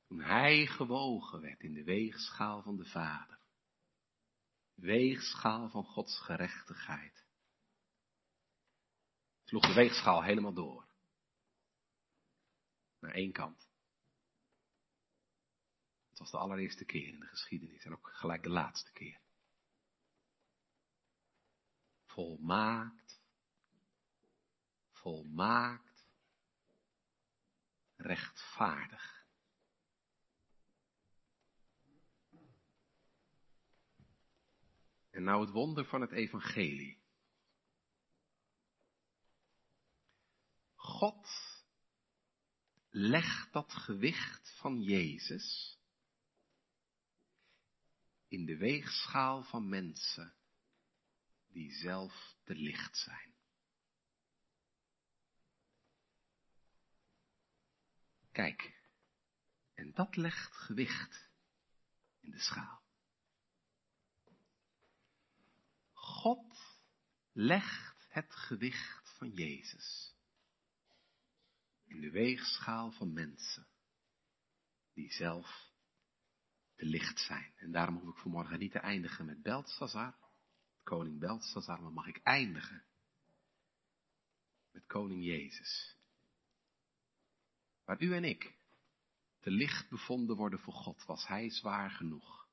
Toen 0.07 0.21
hij 0.21 0.67
gewogen 0.67 1.41
werd 1.41 1.61
in 1.61 1.73
de 1.73 1.83
weegschaal 1.83 2.61
van 2.61 2.77
de 2.77 2.85
Vader, 2.85 3.34
weegschaal 4.75 5.69
van 5.69 5.83
Gods 5.83 6.19
gerechtigheid, 6.19 7.25
sloeg 9.43 9.67
de 9.67 9.73
weegschaal 9.73 10.23
helemaal 10.23 10.53
door. 10.53 10.87
Naar 12.99 13.13
één 13.13 13.31
kant. 13.31 13.69
Het 16.09 16.19
was 16.19 16.31
de 16.31 16.37
allereerste 16.37 16.85
keer 16.85 17.07
in 17.07 17.19
de 17.19 17.25
geschiedenis 17.25 17.85
en 17.85 17.91
ook 17.91 18.09
gelijk 18.13 18.43
de 18.43 18.49
laatste 18.49 18.91
keer. 18.91 19.19
Volmaakt, 22.05 23.21
volmaakt, 24.91 26.05
rechtvaardig. 27.95 29.14
En 35.15 35.23
nou 35.23 35.41
het 35.41 35.49
wonder 35.49 35.85
van 35.85 36.01
het 36.01 36.11
evangelie. 36.11 37.03
God 40.75 41.27
legt 42.89 43.53
dat 43.53 43.73
gewicht 43.73 44.55
van 44.59 44.81
Jezus 44.81 45.79
in 48.27 48.45
de 48.45 48.57
weegschaal 48.57 49.43
van 49.43 49.69
mensen 49.69 50.35
die 51.47 51.71
zelf 51.71 52.35
te 52.43 52.55
licht 52.55 52.97
zijn. 52.97 53.35
Kijk, 58.31 58.81
en 59.73 59.93
dat 59.93 60.15
legt 60.15 60.55
gewicht 60.55 61.29
in 62.19 62.31
de 62.31 62.39
schaal. 62.39 62.83
God 66.25 66.79
legt 67.37 68.07
het 68.09 68.35
gewicht 68.35 69.13
van 69.17 69.29
Jezus 69.29 70.15
in 71.85 72.01
de 72.01 72.09
weegschaal 72.11 72.91
van 72.91 73.13
mensen 73.13 73.67
die 74.93 75.11
zelf 75.11 75.71
te 76.75 76.85
licht 76.85 77.19
zijn. 77.19 77.53
En 77.55 77.71
daarom 77.71 77.95
hoef 77.95 78.15
ik 78.15 78.21
vanmorgen 78.21 78.59
niet 78.59 78.71
te 78.71 78.79
eindigen 78.79 79.25
met 79.25 79.41
Beltsazar, 79.41 80.15
koning 80.83 81.19
Beltsazar, 81.19 81.81
maar 81.81 81.91
mag 81.91 82.07
ik 82.07 82.19
eindigen 82.23 82.85
met 84.71 84.85
koning 84.85 85.23
Jezus. 85.23 85.95
Waar 87.83 88.01
u 88.01 88.13
en 88.13 88.23
ik 88.23 88.57
te 89.39 89.51
licht 89.51 89.89
bevonden 89.89 90.35
worden 90.35 90.59
voor 90.59 90.73
God, 90.73 91.05
was 91.05 91.27
hij 91.27 91.49
zwaar 91.49 91.91
genoeg. 91.91 92.44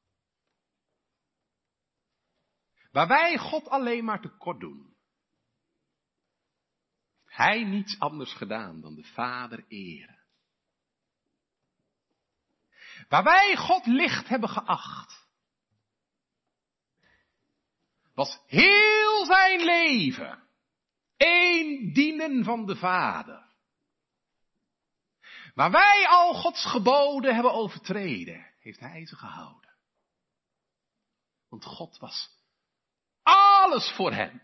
Waar 2.92 3.08
wij 3.08 3.38
God 3.38 3.68
alleen 3.68 4.04
maar 4.04 4.20
tekort 4.20 4.60
doen, 4.60 4.96
hij 7.24 7.64
niets 7.64 7.98
anders 7.98 8.32
gedaan 8.32 8.80
dan 8.80 8.94
de 8.94 9.04
Vader 9.04 9.64
eren. 9.68 10.20
Waar 13.08 13.24
wij 13.24 13.56
God 13.56 13.86
licht 13.86 14.28
hebben 14.28 14.48
geacht, 14.48 15.26
was 18.14 18.40
heel 18.46 19.24
zijn 19.24 19.64
leven 19.64 20.48
één 21.16 21.92
dienen 21.92 22.44
van 22.44 22.66
de 22.66 22.76
Vader. 22.76 23.50
Waar 25.54 25.70
wij 25.70 26.06
al 26.08 26.34
Gods 26.34 26.66
geboden 26.66 27.34
hebben 27.34 27.52
overtreden, 27.52 28.54
heeft 28.58 28.80
Hij 28.80 29.06
ze 29.06 29.16
gehouden. 29.16 29.74
Want 31.48 31.64
God 31.64 31.98
was 31.98 32.41
alles 33.62 33.92
voor 33.96 34.12
hem, 34.12 34.42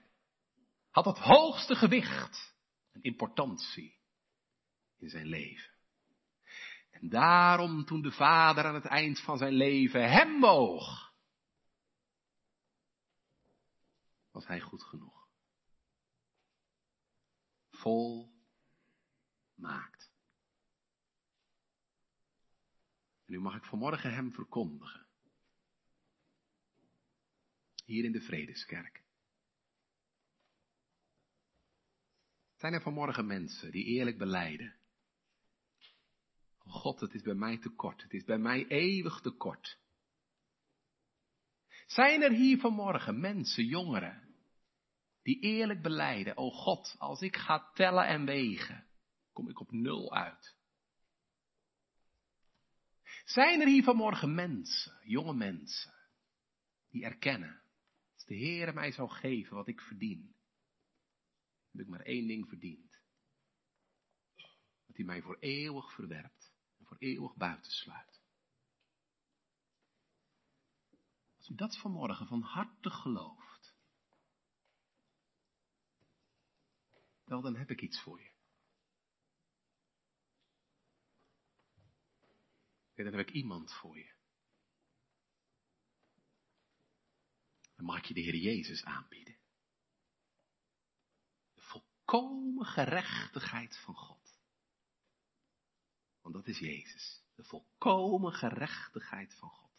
had 0.90 1.04
het 1.04 1.18
hoogste 1.18 1.74
gewicht 1.74 2.56
importantie 3.00 3.98
in 4.98 5.08
zijn 5.08 5.26
leven. 5.26 5.70
En 6.90 7.08
daarom 7.08 7.84
toen 7.84 8.02
de 8.02 8.12
vader 8.12 8.64
aan 8.64 8.74
het 8.74 8.86
eind 8.86 9.20
van 9.20 9.38
zijn 9.38 9.52
leven 9.52 10.10
hem 10.10 10.40
boog, 10.40 11.12
was 14.30 14.46
hij 14.46 14.60
goed 14.60 14.82
genoeg. 14.82 15.28
Vol 17.70 18.32
maakt. 19.54 20.10
En 23.24 23.32
nu 23.32 23.40
mag 23.40 23.56
ik 23.56 23.64
vanmorgen 23.64 24.14
hem 24.14 24.32
verkondigen. 24.32 25.06
Hier 27.84 28.04
in 28.04 28.12
de 28.12 28.20
Vredeskerk. 28.20 29.07
Zijn 32.58 32.72
er 32.72 32.82
vanmorgen 32.82 33.26
mensen 33.26 33.70
die 33.70 33.84
eerlijk 33.84 34.18
beleiden? 34.18 34.74
God, 36.58 37.00
het 37.00 37.14
is 37.14 37.22
bij 37.22 37.34
mij 37.34 37.58
te 37.58 37.68
kort. 37.68 38.02
Het 38.02 38.12
is 38.12 38.24
bij 38.24 38.38
mij 38.38 38.66
eeuwig 38.66 39.20
te 39.20 39.30
kort. 39.30 39.78
Zijn 41.86 42.22
er 42.22 42.30
hier 42.30 42.58
vanmorgen 42.58 43.20
mensen, 43.20 43.64
jongeren, 43.64 44.34
die 45.22 45.40
eerlijk 45.40 45.82
beleiden, 45.82 46.36
oh 46.36 46.54
God, 46.54 46.94
als 46.98 47.20
ik 47.20 47.36
ga 47.36 47.70
tellen 47.74 48.06
en 48.06 48.24
wegen, 48.24 48.86
kom 49.32 49.48
ik 49.48 49.60
op 49.60 49.72
nul 49.72 50.14
uit. 50.14 50.56
Zijn 53.24 53.60
er 53.60 53.66
hier 53.66 53.82
vanmorgen 53.82 54.34
mensen, 54.34 54.98
jonge 55.02 55.34
mensen, 55.34 55.94
die 56.90 57.04
erkennen, 57.04 57.62
als 58.14 58.24
de 58.24 58.34
Heer 58.34 58.74
mij 58.74 58.92
zou 58.92 59.08
geven 59.10 59.56
wat 59.56 59.68
ik 59.68 59.80
verdien, 59.80 60.36
ik 61.80 61.88
maar 61.88 62.00
één 62.00 62.26
ding 62.26 62.48
verdiend. 62.48 63.00
Dat 64.86 64.96
hij 64.96 65.04
mij 65.04 65.22
voor 65.22 65.38
eeuwig 65.38 65.94
verwerpt 65.94 66.52
en 66.78 66.86
voor 66.86 66.96
eeuwig 66.96 67.36
buitensluit. 67.36 68.22
Als 71.36 71.48
u 71.48 71.54
dat 71.54 71.78
vanmorgen 71.78 72.26
van 72.26 72.42
harte 72.42 72.90
gelooft, 72.90 73.76
wel 77.24 77.40
dan 77.40 77.56
heb 77.56 77.70
ik 77.70 77.80
iets 77.80 78.02
voor 78.02 78.20
je. 78.20 78.36
En 82.94 83.04
dan 83.04 83.12
heb 83.12 83.28
ik 83.28 83.34
iemand 83.34 83.74
voor 83.74 83.98
je. 83.98 84.16
Dan 87.74 87.86
mag 87.86 87.98
ik 87.98 88.04
je 88.04 88.14
de 88.14 88.20
Heer 88.20 88.36
Jezus 88.36 88.84
aanbieden. 88.84 89.37
Volkomen 92.08 92.66
gerechtigheid 92.66 93.78
van 93.84 93.94
God. 93.94 94.40
Want 96.22 96.34
dat 96.34 96.46
is 96.46 96.58
Jezus. 96.58 97.22
De 97.34 97.44
volkomen 97.44 98.32
gerechtigheid 98.32 99.34
van 99.34 99.48
God. 99.48 99.70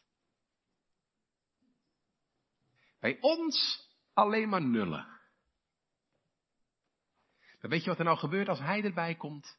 Bij 3.00 3.18
ons 3.20 3.88
alleen 4.14 4.50
maar 4.50 4.62
nullen. 4.62 5.20
Maar 7.62 7.70
weet 7.70 7.84
je 7.84 7.90
wat 7.90 8.00
er 8.00 8.06
nou 8.06 8.18
gebeurt 8.18 8.48
als 8.48 8.60
hij 8.60 8.84
erbij 8.84 9.16
komt? 9.16 9.58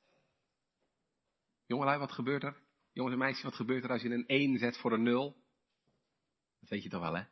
Jongelui, 1.67 1.99
wat 1.99 2.13
gebeurt 2.13 2.43
er? 2.43 2.63
Jongens 2.93 3.15
en 3.15 3.21
meisjes, 3.21 3.45
wat 3.45 3.55
gebeurt 3.55 3.85
er 3.85 3.91
als 3.91 4.03
je 4.03 4.11
een 4.11 4.27
1 4.27 4.59
zet 4.59 4.79
voor 4.79 4.93
een 4.93 5.03
0? 5.03 5.37
Dat 6.61 6.69
weet 6.69 6.83
je 6.83 6.89
toch 6.89 7.01
wel, 7.01 7.15
hè? 7.15 7.25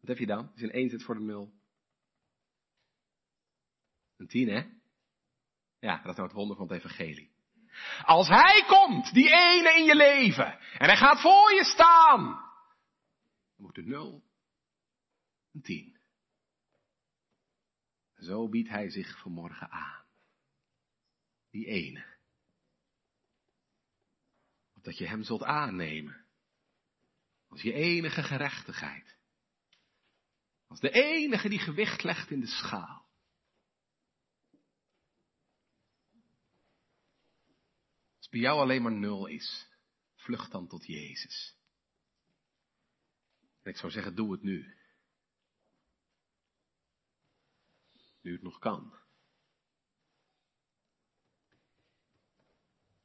Wat 0.00 0.08
heb 0.08 0.18
je 0.18 0.26
dan? 0.26 0.50
Als 0.50 0.60
je 0.60 0.64
een 0.64 0.72
1 0.72 0.88
zet 0.88 1.02
voor 1.02 1.16
een 1.16 1.26
0. 1.26 1.57
Een 4.18 4.26
10, 4.26 4.48
hè? 4.48 4.66
Ja, 5.80 5.96
dat 5.96 6.10
is 6.10 6.16
nou 6.16 6.28
het 6.28 6.32
wonder 6.32 6.56
van 6.56 6.68
het 6.68 6.76
evangelie. 6.76 7.30
Als 8.02 8.28
hij 8.28 8.64
komt, 8.66 9.12
die 9.12 9.30
ene 9.30 9.74
in 9.76 9.84
je 9.84 9.96
leven, 9.96 10.58
en 10.58 10.86
hij 10.86 10.96
gaat 10.96 11.20
voor 11.20 11.54
je 11.54 11.64
staan, 11.64 12.24
dan 12.24 13.56
wordt 13.56 13.76
de 13.76 13.82
0 13.82 14.22
een 15.52 15.62
10. 15.62 15.96
Zo 18.16 18.48
biedt 18.48 18.68
hij 18.68 18.90
zich 18.90 19.18
vanmorgen 19.20 19.70
aan. 19.70 20.04
Die 21.50 21.66
ene 21.66 22.18
dat 24.88 24.98
je 24.98 25.06
hem 25.06 25.22
zult 25.22 25.42
aannemen. 25.42 26.24
Als 27.48 27.62
je 27.62 27.72
enige 27.72 28.22
gerechtigheid. 28.22 29.16
Als 30.68 30.80
de 30.80 30.90
enige 30.90 31.48
die 31.48 31.58
gewicht 31.58 32.02
legt 32.02 32.30
in 32.30 32.40
de 32.40 32.46
schaal. 32.46 32.97
Als 38.28 38.36
bij 38.40 38.48
jou 38.48 38.60
alleen 38.60 38.82
maar 38.82 38.92
nul 38.92 39.26
is, 39.26 39.68
vlucht 40.14 40.50
dan 40.50 40.66
tot 40.66 40.86
Jezus. 40.86 41.56
En 43.62 43.70
ik 43.70 43.76
zou 43.76 43.92
zeggen, 43.92 44.14
doe 44.14 44.32
het 44.32 44.42
nu. 44.42 44.76
Nu 48.20 48.32
het 48.32 48.42
nog 48.42 48.58
kan. 48.58 48.96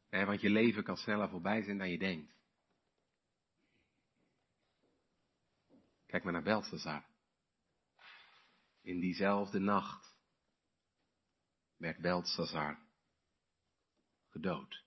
want 0.09 0.41
je 0.41 0.49
leven 0.49 0.83
kan 0.83 0.97
sneller 0.97 1.29
voorbij 1.29 1.63
zijn 1.63 1.77
dan 1.77 1.89
je 1.89 1.97
denkt. 1.97 2.33
Kijk 6.05 6.23
maar 6.23 6.33
naar 6.33 6.43
Belshazzar. 6.43 7.05
In 8.81 8.99
diezelfde 8.99 9.59
nacht 9.59 10.15
werd 11.77 11.97
Belshazzar 12.01 12.79
gedood. 14.29 14.83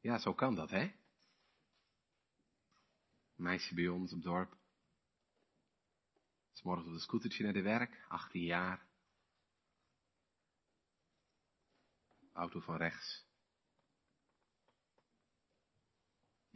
Ja, 0.00 0.18
zo 0.18 0.34
kan 0.34 0.54
dat, 0.54 0.70
hè? 0.70 0.94
Meisje 3.34 3.74
bij 3.74 3.88
ons 3.88 4.12
op 4.12 4.22
dorp. 4.22 4.56
S 6.52 6.62
morgens 6.62 6.86
op 6.86 6.92
de 6.92 7.00
scootertje 7.00 7.44
naar 7.44 7.52
de 7.52 7.62
werk, 7.62 8.04
18 8.08 8.42
jaar. 8.42 8.86
Auto 12.32 12.60
van 12.60 12.76
rechts. 12.76 13.26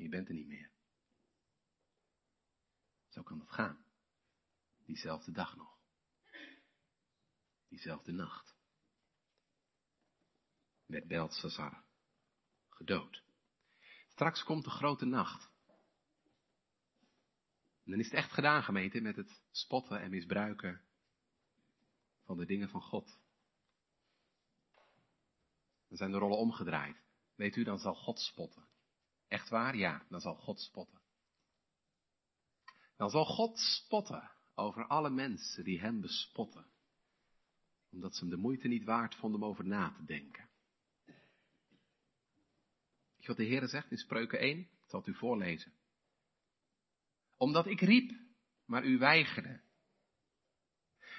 je 0.02 0.08
bent 0.08 0.28
er 0.28 0.34
niet 0.34 0.46
meer. 0.46 0.70
Zo 3.08 3.22
kan 3.22 3.38
dat 3.38 3.50
gaan. 3.50 3.84
Diezelfde 4.84 5.32
dag 5.32 5.56
nog. 5.56 5.78
Diezelfde 7.68 8.12
nacht. 8.12 8.56
Werd 10.86 11.06
Belshazzar 11.06 11.84
gedood. 12.68 13.22
Straks 14.22 14.44
komt 14.44 14.64
de 14.64 14.70
grote 14.70 15.04
nacht. 15.04 15.50
En 17.84 17.90
dan 17.90 17.98
is 17.98 18.04
het 18.04 18.14
echt 18.14 18.32
gedaan, 18.32 18.62
gemeente, 18.62 19.00
met 19.00 19.16
het 19.16 19.42
spotten 19.50 20.00
en 20.00 20.10
misbruiken 20.10 20.82
van 22.24 22.36
de 22.36 22.46
dingen 22.46 22.68
van 22.68 22.80
God. 22.80 23.18
Dan 25.88 25.96
zijn 25.96 26.10
de 26.10 26.18
rollen 26.18 26.38
omgedraaid. 26.38 26.96
Weet 27.34 27.56
u, 27.56 27.64
dan 27.64 27.78
zal 27.78 27.94
God 27.94 28.20
spotten. 28.20 28.68
Echt 29.28 29.48
waar? 29.48 29.76
Ja, 29.76 30.06
dan 30.08 30.20
zal 30.20 30.34
God 30.34 30.60
spotten. 30.60 31.00
Dan 32.96 33.10
zal 33.10 33.24
God 33.24 33.58
spotten 33.58 34.30
over 34.54 34.86
alle 34.86 35.10
mensen 35.10 35.64
die 35.64 35.80
hem 35.80 36.00
bespotten. 36.00 36.66
Omdat 37.90 38.14
ze 38.14 38.20
hem 38.20 38.30
de 38.30 38.40
moeite 38.40 38.68
niet 38.68 38.84
waard 38.84 39.14
vonden 39.14 39.42
om 39.42 39.48
over 39.48 39.64
na 39.66 39.92
te 39.92 40.04
denken. 40.04 40.50
Wat 43.26 43.36
de 43.36 43.44
Heer 43.44 43.68
zegt 43.68 43.90
in 43.90 43.96
Spreuken 43.96 44.38
1? 44.38 44.58
Ik 44.58 44.68
zal 44.86 45.02
u 45.04 45.14
voorlezen. 45.14 45.72
Omdat 47.36 47.66
ik 47.66 47.80
riep, 47.80 48.20
maar 48.66 48.84
u 48.84 48.98
weigerde. 48.98 49.60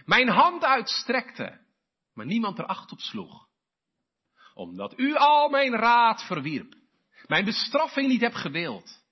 Mijn 0.06 0.30
hand 0.30 0.64
uitstrekte, 0.64 1.66
maar 2.14 2.26
niemand 2.26 2.60
er 2.60 2.66
acht 2.66 2.92
op 2.92 3.00
sloeg. 3.00 3.50
Omdat 4.54 5.00
u 5.00 5.16
al 5.16 5.50
mijn 5.50 5.72
raad 5.76 6.22
verwierp 6.22 6.82
mijn 7.28 7.46
bestraffing 7.46 8.08
niet 8.08 8.22
heb 8.22 8.34
gewild, 8.34 9.04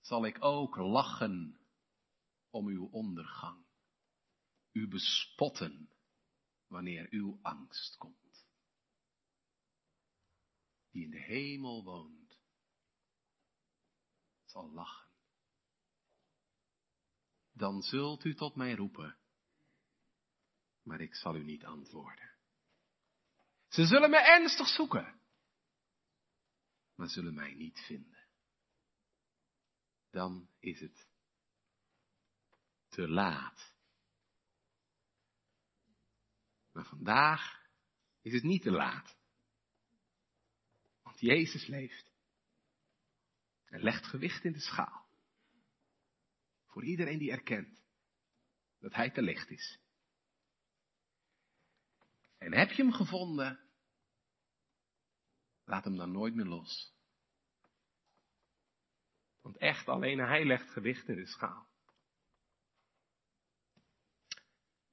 zal 0.00 0.26
ik 0.26 0.44
ook 0.44 0.76
lachen 0.76 1.58
om 2.50 2.66
uw 2.66 2.88
ondergang, 2.90 3.64
u 4.72 4.88
bespotten 4.88 5.90
wanneer 6.66 7.06
uw 7.10 7.38
angst 7.42 7.96
komt. 7.96 8.21
Die 10.92 11.04
in 11.04 11.10
de 11.10 11.20
hemel 11.20 11.84
woont, 11.84 12.40
zal 14.44 14.72
lachen. 14.72 15.10
Dan 17.52 17.82
zult 17.82 18.24
u 18.24 18.34
tot 18.34 18.56
mij 18.56 18.74
roepen, 18.74 19.16
maar 20.82 21.00
ik 21.00 21.14
zal 21.14 21.36
u 21.36 21.44
niet 21.44 21.64
antwoorden. 21.64 22.30
Ze 23.68 23.86
zullen 23.86 24.10
me 24.10 24.18
ernstig 24.18 24.68
zoeken 24.68 25.20
maar 27.02 27.10
zullen 27.10 27.34
mij 27.34 27.54
niet 27.54 27.78
vinden. 27.86 28.26
Dan 30.10 30.48
is 30.58 30.80
het 30.80 31.06
te 32.88 33.08
laat. 33.08 33.74
Maar 36.72 36.84
vandaag 36.84 37.66
is 38.20 38.32
het 38.32 38.42
niet 38.42 38.62
te 38.62 38.70
laat. 38.70 39.16
Jezus 41.22 41.66
leeft. 41.66 42.10
En 43.64 43.82
legt 43.82 44.06
gewicht 44.06 44.44
in 44.44 44.52
de 44.52 44.60
schaal. 44.60 45.06
Voor 46.66 46.84
iedereen 46.84 47.18
die 47.18 47.30
erkent 47.30 47.82
dat 48.78 48.94
hij 48.94 49.10
te 49.10 49.22
licht 49.22 49.50
is. 49.50 49.80
En 52.38 52.54
heb 52.54 52.70
je 52.70 52.82
hem 52.82 52.92
gevonden, 52.92 53.60
laat 55.64 55.84
hem 55.84 55.96
dan 55.96 56.12
nooit 56.12 56.34
meer 56.34 56.44
los. 56.44 56.94
Want 59.40 59.56
echt 59.56 59.88
alleen 59.88 60.18
hij 60.18 60.44
legt 60.44 60.70
gewicht 60.70 61.08
in 61.08 61.16
de 61.16 61.26
schaal. 61.26 61.68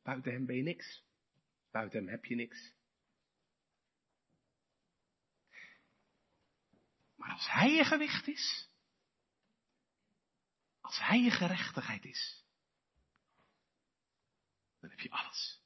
Buiten 0.01 0.31
hem 0.31 0.45
ben 0.45 0.55
je 0.55 0.63
niks. 0.63 1.03
Buiten 1.71 1.99
hem 1.99 2.09
heb 2.09 2.25
je 2.25 2.35
niks. 2.35 2.78
Als 7.29 7.51
hij 7.51 7.71
je 7.71 7.83
gewicht 7.83 8.27
is, 8.27 8.69
als 10.81 10.99
hij 10.99 11.21
je 11.21 11.31
gerechtigheid 11.31 12.05
is, 12.05 12.43
dan 14.79 14.89
heb 14.89 14.99
je 14.99 15.11
alles. 15.11 15.61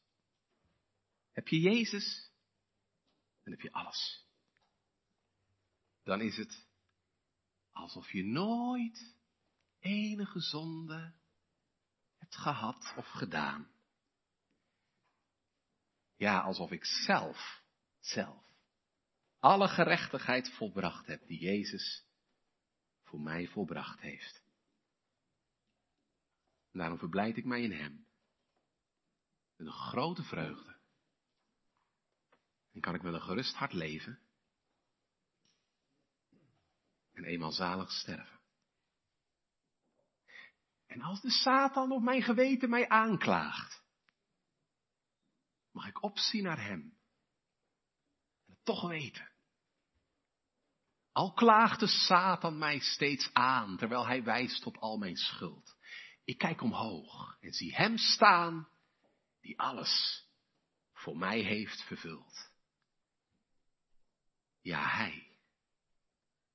Heb 1.32 1.48
je 1.48 1.60
Jezus, 1.60 2.32
dan 3.44 3.52
heb 3.54 3.62
je 3.62 3.72
alles. 3.72 4.26
Dan 6.04 6.22
is 6.22 6.38
het 6.38 6.66
alsof 7.72 8.12
je 8.12 8.24
nooit 8.24 9.16
enige 9.80 10.40
zonde 10.40 11.14
hebt 12.18 12.36
gehad 12.36 12.94
of 12.98 13.08
gedaan. 13.08 13.72
Ja, 16.16 16.40
alsof 16.40 16.72
ik 16.72 16.86
zelf, 16.86 17.62
zelf, 18.00 18.53
alle 19.44 19.68
gerechtigheid 19.68 20.50
volbracht 20.50 21.06
heb 21.06 21.28
die 21.28 21.40
Jezus 21.40 22.06
voor 23.04 23.20
mij 23.20 23.48
volbracht 23.48 24.00
heeft. 24.00 24.44
Daarom 26.72 26.98
verblijd 26.98 27.38
ik 27.38 27.46
mij 27.46 27.62
in 27.62 27.72
Hem. 27.72 28.08
Met 29.56 29.68
een 29.68 29.74
grote 29.74 30.24
vreugde. 30.24 30.76
En 32.72 32.82
kan 32.82 32.96
ik 32.96 33.02
met 33.02 33.14
een 33.14 33.22
gerust 33.22 33.56
hart 33.56 33.74
leven. 33.74 34.20
En 37.12 37.24
eenmaal 37.24 37.52
zalig 37.52 37.92
sterven. 37.92 38.40
En 40.86 41.02
als 41.02 41.22
de 41.22 41.32
Satan 41.32 41.92
op 41.92 42.02
mijn 42.02 42.22
geweten 42.22 42.70
mij 42.70 42.90
aanklaagt, 42.90 43.84
mag 45.72 45.88
ik 45.88 46.04
opzien 46.04 46.44
naar 46.44 46.64
Hem. 46.64 46.98
En 48.46 48.54
het 48.54 48.66
toch 48.66 48.88
weten. 48.88 49.32
Al 51.14 51.34
klaagt 51.34 51.80
de 51.80 51.88
Satan 51.88 52.58
mij 52.58 52.80
steeds 52.80 53.30
aan, 53.34 53.78
terwijl 53.78 54.06
hij 54.06 54.24
wijst 54.24 54.66
op 54.66 54.78
al 54.78 54.98
mijn 54.98 55.18
schuld. 55.18 55.76
Ik 56.24 56.38
kijk 56.38 56.62
omhoog 56.62 57.38
en 57.42 57.54
zie 57.54 57.76
Hem 57.76 57.98
staan, 57.98 58.68
die 59.42 59.60
alles 59.60 60.26
voor 60.94 61.18
mij 61.18 61.40
heeft 61.40 61.82
vervuld. 61.82 62.52
Ja, 64.62 64.88
Hij 64.88 65.38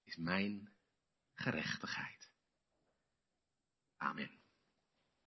is 0.04 0.16
mijn 0.16 0.72
gerechtigheid. 1.34 2.30
Amen. 3.96 4.37